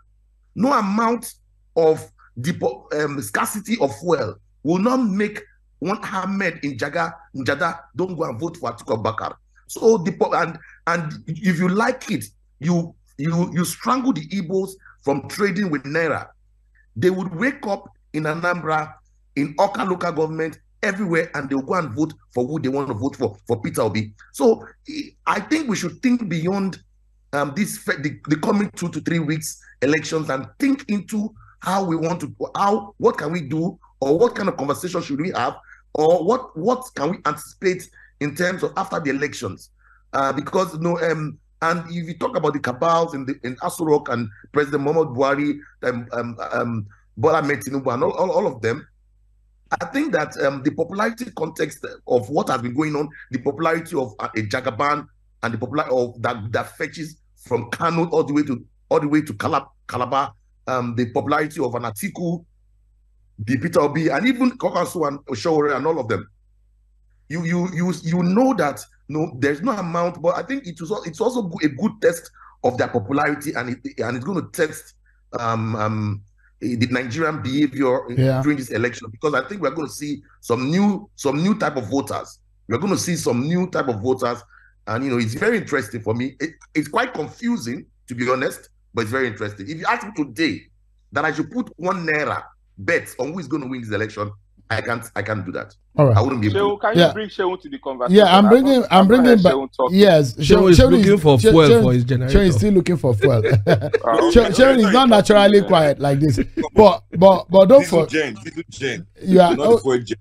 No 0.57 0.73
amount 0.73 1.33
of 1.77 2.05
depo- 2.41 2.93
um, 2.95 3.21
scarcity 3.21 3.77
of 3.81 3.97
fuel 3.99 4.37
will 4.63 4.79
not 4.79 4.99
make 5.05 5.43
one 5.79 5.99
Ahmed 6.05 6.61
in 6.63 6.77
Jaga 6.77 7.13
in 7.35 7.45
Jada 7.45 7.81
don't 7.97 8.17
go 8.17 8.25
and 8.25 8.39
vote 8.39 8.57
for 8.57 8.73
Atiku 8.73 9.03
Abubakar. 9.03 9.35
So 9.67 9.99
the 9.99 10.13
and 10.37 10.59
and 10.87 11.25
if 11.27 11.59
you 11.59 11.69
like 11.69 12.11
it, 12.11 12.25
you 12.61 12.95
you 13.19 13.51
you 13.53 13.65
strangle 13.65 14.13
the 14.13 14.27
Igbos 14.29 14.73
from 15.03 15.29
trading 15.29 15.71
with 15.71 15.83
naira. 15.85 16.29
They 16.95 17.11
would 17.11 17.35
wake 17.35 17.67
up 17.67 17.89
in 18.13 18.25
Anambra, 18.25 18.95
in 19.37 19.55
Awka 19.57 19.89
local 19.89 20.13
government, 20.13 20.59
everywhere, 20.83 21.31
and 21.35 21.49
they'll 21.49 21.63
go 21.63 21.75
and 21.75 21.91
vote 21.91 22.13
for 22.35 22.47
who 22.47 22.61
they 22.61 22.69
want 22.69 22.89
to 22.89 22.95
vote 22.95 23.17
for 23.17 23.37
for 23.47 23.61
Peter 23.61 23.83
Obi. 23.83 24.13
So 24.33 24.65
I 25.27 25.41
think 25.41 25.69
we 25.69 25.77
should 25.77 26.01
think 26.03 26.29
beyond 26.29 26.81
um, 27.33 27.53
this 27.57 27.85
the, 27.85 28.21
the 28.29 28.37
coming 28.37 28.71
two 28.77 28.89
to 28.91 29.01
three 29.01 29.19
weeks 29.19 29.61
elections 29.83 30.29
and 30.31 30.47
think 30.59 30.85
into 30.89 31.35
how 31.63 31.85
we 31.85 31.95
want 31.97 32.21
to 32.21 32.35
how 32.57 32.95
what 32.99 33.17
can 33.17 33.33
we 33.33 33.41
do 33.41 33.79
or 34.01 34.19
what 34.19 34.35
kind 34.35 34.49
of 34.49 34.57
conversation 34.57 35.01
should 35.01 35.21
we 35.21 35.31
have 35.31 35.57
or 35.95 36.25
what 36.25 36.57
what 36.57 36.85
can 36.95 37.11
we 37.11 37.19
anticipate 37.25 37.89
in 38.21 38.35
terms 38.35 38.63
of 38.63 38.73
after 38.77 38.99
the 39.01 39.11
elections? 39.11 39.71
Uh, 40.13 40.33
because 40.33 40.75
you 40.75 40.81
know 40.81 40.99
um 41.01 41.39
and 41.63 41.85
if 41.91 42.09
you 42.09 42.19
talk 42.19 42.37
about 42.37 42.53
the 42.53 42.59
cabals 42.61 43.15
in 43.15 43.25
the 43.25 43.35
in 43.45 43.55
Aso 43.57 43.87
Rock 43.87 44.09
and 44.09 44.29
President 44.53 44.83
Muhammad 44.83 45.09
Buhari 45.17 45.59
um 45.85 46.07
um, 46.13 46.37
um 46.53 46.87
Bola 47.17 47.39
Ahmed 47.39 47.61
Tinubu 47.61 47.95
and 47.95 48.03
all, 48.03 48.13
all, 48.13 48.31
all 48.33 48.47
of 48.47 48.61
them 48.61 48.87
I 49.81 49.87
think 49.87 50.13
that 50.13 50.37
um, 50.45 50.63
the 50.63 50.71
popularity 50.71 51.31
context 51.37 51.87
of 52.07 52.29
what 52.29 52.49
has 52.51 52.61
been 52.61 52.75
going 52.75 52.95
on, 52.95 53.09
the 53.31 53.39
popularity 53.39 53.97
of 53.97 54.13
uh, 54.19 54.29
a 54.37 54.43
Jagaban 54.43 55.07
and 55.43 55.55
the 55.55 55.59
popularity 55.59 55.95
of 55.97 56.21
that 56.21 56.53
that 56.53 56.77
fetches 56.77 57.17
from 57.37 57.71
Kano 57.71 58.07
all 58.11 58.25
the 58.25 58.35
way 58.35 58.43
to 58.43 58.63
all 58.91 59.01
the 59.01 59.09
way 59.09 59.23
to 59.23 59.33
Calab- 59.33 59.69
Calabar, 59.89 60.35
um, 60.67 60.95
the 60.97 61.11
popularity 61.13 61.61
of 61.61 61.75
an 61.75 61.83
Atiku, 61.83 62.45
the 63.39 63.57
Peter 63.59 63.81
Obi, 63.81 64.09
and 64.09 64.27
even 64.27 64.53
Kwankwaso 64.59 65.09
and 65.09 65.19
Oshowore 65.27 65.75
and 65.77 65.87
all 65.87 65.99
of 65.99 66.09
them. 66.09 66.29
You 67.29 67.45
you 67.45 67.69
you 67.73 67.93
you 68.03 68.23
know 68.23 68.55
that 68.55 68.81
no, 69.09 69.33
there's 69.39 69.63
no 69.63 69.73
amount, 69.73 70.21
but 70.23 70.37
I 70.37 70.43
think 70.43 70.67
it 70.67 70.81
was 70.81 71.07
it's 71.07 71.21
also 71.21 71.51
a 71.63 71.69
good 71.69 71.93
test 72.01 72.31
of 72.65 72.77
their 72.79 72.89
popularity, 72.89 73.53
and 73.55 73.71
it 73.71 73.99
and 73.99 74.17
it's 74.17 74.25
going 74.25 74.41
to 74.41 74.49
test 74.53 74.95
um 75.39 75.75
um 75.77 76.23
the 76.61 76.87
Nigerian 76.91 77.43
behavior 77.43 77.99
Yeah. 78.11 78.41
during 78.43 78.57
this 78.59 78.71
election 78.71 79.09
because 79.11 79.35
I 79.35 79.43
think 79.49 79.63
we're 79.63 79.71
going 79.75 79.89
to 79.89 79.93
see 79.93 80.23
some 80.41 80.71
new 80.71 81.09
some 81.17 81.43
new 81.43 81.59
type 81.59 81.77
of 81.77 81.89
voters. 81.89 82.39
We're 82.69 82.79
going 82.79 82.93
to 82.93 82.99
see 82.99 83.17
some 83.17 83.41
new 83.49 83.69
type 83.69 83.89
of 83.89 84.01
voters, 84.01 84.43
and 84.87 85.03
you 85.05 85.11
know 85.11 85.19
it's 85.19 85.35
very 85.35 85.57
interesting 85.59 86.03
for 86.03 86.15
me. 86.15 86.37
It, 86.39 86.51
it's 86.75 86.89
quite 86.89 87.15
confusing 87.15 87.87
to 88.09 88.15
be 88.15 88.29
honest, 88.31 88.69
but 88.95 89.03
it's 89.03 89.11
very 89.11 89.27
interesting. 89.29 89.69
If 89.69 89.79
you 89.79 89.87
ask 89.89 90.07
me 90.07 90.13
today 90.17 90.63
that 91.13 91.25
I 91.25 91.33
should 91.33 91.51
put 91.51 91.71
one 91.77 92.07
naira 92.07 92.43
bet 92.79 93.15
on 93.19 93.33
who 93.33 93.39
is 93.39 93.47
going 93.49 93.63
to 93.63 93.69
win 93.69 93.81
this 93.83 93.91
election, 93.91 94.31
I 94.71 94.81
can't 94.81 95.05
I 95.15 95.21
can't 95.23 95.45
do 95.45 95.53
that. 95.53 95.75
All 95.97 96.07
right. 96.07 96.17
I 96.17 96.23
wouldn't 96.23 96.41
be 96.41 96.49
able 96.49 96.79
Shehu, 96.79 96.81
can 96.81 96.97
Yeah. 96.99 97.09
you 97.09 97.13
bring 97.13 97.29
Shehu 97.29 97.61
to 97.61 97.69
the 97.69 97.79
conversation? 97.79 98.17
Yeah, 98.17 98.35
I'm 98.39 98.49
bringing. 98.49 98.83
I'm 98.91 99.07
bringing 99.07 99.43
back. 99.43 99.53
Shehu 99.53 99.69
talk. 99.77 99.91
Yes, 99.93 100.33
Shehu 100.35 100.71
is 100.71 100.79
looking 100.79 101.19
for 101.19 101.37
Shehu- 101.37 101.51
fuel 101.51 101.83
for 101.83 101.93
his 101.93 102.05
Shehu 102.05 102.09
generator. 102.09 102.43
is 102.43 102.55
still 102.57 102.73
looking 102.73 102.97
for 102.97 103.15
fuel. 103.15 103.43
Ah, 103.67 104.17
Shehu 104.33 104.79
is 104.79 104.93
not 104.93 105.11
naturally 105.11 105.63
quiet 105.73 105.99
like 105.99 106.21
this. 106.21 106.41
But 106.75 107.03
but 107.19 107.47
but 107.51 107.67
don't 107.67 107.81
Diesel 107.81 108.01
for 108.05 108.07
gen, 108.11 108.35
diesel 108.43 108.63
gen. 108.71 109.07
yeah. 109.23 109.51
Not 109.51 109.59
oh, 109.67 109.77
the 109.77 109.83
fuel 109.83 109.99
gen. 109.99 110.19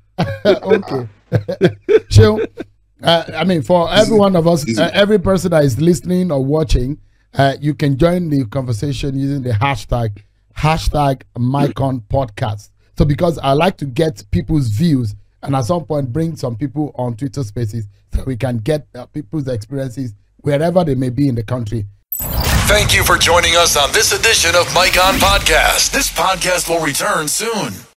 okay. 0.63 1.07
Shehu, 2.11 2.45
uh, 3.03 3.23
I 3.33 3.43
mean, 3.45 3.61
for 3.61 3.89
every 3.89 4.17
one 4.17 4.35
of 4.35 4.47
us, 4.47 4.65
uh, 4.77 4.89
every 4.93 5.19
person 5.19 5.51
that 5.51 5.63
is 5.63 5.79
listening 5.79 6.29
or 6.31 6.43
watching, 6.43 6.97
uh, 7.33 7.55
you 7.59 7.73
can 7.73 7.97
join 7.97 8.29
the 8.29 8.45
conversation 8.45 9.17
using 9.17 9.41
the 9.43 9.51
hashtag 9.51 10.23
hashtag 10.57 11.23
Mic 11.37 11.79
On 11.79 12.01
podcast. 12.01 12.69
So 12.97 13.05
because 13.05 13.37
I 13.39 13.53
like 13.53 13.77
to 13.77 13.85
get 13.85 14.23
people's 14.31 14.67
views 14.67 15.15
and 15.41 15.55
at 15.55 15.65
some 15.65 15.85
point 15.85 16.11
bring 16.11 16.35
some 16.35 16.55
people 16.55 16.91
on 16.95 17.15
Twitter 17.15 17.43
Spaces 17.43 17.87
so 18.13 18.23
we 18.25 18.35
can 18.35 18.57
get 18.57 18.85
uh, 18.93 19.05
people's 19.07 19.47
experiences 19.47 20.13
wherever 20.37 20.83
they 20.83 20.95
may 20.95 21.09
be 21.09 21.27
in 21.27 21.35
the 21.35 21.43
country. 21.43 21.85
Thank 22.13 22.93
you 22.95 23.03
for 23.03 23.17
joining 23.17 23.55
us 23.55 23.75
on 23.75 23.91
this 23.91 24.11
edition 24.11 24.55
of 24.55 24.65
Mic 24.73 25.03
On 25.03 25.15
Podcast. 25.15 25.91
This 25.91 26.11
podcast 26.11 26.69
will 26.69 26.83
return 26.85 27.27
soon. 27.27 27.73